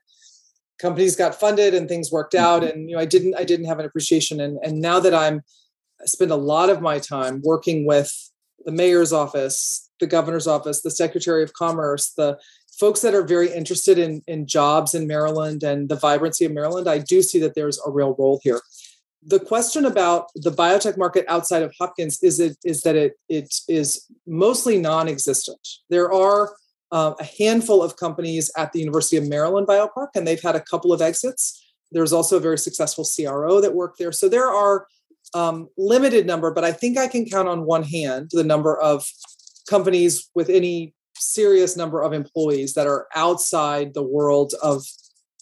companies 0.82 1.16
got 1.16 1.40
funded 1.40 1.74
and 1.74 1.88
things 1.88 2.12
worked 2.12 2.36
out 2.36 2.64
mm-hmm. 2.64 2.72
and 2.72 2.90
you 2.90 2.96
know 2.96 3.02
i 3.02 3.06
didn't 3.06 3.36
i 3.36 3.44
didn't 3.44 3.68
have 3.68 3.80
an 3.80 3.86
appreciation. 3.86 4.42
And 4.42 4.58
and 4.64 4.82
now 4.82 5.00
that 5.00 5.14
i'm 5.14 5.42
I 6.02 6.06
spend 6.06 6.32
a 6.32 6.36
lot 6.36 6.70
of 6.72 6.82
my 6.82 6.98
time 6.98 7.42
working 7.44 7.86
with 7.86 8.12
the 8.66 8.72
mayor's 8.72 9.14
office 9.14 9.90
the 10.00 10.08
governor's 10.08 10.48
office 10.48 10.82
the 10.82 10.92
secretary 10.92 11.44
of 11.44 11.54
commerce 11.54 12.14
the 12.14 12.40
folks 12.80 13.02
that 13.02 13.14
are 13.14 13.24
very 13.24 13.52
interested 13.54 14.00
in 14.00 14.24
in 14.28 14.48
jobs 14.48 14.96
in 14.96 15.08
maryland 15.08 15.62
and 15.64 15.90
the 15.90 15.96
vibrancy 15.96 16.46
of 16.46 16.52
maryland 16.52 16.88
i 16.88 16.98
do 16.98 17.22
see 17.22 17.40
that 17.40 17.54
there's 17.56 17.80
a 17.86 17.92
real 17.92 18.16
role 18.18 18.40
here. 18.44 18.62
The 19.24 19.40
question 19.40 19.86
about 19.86 20.30
the 20.34 20.50
biotech 20.50 20.98
market 20.98 21.26
outside 21.28 21.62
of 21.62 21.72
hopkins 21.80 22.24
is 22.24 22.40
it 22.40 22.58
is 22.64 22.82
that 22.82 22.96
it 22.96 23.14
it 23.30 23.54
is 23.68 24.08
mostly 24.26 24.80
non-existent. 24.80 25.64
There 25.90 26.12
are 26.12 26.56
uh, 26.92 27.14
a 27.20 27.24
handful 27.24 27.82
of 27.82 27.96
companies 27.98 28.52
at 28.58 28.74
the 28.74 28.80
University 28.80 29.18
of 29.18 29.28
Maryland 29.28 29.68
Biopark, 29.68 30.10
and 30.16 30.28
they've 30.28 30.42
had 30.42 30.56
a 30.56 30.62
couple 30.62 30.92
of 30.92 31.02
exits. 31.02 31.64
There's 31.92 32.14
also 32.14 32.38
a 32.38 32.42
very 32.42 32.58
successful 32.58 33.06
CRO 33.06 33.62
that 33.62 33.74
worked 33.76 34.00
there. 34.00 34.12
So 34.12 34.30
there 34.30 34.48
are 34.48 34.88
um, 35.34 35.70
limited 35.78 36.26
number, 36.26 36.52
but 36.52 36.64
I 36.64 36.72
think 36.72 36.98
I 36.98 37.08
can 37.08 37.26
count 37.26 37.48
on 37.48 37.66
one 37.66 37.84
hand 37.84 38.32
the 38.32 38.44
number 38.44 38.80
of 38.80 39.06
companies 39.70 40.30
with 40.36 40.50
any 40.50 40.94
serious 41.18 41.78
number 41.78 42.02
of 42.02 42.14
employees 42.14 42.74
that 42.74 42.88
are 42.88 43.08
outside 43.16 43.94
the 43.94 44.04
world 44.04 44.54
of 44.62 44.86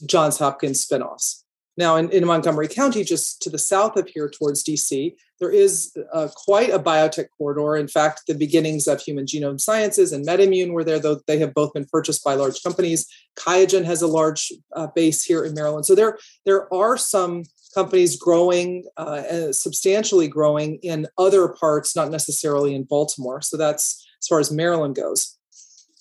Johns 0.06 0.38
Hopkins 0.38 0.86
spinoffs. 0.86 1.44
Now, 1.80 1.96
in, 1.96 2.10
in 2.10 2.26
Montgomery 2.26 2.68
County, 2.68 3.06
just 3.06 3.42
to 3.42 3.50
the 3.50 3.58
south 3.58 3.96
of 3.96 4.10
here 4.10 4.30
towards 4.30 4.66
DC, 4.66 5.16
there 5.40 5.50
is 5.50 5.96
uh, 6.12 6.28
quite 6.36 6.72
a 6.72 6.78
biotech 6.78 7.28
corridor. 7.38 7.78
In 7.78 7.88
fact, 7.88 8.24
the 8.28 8.36
beginnings 8.36 8.86
of 8.86 9.00
Human 9.00 9.26
Genome 9.26 9.62
Sciences 9.62 10.12
and 10.12 10.28
MedImmune 10.28 10.74
were 10.74 10.84
there, 10.84 11.00
though 11.00 11.22
they 11.26 11.40
have 11.40 11.54
both 11.54 11.72
been 11.72 11.86
purchased 11.86 12.22
by 12.22 12.34
large 12.34 12.62
companies. 12.62 13.08
QIAGEN 13.38 13.86
has 13.86 14.02
a 14.02 14.08
large 14.08 14.52
uh, 14.76 14.88
base 14.88 15.24
here 15.24 15.46
in 15.46 15.54
Maryland. 15.54 15.86
So 15.86 15.96
there, 15.96 16.20
there 16.46 16.72
are 16.74 16.98
some 16.98 17.44
companies 17.74 18.18
growing, 18.18 18.84
uh, 18.98 19.54
substantially 19.54 20.28
growing 20.28 20.80
in 20.84 21.08
other 21.18 21.48
parts, 21.48 21.96
not 21.96 22.12
necessarily 22.12 22.76
in 22.76 22.84
Baltimore. 22.84 23.42
So 23.42 23.56
that's 23.56 24.06
as 24.22 24.28
far 24.28 24.42
as 24.42 24.52
Maryland 24.52 24.96
goes. 24.96 25.38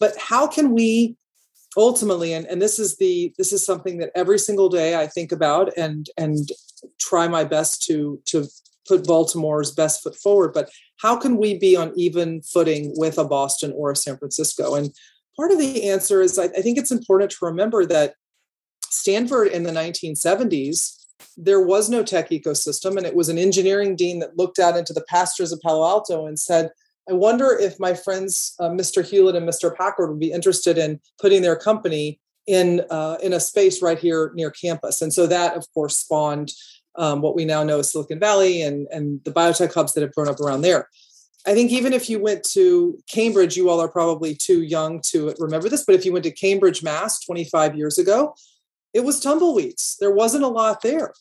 But 0.00 0.16
how 0.18 0.48
can 0.48 0.74
we 0.74 1.16
ultimately 1.76 2.32
and, 2.32 2.46
and 2.46 2.62
this 2.62 2.78
is 2.78 2.96
the 2.96 3.32
this 3.36 3.52
is 3.52 3.64
something 3.64 3.98
that 3.98 4.10
every 4.14 4.38
single 4.38 4.68
day 4.68 4.96
i 4.96 5.06
think 5.06 5.32
about 5.32 5.70
and 5.76 6.08
and 6.16 6.48
try 6.98 7.28
my 7.28 7.44
best 7.44 7.82
to 7.82 8.20
to 8.24 8.46
put 8.86 9.06
baltimore's 9.06 9.70
best 9.72 10.02
foot 10.02 10.16
forward 10.16 10.52
but 10.54 10.70
how 11.00 11.16
can 11.16 11.36
we 11.36 11.58
be 11.58 11.76
on 11.76 11.92
even 11.94 12.40
footing 12.42 12.92
with 12.96 13.18
a 13.18 13.24
boston 13.24 13.72
or 13.76 13.90
a 13.90 13.96
san 13.96 14.16
francisco? 14.16 14.74
And 14.74 14.92
part 15.36 15.52
of 15.52 15.58
the 15.58 15.88
answer 15.88 16.22
is 16.22 16.38
i, 16.38 16.44
I 16.44 16.62
think 16.62 16.78
it's 16.78 16.92
important 16.92 17.32
to 17.32 17.44
remember 17.44 17.84
that 17.86 18.14
stanford 18.88 19.48
in 19.48 19.64
the 19.64 19.72
1970s 19.72 20.94
there 21.36 21.60
was 21.60 21.90
no 21.90 22.02
tech 22.02 22.30
ecosystem 22.30 22.96
and 22.96 23.04
it 23.04 23.14
was 23.14 23.28
an 23.28 23.38
engineering 23.38 23.94
dean 23.94 24.20
that 24.20 24.38
looked 24.38 24.58
out 24.58 24.76
into 24.76 24.92
the 24.92 25.04
pastures 25.08 25.52
of 25.52 25.60
palo 25.60 25.86
alto 25.86 26.26
and 26.26 26.38
said 26.38 26.70
I 27.08 27.14
wonder 27.14 27.56
if 27.58 27.80
my 27.80 27.94
friends, 27.94 28.54
uh, 28.60 28.68
Mr. 28.68 29.04
Hewlett 29.04 29.36
and 29.36 29.48
Mr. 29.48 29.74
Packard, 29.74 30.10
would 30.10 30.20
be 30.20 30.32
interested 30.32 30.76
in 30.76 31.00
putting 31.20 31.42
their 31.42 31.56
company 31.56 32.20
in 32.46 32.82
uh, 32.90 33.16
in 33.22 33.32
a 33.32 33.40
space 33.40 33.82
right 33.82 33.98
here 33.98 34.32
near 34.34 34.50
campus. 34.50 35.00
And 35.02 35.12
so 35.12 35.26
that, 35.26 35.56
of 35.56 35.66
course, 35.72 35.96
spawned 35.96 36.52
um, 36.96 37.20
what 37.20 37.36
we 37.36 37.44
now 37.44 37.62
know 37.62 37.78
as 37.78 37.92
Silicon 37.92 38.20
Valley 38.20 38.62
and 38.62 38.86
and 38.90 39.20
the 39.24 39.30
biotech 39.30 39.72
hubs 39.72 39.94
that 39.94 40.02
have 40.02 40.14
grown 40.14 40.28
up 40.28 40.40
around 40.40 40.62
there. 40.62 40.88
I 41.46 41.54
think 41.54 41.70
even 41.70 41.92
if 41.92 42.10
you 42.10 42.20
went 42.20 42.42
to 42.50 42.98
Cambridge, 43.10 43.56
you 43.56 43.70
all 43.70 43.80
are 43.80 43.88
probably 43.88 44.34
too 44.34 44.62
young 44.62 45.00
to 45.06 45.34
remember 45.38 45.68
this, 45.68 45.84
but 45.84 45.94
if 45.94 46.04
you 46.04 46.12
went 46.12 46.24
to 46.24 46.30
Cambridge, 46.30 46.82
Mass, 46.82 47.24
25 47.24 47.76
years 47.76 47.96
ago, 47.96 48.34
it 48.92 49.04
was 49.04 49.20
tumbleweeds. 49.20 49.96
There 50.00 50.12
wasn't 50.12 50.44
a 50.44 50.48
lot 50.48 50.82
there. 50.82 51.14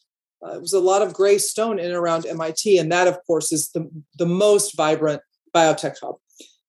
Uh, 0.45 0.55
it 0.55 0.61
was 0.61 0.73
a 0.73 0.79
lot 0.79 1.01
of 1.01 1.13
gray 1.13 1.37
stone 1.37 1.79
in 1.79 1.85
and 1.85 1.95
around 1.95 2.25
MIT, 2.25 2.77
and 2.77 2.91
that, 2.91 3.07
of 3.07 3.19
course, 3.25 3.53
is 3.53 3.69
the 3.69 3.89
the 4.17 4.25
most 4.25 4.75
vibrant 4.75 5.21
biotech 5.53 5.97
hub. 6.01 6.15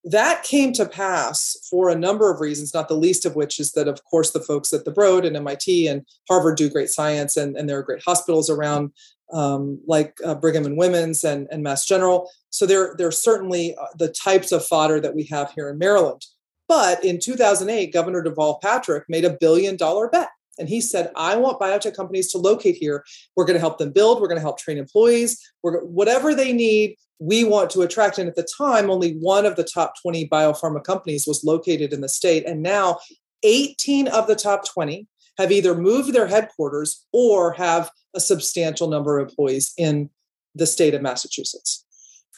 That 0.04 0.42
came 0.42 0.72
to 0.74 0.86
pass 0.86 1.56
for 1.68 1.90
a 1.90 1.98
number 1.98 2.30
of 2.30 2.40
reasons, 2.40 2.72
not 2.72 2.88
the 2.88 2.96
least 2.96 3.26
of 3.26 3.36
which 3.36 3.58
is 3.58 3.72
that, 3.72 3.88
of 3.88 4.02
course, 4.04 4.30
the 4.30 4.40
folks 4.40 4.72
at 4.72 4.84
the 4.84 4.90
Broad 4.90 5.24
and 5.24 5.36
MIT 5.36 5.86
and 5.88 6.06
Harvard 6.28 6.56
do 6.56 6.70
great 6.70 6.88
science, 6.88 7.36
and, 7.36 7.56
and 7.56 7.68
there 7.68 7.78
are 7.78 7.82
great 7.82 8.02
hospitals 8.02 8.48
around, 8.48 8.92
um, 9.32 9.80
like 9.86 10.16
uh, 10.24 10.34
Brigham 10.34 10.64
and 10.64 10.78
Women's 10.78 11.24
and, 11.24 11.48
and 11.50 11.62
Mass 11.62 11.84
General. 11.84 12.30
So 12.50 12.64
there 12.64 12.94
are 13.00 13.12
certainly 13.12 13.76
uh, 13.76 13.86
the 13.98 14.08
types 14.08 14.52
of 14.52 14.64
fodder 14.64 15.00
that 15.00 15.14
we 15.14 15.24
have 15.24 15.52
here 15.52 15.68
in 15.68 15.78
Maryland. 15.78 16.24
But 16.68 17.04
in 17.04 17.18
2008, 17.18 17.92
Governor 17.92 18.22
Deval 18.22 18.60
Patrick 18.60 19.04
made 19.08 19.24
a 19.24 19.36
billion 19.38 19.76
dollar 19.76 20.08
bet. 20.08 20.28
And 20.58 20.68
he 20.68 20.80
said, 20.80 21.10
I 21.16 21.36
want 21.36 21.60
biotech 21.60 21.94
companies 21.94 22.30
to 22.32 22.38
locate 22.38 22.76
here. 22.76 23.04
We're 23.36 23.44
going 23.44 23.54
to 23.54 23.60
help 23.60 23.78
them 23.78 23.92
build. 23.92 24.20
We're 24.20 24.28
going 24.28 24.38
to 24.38 24.42
help 24.42 24.58
train 24.58 24.78
employees. 24.78 25.40
We're, 25.62 25.84
whatever 25.84 26.34
they 26.34 26.52
need 26.52 26.96
we 27.20 27.44
want 27.44 27.70
to 27.70 27.82
attract. 27.82 28.18
And 28.18 28.28
at 28.28 28.36
the 28.36 28.46
time, 28.56 28.90
only 28.90 29.14
one 29.14 29.44
of 29.44 29.56
the 29.56 29.64
top 29.64 29.94
20 30.00 30.28
biopharma 30.28 30.84
companies 30.84 31.26
was 31.26 31.44
located 31.44 31.92
in 31.92 32.00
the 32.00 32.08
state. 32.08 32.46
And 32.46 32.62
now 32.62 32.98
18 33.42 34.08
of 34.08 34.26
the 34.26 34.36
top 34.36 34.66
20 34.68 35.06
have 35.38 35.52
either 35.52 35.74
moved 35.74 36.12
their 36.12 36.26
headquarters 36.26 37.06
or 37.12 37.52
have 37.52 37.90
a 38.14 38.20
substantial 38.20 38.88
number 38.88 39.18
of 39.18 39.28
employees 39.28 39.72
in 39.76 40.10
the 40.54 40.66
state 40.66 40.94
of 40.94 41.02
Massachusetts. 41.02 41.84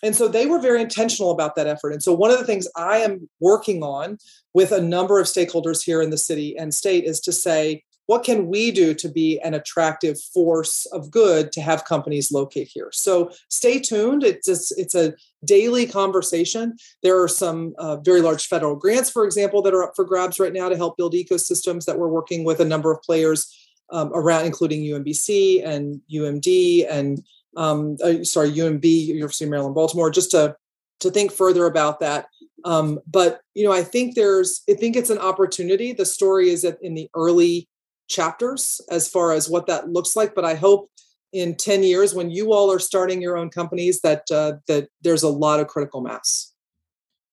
And 0.02 0.16
so 0.16 0.28
they 0.28 0.46
were 0.46 0.60
very 0.60 0.80
intentional 0.80 1.30
about 1.30 1.56
that 1.56 1.66
effort. 1.66 1.92
And 1.92 2.02
so 2.02 2.14
one 2.14 2.30
of 2.30 2.38
the 2.38 2.46
things 2.46 2.66
I 2.74 2.98
am 2.98 3.28
working 3.38 3.82
on 3.82 4.18
with 4.54 4.72
a 4.72 4.80
number 4.80 5.20
of 5.20 5.26
stakeholders 5.26 5.82
here 5.82 6.00
in 6.00 6.10
the 6.10 6.18
city 6.18 6.56
and 6.56 6.74
state 6.74 7.04
is 7.04 7.20
to 7.20 7.32
say, 7.32 7.84
what 8.10 8.24
can 8.24 8.48
we 8.48 8.72
do 8.72 8.92
to 8.92 9.08
be 9.08 9.38
an 9.38 9.54
attractive 9.54 10.20
force 10.20 10.84
of 10.86 11.12
good 11.12 11.52
to 11.52 11.60
have 11.60 11.84
companies 11.84 12.32
locate 12.32 12.66
here? 12.66 12.90
So 12.92 13.30
stay 13.48 13.78
tuned. 13.78 14.24
It's 14.24 14.48
a, 14.48 14.56
it's 14.76 14.96
a 14.96 15.14
daily 15.44 15.86
conversation. 15.86 16.76
There 17.04 17.22
are 17.22 17.28
some 17.28 17.72
uh, 17.78 17.98
very 17.98 18.20
large 18.20 18.48
federal 18.48 18.74
grants 18.74 19.10
for 19.10 19.24
example 19.24 19.62
that 19.62 19.74
are 19.74 19.84
up 19.84 19.92
for 19.94 20.04
grabs 20.04 20.40
right 20.40 20.52
now 20.52 20.68
to 20.68 20.76
help 20.76 20.96
build 20.96 21.12
ecosystems 21.14 21.84
that 21.84 22.00
we're 22.00 22.08
working 22.08 22.42
with 22.42 22.58
a 22.58 22.64
number 22.64 22.90
of 22.90 23.00
players 23.02 23.46
um, 23.90 24.10
around 24.12 24.44
including 24.44 24.82
umbc 24.82 25.64
and 25.64 26.00
umd 26.12 26.86
and 26.90 27.22
um, 27.56 27.96
uh, 28.02 28.24
sorry 28.24 28.50
umb 28.50 28.84
university 28.84 29.44
of 29.44 29.50
maryland 29.50 29.76
baltimore 29.76 30.10
just 30.10 30.32
to 30.32 30.56
to 30.98 31.12
think 31.12 31.30
further 31.30 31.66
about 31.66 32.00
that. 32.00 32.26
Um, 32.64 32.98
but 33.06 33.40
you 33.54 33.64
know 33.64 33.72
i 33.72 33.84
think 33.84 34.16
there's 34.16 34.62
i 34.68 34.74
think 34.74 34.96
it's 34.96 35.10
an 35.10 35.18
opportunity. 35.18 35.92
The 35.92 36.04
story 36.04 36.50
is 36.50 36.62
that 36.62 36.78
in 36.82 36.94
the 36.94 37.08
early 37.14 37.68
chapters 38.10 38.80
as 38.90 39.08
far 39.08 39.32
as 39.32 39.48
what 39.48 39.66
that 39.66 39.88
looks 39.88 40.16
like 40.16 40.34
but 40.34 40.44
i 40.44 40.54
hope 40.54 40.90
in 41.32 41.54
10 41.54 41.82
years 41.82 42.14
when 42.14 42.30
you 42.30 42.52
all 42.52 42.70
are 42.70 42.78
starting 42.78 43.22
your 43.22 43.36
own 43.36 43.50
companies 43.50 44.00
that 44.00 44.24
uh, 44.30 44.54
that 44.66 44.88
there's 45.02 45.22
a 45.22 45.28
lot 45.28 45.60
of 45.60 45.68
critical 45.68 46.00
mass. 46.00 46.52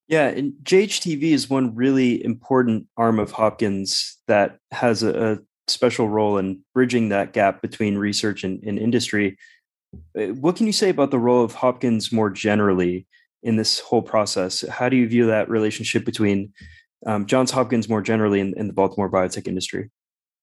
Yeah 0.07 0.27
and 0.27 0.53
jhtv 0.63 1.21
is 1.21 1.49
one 1.49 1.75
really 1.75 2.23
important 2.23 2.87
arm 2.95 3.19
of 3.19 3.31
hopkins 3.31 4.17
that 4.27 4.57
has 4.71 5.03
a, 5.03 5.33
a 5.33 5.37
special 5.67 6.07
role 6.07 6.37
in 6.37 6.61
bridging 6.73 7.09
that 7.09 7.33
gap 7.33 7.61
between 7.61 7.97
research 7.97 8.45
and, 8.45 8.63
and 8.63 8.79
industry. 8.79 9.37
Uh, 10.17 10.27
what 10.27 10.55
can 10.55 10.65
you 10.65 10.71
say 10.71 10.89
about 10.89 11.11
the 11.11 11.19
role 11.19 11.43
of 11.43 11.53
hopkins 11.53 12.11
more 12.11 12.29
generally 12.29 13.05
in 13.43 13.57
this 13.57 13.79
whole 13.79 14.01
process? 14.01 14.65
How 14.69 14.87
do 14.87 14.95
you 14.95 15.09
view 15.09 15.25
that 15.27 15.49
relationship 15.49 16.05
between 16.05 16.53
um, 17.05 17.25
johns 17.25 17.51
hopkins 17.51 17.89
more 17.89 18.01
generally 18.01 18.39
in, 18.39 18.53
in 18.57 18.67
the 18.67 18.73
baltimore 18.73 19.09
biotech 19.09 19.47
industry 19.47 19.91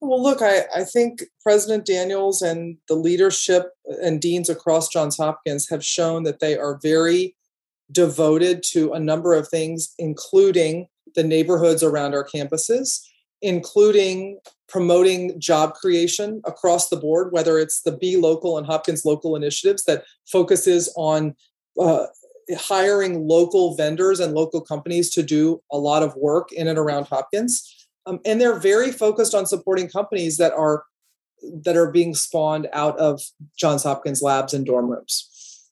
well, 0.04 0.22
look, 0.22 0.42
I, 0.42 0.64
I 0.74 0.84
think 0.84 1.22
President 1.42 1.86
Daniels 1.86 2.42
and 2.42 2.76
the 2.88 2.94
leadership 2.94 3.70
and 4.02 4.20
deans 4.20 4.48
across 4.48 4.88
Johns 4.88 5.16
Hopkins 5.16 5.68
have 5.68 5.84
shown 5.84 6.24
that 6.24 6.40
they 6.40 6.56
are 6.56 6.78
very 6.82 7.36
devoted 7.90 8.62
to 8.70 8.92
a 8.92 9.00
number 9.00 9.34
of 9.34 9.48
things, 9.48 9.94
including 9.98 10.88
the 11.14 11.22
neighborhoods 11.22 11.82
around 11.82 12.14
our 12.14 12.24
campuses, 12.24 13.00
including 13.42 14.38
promoting 14.68 15.38
job 15.38 15.74
creation 15.74 16.40
across 16.44 16.88
the 16.88 16.96
board, 16.96 17.32
whether 17.32 17.58
it's 17.58 17.82
the 17.82 17.96
Be 17.96 18.16
Local 18.16 18.58
and 18.58 18.66
Hopkins 18.66 19.04
Local 19.04 19.36
initiatives 19.36 19.84
that 19.84 20.04
focuses 20.26 20.92
on 20.96 21.34
uh, 21.78 22.06
hiring 22.56 23.26
local 23.26 23.74
vendors 23.74 24.20
and 24.20 24.34
local 24.34 24.60
companies 24.60 25.10
to 25.10 25.22
do 25.22 25.62
a 25.70 25.78
lot 25.78 26.02
of 26.02 26.14
work 26.16 26.52
in 26.52 26.68
and 26.68 26.78
around 26.78 27.06
Hopkins 27.06 27.73
um, 28.06 28.20
and 28.24 28.40
they're 28.40 28.58
very 28.58 28.92
focused 28.92 29.34
on 29.34 29.46
supporting 29.46 29.88
companies 29.88 30.36
that 30.38 30.52
are 30.52 30.84
that 31.62 31.76
are 31.76 31.90
being 31.90 32.14
spawned 32.14 32.68
out 32.72 32.98
of 32.98 33.20
Johns 33.56 33.82
Hopkins 33.82 34.22
labs 34.22 34.54
and 34.54 34.64
dorm 34.64 34.88
rooms. 34.88 35.30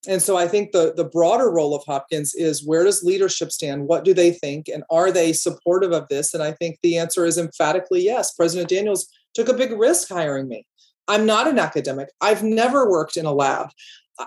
And 0.09 0.21
so 0.21 0.37
I 0.37 0.49
think 0.49 0.73
the, 0.73 0.93
the 0.95 1.05
broader 1.05 1.51
role 1.51 1.75
of 1.75 1.85
Hopkins 1.85 2.35
is 2.35 2.67
where 2.67 2.83
does 2.85 3.05
leadership 3.05 3.53
stand? 3.53 3.87
What 3.87 4.05
do 4.05 4.13
they 4.13 4.33
think? 4.33 4.69
And 4.69 4.83
are 4.91 5.13
they 5.13 5.33
supportive 5.33 5.93
of 5.93 6.09
this? 6.09 6.35
And 6.35 6.43
I 6.43 6.53
think 6.53 6.79
the 6.83 6.99
answer 6.99 7.25
is 7.25 7.39
emphatically 7.39 8.03
yes. 8.03 8.35
President 8.35 8.69
Daniels 8.69 9.07
took 9.33 9.49
a 9.49 9.55
big 9.55 9.71
risk 9.73 10.09
hiring 10.09 10.49
me. 10.49 10.67
I'm 11.07 11.25
not 11.25 11.47
an 11.47 11.59
academic. 11.59 12.09
I've 12.21 12.43
never 12.43 12.91
worked 12.91 13.17
in 13.17 13.27
a 13.27 13.33
lab. 13.33 13.71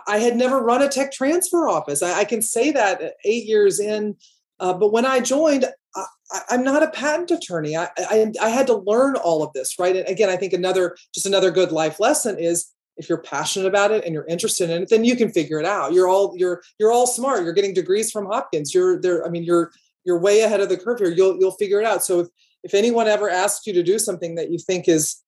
I 0.07 0.19
had 0.19 0.35
never 0.35 0.59
run 0.59 0.81
a 0.81 0.87
tech 0.87 1.11
transfer 1.11 1.67
office. 1.67 2.01
I, 2.01 2.19
I 2.19 2.25
can 2.25 2.41
say 2.41 2.71
that 2.71 3.13
eight 3.25 3.45
years 3.45 3.79
in, 3.79 4.15
uh, 4.59 4.73
but 4.73 4.93
when 4.93 5.05
I 5.05 5.19
joined, 5.19 5.65
I, 5.95 6.55
am 6.55 6.63
not 6.63 6.83
a 6.83 6.89
patent 6.89 7.31
attorney. 7.31 7.75
I, 7.77 7.89
I, 7.97 8.31
I 8.41 8.49
had 8.49 8.67
to 8.67 8.75
learn 8.75 9.15
all 9.15 9.43
of 9.43 9.53
this, 9.53 9.77
right? 9.79 9.95
And 9.95 10.07
again, 10.07 10.29
I 10.29 10.35
think 10.35 10.53
another 10.53 10.95
just 11.13 11.25
another 11.25 11.51
good 11.51 11.71
life 11.71 11.99
lesson 11.99 12.37
is 12.37 12.71
if 12.97 13.09
you're 13.09 13.21
passionate 13.21 13.67
about 13.67 13.91
it 13.91 14.03
and 14.03 14.13
you're 14.13 14.25
interested 14.25 14.69
in 14.69 14.83
it, 14.83 14.89
then 14.89 15.03
you 15.03 15.15
can 15.15 15.29
figure 15.29 15.59
it 15.59 15.65
out. 15.65 15.93
You're 15.93 16.07
all 16.07 16.33
you're 16.37 16.61
you're 16.79 16.91
all 16.91 17.07
smart. 17.07 17.43
You're 17.43 17.53
getting 17.53 17.73
degrees 17.73 18.11
from 18.11 18.25
Hopkins. 18.25 18.73
You're 18.73 18.99
there. 18.99 19.25
I 19.25 19.29
mean, 19.29 19.43
you're 19.43 19.71
you're 20.03 20.19
way 20.19 20.41
ahead 20.41 20.61
of 20.61 20.69
the 20.69 20.77
curve 20.77 20.99
here. 20.99 21.09
You'll 21.09 21.37
you'll 21.39 21.51
figure 21.51 21.79
it 21.79 21.85
out. 21.85 22.03
So 22.03 22.21
if 22.21 22.27
if 22.63 22.73
anyone 22.73 23.07
ever 23.07 23.29
asks 23.29 23.67
you 23.67 23.73
to 23.73 23.83
do 23.83 23.99
something 23.99 24.35
that 24.35 24.49
you 24.49 24.57
think 24.57 24.87
is 24.87 25.21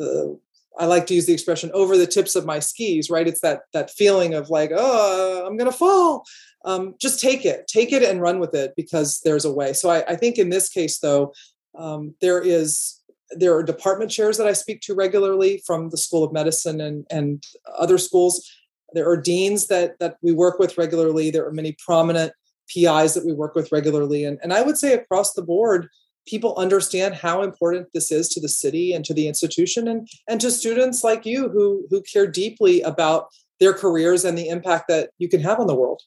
uh, 0.00 0.34
I 0.78 0.86
like 0.86 1.06
to 1.06 1.14
use 1.14 1.26
the 1.26 1.32
expression 1.32 1.70
over 1.74 1.96
the 1.96 2.06
tips 2.06 2.34
of 2.34 2.46
my 2.46 2.58
skis, 2.58 3.10
right? 3.10 3.28
It's 3.28 3.40
that 3.40 3.62
that 3.72 3.90
feeling 3.90 4.34
of 4.34 4.50
like, 4.50 4.70
oh, 4.74 5.44
I'm 5.46 5.56
gonna 5.56 5.72
fall. 5.72 6.24
Um, 6.64 6.94
just 7.00 7.20
take 7.20 7.44
it, 7.44 7.66
take 7.66 7.92
it 7.92 8.02
and 8.02 8.20
run 8.20 8.38
with 8.38 8.54
it 8.54 8.74
because 8.76 9.20
there's 9.24 9.44
a 9.44 9.52
way. 9.52 9.72
So 9.72 9.90
I, 9.90 10.04
I 10.08 10.16
think 10.16 10.38
in 10.38 10.48
this 10.48 10.68
case, 10.68 10.98
though, 10.98 11.32
um, 11.76 12.14
there 12.20 12.40
is 12.40 13.00
there 13.30 13.54
are 13.54 13.62
department 13.62 14.10
chairs 14.10 14.36
that 14.36 14.46
I 14.46 14.52
speak 14.52 14.80
to 14.82 14.94
regularly 14.94 15.62
from 15.66 15.88
the 15.88 15.96
School 15.96 16.24
of 16.24 16.32
Medicine 16.32 16.80
and 16.80 17.06
and 17.10 17.44
other 17.78 17.98
schools. 17.98 18.48
There 18.92 19.08
are 19.08 19.16
deans 19.16 19.66
that 19.68 19.98
that 19.98 20.16
we 20.22 20.32
work 20.32 20.58
with 20.58 20.78
regularly. 20.78 21.30
There 21.30 21.46
are 21.46 21.52
many 21.52 21.76
prominent 21.84 22.32
PIs 22.72 23.14
that 23.14 23.26
we 23.26 23.32
work 23.32 23.54
with 23.54 23.72
regularly, 23.72 24.24
and 24.24 24.38
and 24.42 24.52
I 24.52 24.62
would 24.62 24.78
say 24.78 24.94
across 24.94 25.34
the 25.34 25.42
board, 25.42 25.88
people 26.26 26.54
understand 26.56 27.14
how 27.14 27.42
important 27.42 27.88
this 27.92 28.12
is 28.12 28.28
to 28.28 28.40
the 28.40 28.48
city 28.48 28.92
and 28.92 29.04
to 29.04 29.14
the 29.14 29.28
institution 29.28 29.88
and 29.88 30.08
and 30.28 30.40
to 30.40 30.50
students 30.50 31.02
like 31.02 31.26
you 31.26 31.48
who 31.48 31.86
who 31.90 32.02
care 32.02 32.26
deeply 32.26 32.80
about 32.82 33.28
their 33.60 33.72
careers 33.72 34.24
and 34.24 34.36
the 34.36 34.48
impact 34.48 34.88
that 34.88 35.10
you 35.18 35.28
can 35.28 35.40
have 35.40 35.60
on 35.60 35.66
the 35.66 35.74
world. 35.74 36.02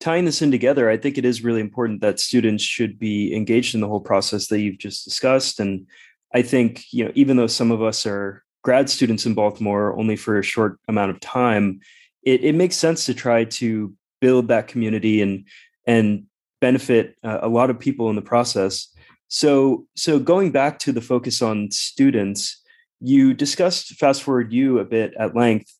Tying 0.00 0.24
this 0.24 0.42
in 0.42 0.50
together 0.50 0.88
i 0.88 0.96
think 0.96 1.18
it 1.18 1.24
is 1.24 1.42
really 1.42 1.60
important 1.60 2.00
that 2.00 2.20
students 2.20 2.62
should 2.62 2.98
be 2.98 3.34
engaged 3.34 3.74
in 3.74 3.80
the 3.80 3.88
whole 3.88 4.00
process 4.00 4.46
that 4.48 4.60
you've 4.60 4.78
just 4.78 5.04
discussed. 5.04 5.60
And 5.60 5.86
i 6.34 6.42
think 6.42 6.84
you 6.92 7.04
know 7.04 7.12
even 7.14 7.36
though 7.36 7.46
some 7.46 7.70
of 7.70 7.82
us 7.82 8.06
are 8.06 8.44
grad 8.62 8.90
students 8.90 9.24
in 9.24 9.34
baltimore 9.34 9.98
only 9.98 10.16
for 10.16 10.38
a 10.38 10.42
short 10.42 10.78
amount 10.88 11.10
of 11.10 11.20
time 11.20 11.80
it, 12.22 12.44
it 12.44 12.54
makes 12.54 12.76
sense 12.76 13.06
to 13.06 13.14
try 13.14 13.44
to 13.44 13.94
build 14.20 14.48
that 14.48 14.68
community 14.68 15.22
and 15.22 15.46
and 15.86 16.24
benefit 16.60 17.16
uh, 17.24 17.38
a 17.42 17.48
lot 17.48 17.70
of 17.70 17.78
people 17.78 18.10
in 18.10 18.16
the 18.16 18.22
process 18.22 18.88
so, 19.28 19.86
so 19.94 20.18
going 20.18 20.50
back 20.50 20.78
to 20.80 20.92
the 20.92 21.00
focus 21.00 21.42
on 21.42 21.70
students, 21.70 22.62
you 23.00 23.34
discussed 23.34 23.94
Fast 23.94 24.22
Forward 24.22 24.52
U 24.52 24.78
a 24.78 24.84
bit 24.84 25.14
at 25.18 25.36
length, 25.36 25.72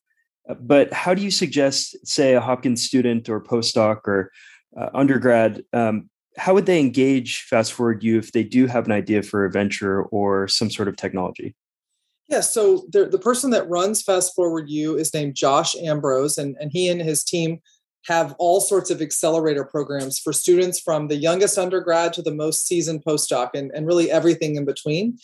uh, 0.47 0.53
but 0.53 0.93
how 0.93 1.13
do 1.13 1.21
you 1.21 1.31
suggest, 1.31 1.97
say, 2.07 2.35
a 2.35 2.41
Hopkins 2.41 2.83
student 2.83 3.27
or 3.27 3.43
postdoc 3.43 4.07
or 4.07 4.31
uh, 4.79 4.89
undergrad, 4.93 5.63
um, 5.73 6.09
how 6.37 6.53
would 6.53 6.65
they 6.65 6.79
engage 6.79 7.41
Fast 7.43 7.73
Forward 7.73 8.03
U 8.03 8.17
if 8.17 8.31
they 8.31 8.43
do 8.43 8.67
have 8.67 8.85
an 8.85 8.91
idea 8.91 9.21
for 9.23 9.45
a 9.45 9.51
venture 9.51 10.03
or 10.03 10.47
some 10.47 10.69
sort 10.69 10.87
of 10.87 10.95
technology? 10.95 11.55
Yeah, 12.29 12.41
so 12.41 12.85
the, 12.91 13.05
the 13.05 13.17
person 13.17 13.49
that 13.51 13.67
runs 13.67 14.03
Fast 14.03 14.35
Forward 14.35 14.69
U 14.69 14.95
is 14.95 15.13
named 15.13 15.35
Josh 15.35 15.75
Ambrose, 15.75 16.37
and, 16.37 16.55
and 16.59 16.71
he 16.71 16.87
and 16.87 17.01
his 17.01 17.23
team 17.23 17.59
have 18.05 18.35
all 18.39 18.61
sorts 18.61 18.89
of 18.89 19.01
accelerator 19.01 19.63
programs 19.63 20.19
for 20.19 20.33
students 20.33 20.79
from 20.79 21.07
the 21.07 21.17
youngest 21.17 21.57
undergrad 21.57 22.13
to 22.13 22.21
the 22.21 22.33
most 22.33 22.65
seasoned 22.65 23.03
postdoc 23.03 23.49
and, 23.53 23.71
and 23.71 23.85
really 23.85 24.09
everything 24.09 24.55
in 24.55 24.65
between. 24.65 25.17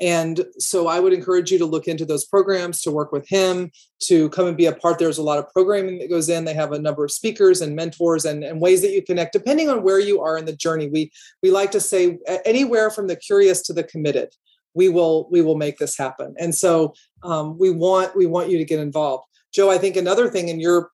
And 0.00 0.44
so 0.58 0.88
I 0.88 0.98
would 0.98 1.12
encourage 1.12 1.52
you 1.52 1.58
to 1.58 1.66
look 1.66 1.86
into 1.86 2.04
those 2.04 2.24
programs, 2.24 2.80
to 2.82 2.90
work 2.90 3.12
with 3.12 3.28
him, 3.28 3.70
to 4.04 4.30
come 4.30 4.48
and 4.48 4.56
be 4.56 4.66
a 4.66 4.74
part. 4.74 4.98
There's 4.98 5.18
a 5.18 5.22
lot 5.22 5.38
of 5.38 5.48
programming 5.50 5.98
that 5.98 6.10
goes 6.10 6.28
in. 6.28 6.44
They 6.44 6.54
have 6.54 6.72
a 6.72 6.78
number 6.78 7.04
of 7.04 7.12
speakers 7.12 7.60
and 7.60 7.76
mentors 7.76 8.24
and, 8.24 8.42
and 8.42 8.60
ways 8.60 8.82
that 8.82 8.92
you 8.92 9.02
connect, 9.02 9.32
depending 9.32 9.68
on 9.68 9.82
where 9.82 10.00
you 10.00 10.20
are 10.20 10.36
in 10.38 10.46
the 10.46 10.56
journey. 10.56 10.88
We 10.88 11.12
we 11.42 11.50
like 11.50 11.70
to 11.72 11.80
say 11.80 12.18
anywhere 12.44 12.90
from 12.90 13.06
the 13.06 13.16
curious 13.16 13.62
to 13.62 13.72
the 13.72 13.84
committed, 13.84 14.30
we 14.74 14.88
will 14.88 15.28
we 15.30 15.42
will 15.42 15.56
make 15.56 15.78
this 15.78 15.96
happen. 15.96 16.34
And 16.38 16.54
so 16.54 16.94
um, 17.22 17.56
we 17.58 17.70
want 17.70 18.16
we 18.16 18.26
want 18.26 18.48
you 18.50 18.58
to 18.58 18.64
get 18.64 18.80
involved. 18.80 19.26
Joe, 19.54 19.70
I 19.70 19.78
think 19.78 19.96
another 19.96 20.28
thing, 20.30 20.48
in 20.48 20.58
you're 20.58 20.90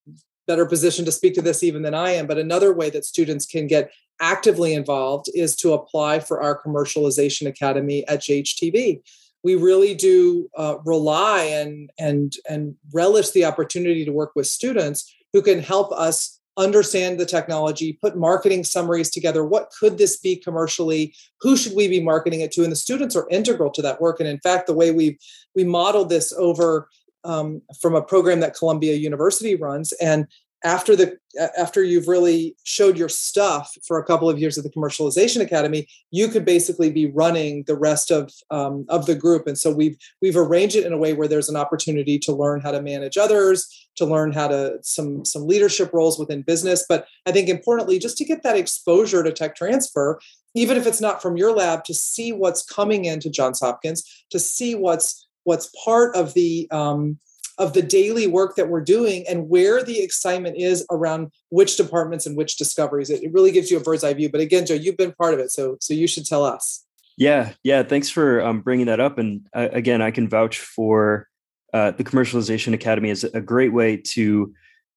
better 0.48 0.66
positioned 0.66 1.06
to 1.06 1.12
speak 1.12 1.34
to 1.34 1.42
this 1.42 1.62
even 1.62 1.82
than 1.82 1.94
I 1.94 2.10
am. 2.10 2.26
But 2.26 2.38
another 2.38 2.72
way 2.72 2.90
that 2.90 3.04
students 3.04 3.46
can 3.46 3.68
get 3.68 3.92
actively 4.20 4.74
involved 4.74 5.28
is 5.34 5.54
to 5.56 5.74
apply 5.74 6.18
for 6.18 6.42
our 6.42 6.60
commercialization 6.60 7.46
academy 7.46 8.04
at 8.08 8.20
JHTV. 8.20 9.00
We 9.44 9.54
really 9.54 9.94
do 9.94 10.48
uh, 10.56 10.78
rely 10.84 11.42
and 11.42 11.90
and 11.98 12.32
and 12.48 12.74
relish 12.92 13.30
the 13.30 13.44
opportunity 13.44 14.04
to 14.04 14.10
work 14.10 14.32
with 14.34 14.48
students 14.48 15.14
who 15.32 15.42
can 15.42 15.60
help 15.60 15.92
us 15.92 16.40
understand 16.56 17.20
the 17.20 17.24
technology, 17.24 17.92
put 17.92 18.16
marketing 18.16 18.64
summaries 18.64 19.10
together. 19.10 19.44
What 19.44 19.70
could 19.78 19.96
this 19.96 20.18
be 20.18 20.34
commercially? 20.34 21.14
Who 21.40 21.56
should 21.56 21.74
we 21.76 21.86
be 21.86 22.02
marketing 22.02 22.40
it 22.40 22.50
to? 22.52 22.64
And 22.64 22.72
the 22.72 22.76
students 22.76 23.14
are 23.14 23.28
integral 23.30 23.70
to 23.70 23.82
that 23.82 24.00
work. 24.00 24.18
And 24.18 24.28
in 24.28 24.40
fact, 24.40 24.66
the 24.66 24.74
way 24.74 24.90
we 24.90 25.18
we 25.54 25.62
modeled 25.62 26.10
this 26.10 26.32
over 26.32 26.88
um, 27.24 27.62
from 27.80 27.94
a 27.94 28.02
program 28.02 28.40
that 28.40 28.54
Columbia 28.54 28.94
University 28.94 29.54
runs. 29.54 29.92
And 29.94 30.26
after 30.64 30.96
the 30.96 31.16
after 31.56 31.84
you've 31.84 32.08
really 32.08 32.56
showed 32.64 32.98
your 32.98 33.08
stuff 33.08 33.72
for 33.86 33.98
a 33.98 34.04
couple 34.04 34.28
of 34.28 34.38
years 34.38 34.58
at 34.58 34.64
the 34.64 34.70
commercialization 34.70 35.40
academy 35.40 35.86
you 36.10 36.28
could 36.28 36.44
basically 36.44 36.90
be 36.90 37.06
running 37.06 37.62
the 37.66 37.76
rest 37.76 38.10
of 38.10 38.32
um, 38.50 38.84
of 38.88 39.06
the 39.06 39.14
group 39.14 39.46
and 39.46 39.56
so 39.56 39.72
we've 39.72 39.96
we've 40.20 40.36
arranged 40.36 40.74
it 40.74 40.84
in 40.84 40.92
a 40.92 40.98
way 40.98 41.12
where 41.12 41.28
there's 41.28 41.48
an 41.48 41.56
opportunity 41.56 42.18
to 42.18 42.32
learn 42.32 42.60
how 42.60 42.72
to 42.72 42.82
manage 42.82 43.16
others 43.16 43.88
to 43.96 44.04
learn 44.04 44.32
how 44.32 44.48
to 44.48 44.78
some 44.82 45.24
some 45.24 45.46
leadership 45.46 45.92
roles 45.92 46.18
within 46.18 46.42
business 46.42 46.84
but 46.88 47.06
i 47.26 47.32
think 47.32 47.48
importantly 47.48 47.98
just 47.98 48.16
to 48.16 48.24
get 48.24 48.42
that 48.42 48.56
exposure 48.56 49.22
to 49.22 49.32
tech 49.32 49.54
transfer 49.54 50.18
even 50.54 50.76
if 50.76 50.86
it's 50.86 51.00
not 51.00 51.22
from 51.22 51.36
your 51.36 51.54
lab 51.54 51.84
to 51.84 51.94
see 51.94 52.32
what's 52.32 52.64
coming 52.64 53.04
into 53.04 53.30
johns 53.30 53.60
hopkins 53.60 54.24
to 54.30 54.40
see 54.40 54.74
what's 54.74 55.27
what's 55.48 55.72
part 55.82 56.14
of 56.14 56.34
the 56.34 56.68
um, 56.70 57.18
of 57.56 57.72
the 57.72 57.82
daily 57.82 58.26
work 58.26 58.54
that 58.54 58.68
we're 58.68 58.84
doing 58.84 59.24
and 59.26 59.48
where 59.48 59.82
the 59.82 60.00
excitement 60.00 60.56
is 60.56 60.86
around 60.92 61.32
which 61.48 61.76
departments 61.76 62.26
and 62.26 62.36
which 62.36 62.56
discoveries. 62.56 63.10
It, 63.10 63.24
it 63.24 63.32
really 63.32 63.50
gives 63.50 63.68
you 63.70 63.78
a 63.78 63.80
bird's 63.80 64.04
eye 64.04 64.14
view. 64.14 64.28
But 64.28 64.42
again, 64.42 64.66
Joe, 64.66 64.74
you've 64.74 64.98
been 64.98 65.12
part 65.12 65.34
of 65.34 65.40
it, 65.40 65.50
so 65.50 65.78
so 65.80 65.94
you 65.94 66.06
should 66.06 66.26
tell 66.26 66.44
us. 66.44 66.84
Yeah, 67.16 67.52
yeah. 67.64 67.82
Thanks 67.82 68.10
for 68.10 68.42
um, 68.42 68.60
bringing 68.60 68.86
that 68.86 69.00
up. 69.00 69.18
And 69.18 69.48
uh, 69.56 69.70
again, 69.72 70.02
I 70.02 70.12
can 70.12 70.28
vouch 70.28 70.60
for 70.60 71.26
uh, 71.72 71.90
the 71.92 72.04
Commercialization 72.04 72.74
Academy 72.74 73.10
is 73.10 73.24
a 73.24 73.40
great 73.40 73.72
way 73.72 73.96
to 73.96 74.54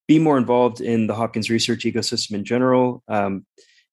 be 0.07 0.19
more 0.19 0.37
involved 0.37 0.81
in 0.81 1.07
the 1.07 1.15
Hopkins 1.15 1.49
research 1.49 1.85
ecosystem 1.85 2.33
in 2.33 2.43
general, 2.43 3.03
um, 3.07 3.45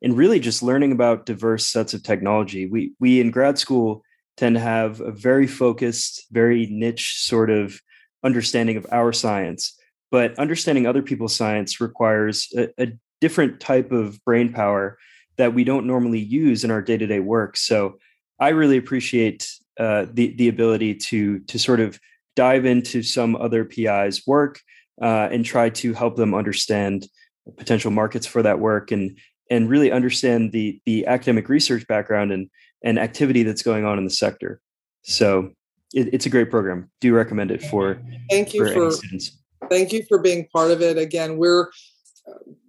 and 0.02 0.16
really 0.16 0.40
just 0.40 0.62
learning 0.62 0.90
about 0.90 1.24
diverse 1.24 1.66
sets 1.66 1.94
of 1.94 2.02
technology. 2.02 2.66
We 2.66 2.92
we 2.98 3.20
in 3.20 3.30
grad 3.30 3.58
school 3.58 4.02
tend 4.38 4.54
to 4.54 4.60
have 4.60 5.00
a 5.00 5.10
very 5.10 5.46
focused, 5.48 6.26
very 6.30 6.66
niche 6.66 7.16
sort 7.18 7.50
of 7.50 7.80
understanding 8.24 8.76
of 8.76 8.86
our 8.92 9.12
science. 9.12 9.76
But 10.10 10.38
understanding 10.38 10.86
other 10.86 11.02
people's 11.02 11.34
science 11.34 11.80
requires 11.80 12.48
a, 12.56 12.68
a 12.82 12.92
different 13.20 13.60
type 13.60 13.90
of 13.90 14.24
brain 14.24 14.52
power 14.52 14.96
that 15.36 15.54
we 15.54 15.64
don't 15.64 15.86
normally 15.86 16.20
use 16.20 16.64
in 16.64 16.70
our 16.70 16.80
day 16.80 16.96
to 16.96 17.06
day 17.06 17.20
work. 17.20 17.56
So 17.56 17.98
I 18.38 18.50
really 18.50 18.76
appreciate 18.76 19.50
uh, 19.78 20.06
the 20.12 20.34
the 20.34 20.48
ability 20.48 20.94
to 20.94 21.40
to 21.40 21.58
sort 21.58 21.80
of 21.80 22.00
dive 22.36 22.64
into 22.64 23.02
some 23.02 23.34
other 23.36 23.64
PI's 23.64 24.26
work 24.26 24.60
uh, 25.02 25.28
and 25.32 25.44
try 25.44 25.68
to 25.70 25.92
help 25.92 26.16
them 26.16 26.34
understand 26.34 27.08
potential 27.56 27.90
markets 27.90 28.26
for 28.26 28.42
that 28.42 28.60
work 28.60 28.92
and 28.92 29.18
and 29.50 29.68
really 29.68 29.90
understand 29.90 30.52
the 30.52 30.80
the 30.86 31.06
academic 31.06 31.48
research 31.48 31.86
background 31.88 32.32
and 32.32 32.48
and 32.82 32.98
activity 32.98 33.42
that's 33.42 33.62
going 33.62 33.84
on 33.84 33.98
in 33.98 34.04
the 34.04 34.10
sector. 34.10 34.60
So 35.02 35.52
it, 35.94 36.12
it's 36.12 36.26
a 36.26 36.30
great 36.30 36.50
program. 36.50 36.90
Do 37.00 37.14
recommend 37.14 37.50
it 37.50 37.62
for 37.62 38.00
thank 38.30 38.54
you 38.54 38.66
for, 38.66 38.72
for 38.72 38.90
students. 38.90 39.38
Thank 39.70 39.92
you 39.92 40.04
for 40.08 40.18
being 40.18 40.46
part 40.52 40.70
of 40.70 40.80
it. 40.82 40.98
Again, 40.98 41.36
we're 41.36 41.68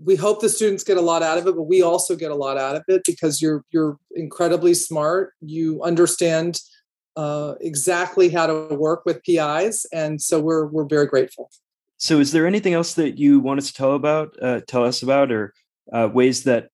we 0.03 0.15
hope 0.15 0.41
the 0.41 0.49
students 0.49 0.83
get 0.83 0.97
a 0.97 1.01
lot 1.01 1.21
out 1.21 1.37
of 1.37 1.47
it, 1.47 1.55
but 1.55 1.63
we 1.63 1.81
also 1.81 2.15
get 2.15 2.31
a 2.31 2.35
lot 2.35 2.57
out 2.57 2.75
of 2.75 2.83
it 2.87 3.01
because 3.05 3.41
you're 3.41 3.63
you're 3.71 3.97
incredibly 4.15 4.73
smart. 4.73 5.33
You 5.41 5.83
understand 5.83 6.59
uh, 7.15 7.55
exactly 7.59 8.29
how 8.29 8.47
to 8.47 8.75
work 8.75 9.03
with 9.05 9.21
PIs, 9.23 9.85
and 9.91 10.21
so 10.21 10.39
we're 10.39 10.65
we're 10.67 10.85
very 10.85 11.05
grateful. 11.05 11.51
So, 11.97 12.19
is 12.19 12.31
there 12.31 12.47
anything 12.47 12.73
else 12.73 12.93
that 12.93 13.17
you 13.17 13.39
want 13.41 13.59
us 13.59 13.67
to 13.67 13.73
tell 13.73 13.93
about, 13.93 14.33
uh, 14.41 14.61
tell 14.65 14.85
us 14.85 15.03
about, 15.03 15.31
or 15.31 15.53
uh, 15.91 16.09
ways 16.11 16.43
that 16.43 16.69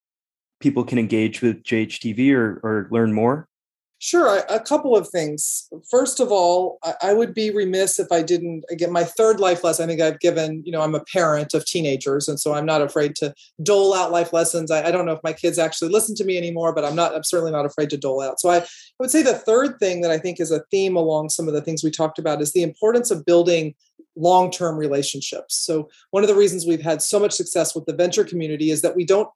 people 0.59 0.83
can 0.83 0.97
engage 0.97 1.41
with 1.41 1.63
JHTV 1.63 2.33
or 2.33 2.59
or 2.63 2.87
learn 2.91 3.13
more? 3.13 3.47
Sure, 3.97 4.43
a 4.49 4.59
couple 4.59 4.95
of 4.95 5.07
things. 5.07 5.69
First 5.89 6.19
of 6.19 6.29
all, 6.29 6.79
I 7.01 7.13
would 7.13 7.33
be 7.33 7.49
remiss 7.49 7.97
if 7.97 8.11
I 8.11 8.21
didn't 8.21 8.65
again 8.69 8.91
my 8.91 9.05
third 9.05 9.39
life 9.39 9.63
lesson. 9.63 9.85
I 9.85 9.87
think 9.87 10.01
I've 10.01 10.19
given. 10.19 10.61
You 10.65 10.73
know, 10.73 10.81
I'm 10.81 10.95
a 10.95 11.03
parent 11.11 11.53
of 11.53 11.65
teenagers, 11.65 12.27
and 12.27 12.37
so 12.37 12.53
I'm 12.53 12.65
not 12.65 12.81
afraid 12.81 13.15
to 13.15 13.33
dole 13.63 13.93
out 13.93 14.11
life 14.11 14.33
lessons. 14.33 14.69
I, 14.69 14.87
I 14.87 14.91
don't 14.91 15.05
know 15.05 15.13
if 15.13 15.23
my 15.23 15.31
kids 15.31 15.57
actually 15.57 15.91
listen 15.91 16.13
to 16.17 16.25
me 16.25 16.37
anymore, 16.37 16.73
but 16.73 16.83
I'm 16.83 16.95
not. 16.95 17.15
I'm 17.15 17.23
certainly 17.23 17.53
not 17.53 17.65
afraid 17.65 17.89
to 17.91 17.97
dole 17.97 18.21
out. 18.21 18.39
So 18.39 18.49
I, 18.49 18.57
I 18.57 18.65
would 18.99 19.11
say 19.11 19.23
the 19.23 19.33
third 19.33 19.79
thing 19.79 20.01
that 20.01 20.11
I 20.11 20.17
think 20.17 20.41
is 20.41 20.51
a 20.51 20.63
theme 20.71 20.97
along 20.97 21.29
some 21.29 21.47
of 21.47 21.53
the 21.53 21.61
things 21.61 21.83
we 21.83 21.89
talked 21.89 22.19
about 22.19 22.41
is 22.41 22.51
the 22.51 22.63
importance 22.63 23.11
of 23.11 23.25
building 23.25 23.73
long-term 24.17 24.77
relationships. 24.77 25.55
So 25.55 25.89
one 26.11 26.23
of 26.23 26.29
the 26.29 26.35
reasons 26.35 26.65
we've 26.65 26.81
had 26.81 27.01
so 27.01 27.19
much 27.19 27.31
success 27.31 27.73
with 27.73 27.85
the 27.85 27.95
venture 27.95 28.23
community 28.23 28.71
is 28.71 28.81
that 28.81 28.95
we 28.95 29.05
don't 29.05 29.29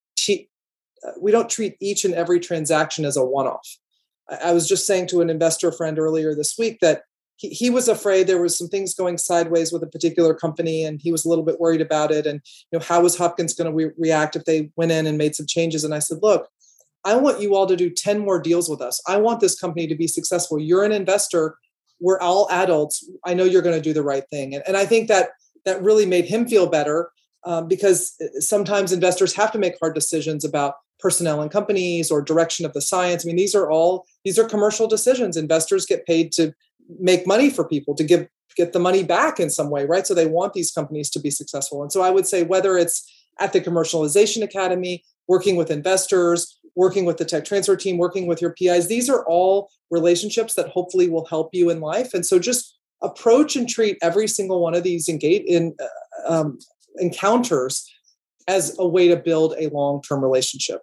we 1.19 1.31
don't 1.31 1.49
treat 1.49 1.75
each 1.79 2.05
and 2.05 2.13
every 2.13 2.39
transaction 2.39 3.05
as 3.05 3.17
a 3.17 3.25
one-off. 3.25 3.77
I 4.43 4.51
was 4.51 4.67
just 4.67 4.85
saying 4.85 5.07
to 5.07 5.21
an 5.21 5.29
investor 5.29 5.71
friend 5.71 5.97
earlier 5.97 6.35
this 6.35 6.57
week 6.57 6.79
that 6.81 7.03
he, 7.37 7.49
he 7.49 7.69
was 7.69 7.87
afraid 7.87 8.27
there 8.27 8.41
was 8.41 8.57
some 8.57 8.67
things 8.67 8.93
going 8.93 9.17
sideways 9.17 9.71
with 9.71 9.81
a 9.81 9.87
particular 9.87 10.33
company 10.33 10.83
and 10.83 11.01
he 11.01 11.11
was 11.11 11.25
a 11.25 11.29
little 11.29 11.43
bit 11.43 11.59
worried 11.59 11.81
about 11.81 12.11
it. 12.11 12.27
And 12.27 12.41
you 12.71 12.77
know 12.77 12.85
how 12.85 13.01
was 13.01 13.17
hopkins 13.17 13.53
going 13.53 13.69
to 13.69 13.75
re- 13.75 13.93
react 13.97 14.35
if 14.35 14.45
they 14.45 14.71
went 14.75 14.91
in 14.91 15.07
and 15.07 15.17
made 15.17 15.35
some 15.35 15.47
changes? 15.47 15.83
And 15.83 15.93
i 15.93 15.99
said 15.99 16.19
look 16.21 16.47
i 17.05 17.15
want 17.15 17.39
you 17.39 17.55
all 17.55 17.65
to 17.65 17.77
do 17.77 17.89
10 17.89 18.19
more 18.19 18.39
deals 18.39 18.69
with 18.69 18.81
us. 18.81 19.01
I 19.07 19.17
want 19.17 19.39
this 19.39 19.59
company 19.59 19.87
to 19.87 19.95
be 19.95 20.07
successful. 20.07 20.59
You're 20.59 20.83
an 20.83 20.91
investor. 20.91 21.57
We're 21.99 22.19
all 22.19 22.47
adults. 22.51 23.09
I 23.25 23.33
know 23.33 23.45
you're 23.45 23.61
going 23.61 23.75
to 23.75 23.81
do 23.81 23.93
the 23.93 24.03
right 24.03 24.23
thing. 24.29 24.53
And, 24.53 24.63
and 24.67 24.77
i 24.77 24.85
think 24.85 25.07
that 25.07 25.29
that 25.65 25.81
really 25.81 26.05
made 26.05 26.25
him 26.25 26.47
feel 26.47 26.67
better 26.67 27.11
um, 27.45 27.67
because 27.67 28.15
uh, 28.21 28.39
sometimes 28.39 28.91
investors 28.91 29.33
have 29.33 29.51
to 29.53 29.59
make 29.59 29.75
hard 29.79 29.95
decisions 29.95 30.43
about 30.43 30.75
personnel 30.99 31.41
in 31.41 31.49
companies 31.49 32.11
or 32.11 32.21
direction 32.21 32.65
of 32.65 32.73
the 32.73 32.81
science. 32.81 33.25
I 33.25 33.27
mean 33.27 33.35
these 33.35 33.55
are 33.55 33.69
all 33.69 34.05
these 34.23 34.39
are 34.39 34.45
commercial 34.45 34.87
decisions. 34.87 35.37
Investors 35.37 35.85
get 35.85 36.05
paid 36.05 36.31
to 36.33 36.53
make 36.99 37.27
money 37.27 37.49
for 37.49 37.63
people 37.63 37.95
to 37.95 38.03
give 38.03 38.27
get 38.55 38.73
the 38.73 38.79
money 38.79 39.03
back 39.03 39.39
in 39.39 39.49
some 39.49 39.69
way 39.69 39.85
right? 39.85 40.05
So 40.05 40.13
they 40.13 40.25
want 40.25 40.53
these 40.53 40.71
companies 40.71 41.09
to 41.11 41.19
be 41.19 41.31
successful. 41.31 41.81
And 41.83 41.91
so 41.91 42.01
i 42.01 42.09
would 42.09 42.27
say 42.27 42.43
whether 42.43 42.77
it's 42.77 43.09
at 43.39 43.53
the 43.53 43.61
commercialization 43.61 44.43
academy 44.43 45.03
working 45.27 45.55
with 45.55 45.71
investors 45.71 46.59
working 46.75 47.05
with 47.05 47.17
the 47.17 47.25
tech 47.25 47.45
transfer 47.45 47.75
team 47.75 47.97
working 47.97 48.27
with 48.27 48.41
your 48.41 48.51
pis 48.51 48.87
these 48.87 49.09
are 49.09 49.25
all 49.25 49.69
relationships 49.91 50.53
that 50.53 50.69
hopefully 50.69 51.09
will 51.09 51.25
help 51.25 51.49
you 51.53 51.69
in 51.69 51.79
life. 51.79 52.13
And 52.13 52.25
so 52.25 52.39
just 52.39 52.77
approach 53.01 53.55
and 53.55 53.67
treat 53.67 53.97
every 54.01 54.27
single 54.27 54.61
one 54.61 54.75
of 54.75 54.83
these 54.83 55.07
engage 55.07 55.43
in 55.45 55.75
uh, 55.79 56.33
um, 56.33 56.59
encounters 56.97 57.89
as 58.55 58.75
a 58.79 58.87
way 58.87 59.07
to 59.07 59.15
build 59.15 59.53
a 59.57 59.69
long-term 59.69 60.21
relationship 60.21 60.81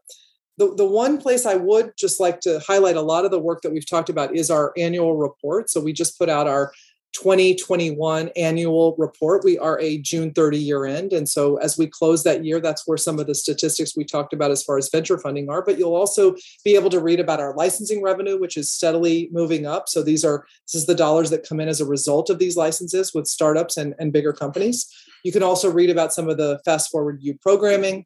the, 0.59 0.75
the 0.75 0.87
one 0.87 1.19
place 1.19 1.45
I 1.45 1.55
would 1.55 1.93
just 1.99 2.19
like 2.19 2.41
to 2.41 2.61
highlight 2.67 2.97
a 2.97 3.03
lot 3.03 3.25
of 3.25 3.31
the 3.31 3.39
work 3.39 3.63
that 3.63 3.73
we've 3.73 3.89
talked 3.89 4.09
about 4.09 4.35
is 4.35 4.51
our 4.51 4.73
annual 4.77 5.17
report. 5.17 5.71
So 5.71 5.81
we 5.81 5.93
just 5.93 6.19
put 6.19 6.29
out 6.29 6.47
our 6.47 6.73
2021 7.17 8.31
annual 8.37 8.95
report. 8.99 9.43
We 9.43 9.59
are 9.59 9.81
a 9.81 9.99
June 9.99 10.33
30 10.33 10.59
year 10.59 10.85
end. 10.85 11.13
And 11.13 11.27
so 11.29 11.57
as 11.57 11.79
we 11.79 11.87
close 11.87 12.23
that 12.25 12.45
year, 12.45 12.61
that's 12.61 12.87
where 12.87 12.99
some 12.99 13.19
of 13.19 13.27
the 13.27 13.35
statistics 13.35 13.97
we 13.97 14.05
talked 14.05 14.35
about 14.35 14.51
as 14.51 14.63
far 14.63 14.77
as 14.77 14.91
venture 14.91 15.19
funding 15.19 15.49
are. 15.49 15.65
But 15.65 15.79
you'll 15.79 15.95
also 15.95 16.35
be 16.63 16.75
able 16.75 16.91
to 16.91 17.01
read 17.01 17.19
about 17.19 17.41
our 17.41 17.55
licensing 17.55 18.03
revenue, 18.03 18.39
which 18.39 18.57
is 18.57 18.71
steadily 18.71 19.31
moving 19.33 19.67
up. 19.67 19.89
So 19.89 20.03
these 20.03 20.25
are 20.25 20.47
this 20.67 20.75
is 20.75 20.87
the 20.87 20.95
dollars 20.95 21.31
that 21.31 21.49
come 21.49 21.59
in 21.59 21.69
as 21.69 21.81
a 21.81 21.87
result 21.87 22.29
of 22.29 22.39
these 22.39 22.57
licenses 22.57 23.15
with 23.15 23.27
startups 23.27 23.77
and, 23.77 23.95
and 23.99 24.13
bigger 24.13 24.33
companies. 24.33 24.87
You 25.25 25.33
can 25.33 25.43
also 25.43 25.71
read 25.71 25.91
about 25.91 26.13
some 26.13 26.29
of 26.29 26.37
the 26.37 26.61
fast 26.65 26.91
forward 26.91 27.19
U 27.23 27.35
programming 27.41 28.05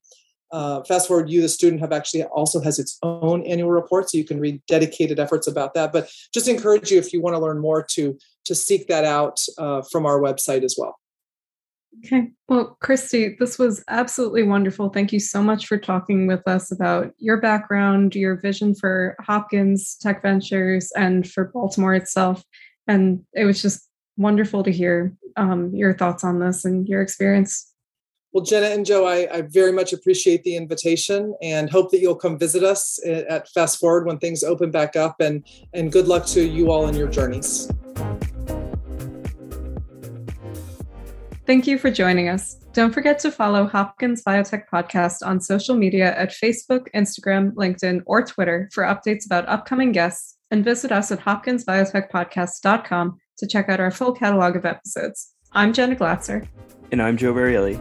uh, 0.53 0.83
Fast 0.85 1.09
Forward 1.09 1.31
U, 1.31 1.41
the 1.41 1.49
student 1.49 1.81
have 1.81 1.93
actually 1.93 2.25
also 2.25 2.61
has 2.61 2.79
its 2.79 2.99
own 3.03 3.47
annual 3.47 3.71
report, 3.71 4.11
so 4.11 4.19
you 4.19 4.25
can 4.25 4.41
read 4.41 4.61
dedicated 4.67 5.19
efforts 5.19 5.47
about 5.47 5.75
that. 5.75 5.93
But 5.93 6.11
just 6.35 6.49
encourage 6.49 6.91
you 6.91 6.99
if 6.99 7.13
you 7.13 7.21
want 7.21 7.35
to 7.35 7.41
learn 7.41 7.59
more 7.59 7.85
to 7.93 8.19
to 8.47 8.55
seek 8.55 8.89
that 8.89 9.05
out 9.05 9.41
uh, 9.59 9.83
from 9.91 10.07
our 10.07 10.21
website 10.21 10.65
as 10.65 10.77
well. 10.79 10.97
Okay. 12.05 12.31
Well, 12.49 12.77
Christy, 12.81 13.37
this 13.39 13.59
was 13.59 13.83
absolutely 13.89 14.45
wonderful. 14.45 14.91
Thank 14.91 15.13
you 15.13 15.19
so 15.21 15.43
much 15.43 15.67
for 15.67 15.77
talking 15.77 16.27
with 16.27 16.47
us 16.47 16.71
about 16.71 17.13
your 17.19 17.41
background, 17.41 18.15
your 18.15 18.37
vision 18.37 18.75
for 18.75 19.17
Hopkins 19.21 19.97
Tech 20.01 20.23
Ventures, 20.23 20.93
and 20.97 21.29
for 21.29 21.47
Baltimore 21.53 21.95
itself. 21.95 22.45
And 22.87 23.25
it 23.35 23.45
was 23.45 23.61
just 23.61 23.89
wonderful 24.17 24.63
to 24.63 24.71
hear 24.71 25.15
um, 25.37 25.75
your 25.75 25.93
thoughts 25.93 26.23
on 26.23 26.39
this 26.39 26.65
and 26.65 26.89
your 26.89 27.03
experience. 27.03 27.73
Well, 28.33 28.45
Jenna 28.45 28.67
and 28.67 28.87
Joe, 28.87 29.07
I, 29.07 29.29
I, 29.33 29.43
very 29.43 29.73
much 29.73 29.93
appreciate 29.93 30.45
the 30.45 30.55
invitation 30.55 31.35
and 31.43 31.69
hope 31.69 31.91
that 31.91 31.99
you'll 31.99 32.15
come 32.15 32.39
visit 32.39 32.63
us 32.63 33.05
at 33.05 33.49
Fast 33.49 33.81
Forward 33.81 34.07
when 34.07 34.19
things 34.19 34.45
open 34.45 34.71
back 34.71 34.95
up. 34.95 35.21
And, 35.21 35.45
and 35.75 35.91
good 35.91 36.07
luck 36.07 36.27
to 36.27 36.41
you 36.41 36.71
all 36.71 36.87
in 36.87 36.95
your 36.95 37.09
journeys. 37.09 37.69
Thank 41.45 41.67
you 41.67 41.77
for 41.77 41.91
joining 41.91 42.29
us. 42.29 42.55
Don't 42.73 42.95
forget 42.95 43.19
to 43.21 43.33
follow 43.33 43.67
Hopkins 43.67 44.23
Biotech 44.23 44.67
Podcast 44.73 45.27
on 45.27 45.41
social 45.41 45.75
media 45.75 46.17
at 46.17 46.31
Facebook, 46.31 46.87
Instagram, 46.95 47.53
LinkedIn, 47.55 48.03
or 48.07 48.25
Twitter 48.25 48.69
for 48.73 48.85
updates 48.85 49.27
about 49.27 49.49
upcoming 49.49 49.91
guests, 49.91 50.37
and 50.53 50.65
visit 50.65 50.93
us 50.93 51.11
at 51.11 51.19
hopkinsbiotechpodcast.com 51.19 53.19
to 53.39 53.47
check 53.49 53.69
out 53.69 53.81
our 53.81 53.91
full 53.91 54.13
catalog 54.13 54.55
of 54.55 54.65
episodes. 54.65 55.35
I'm 55.51 55.73
Jenna 55.73 55.97
Glatzer. 55.97 56.47
And 56.93 57.03
I'm 57.03 57.17
Joe 57.17 57.35
Varielli. 57.35 57.81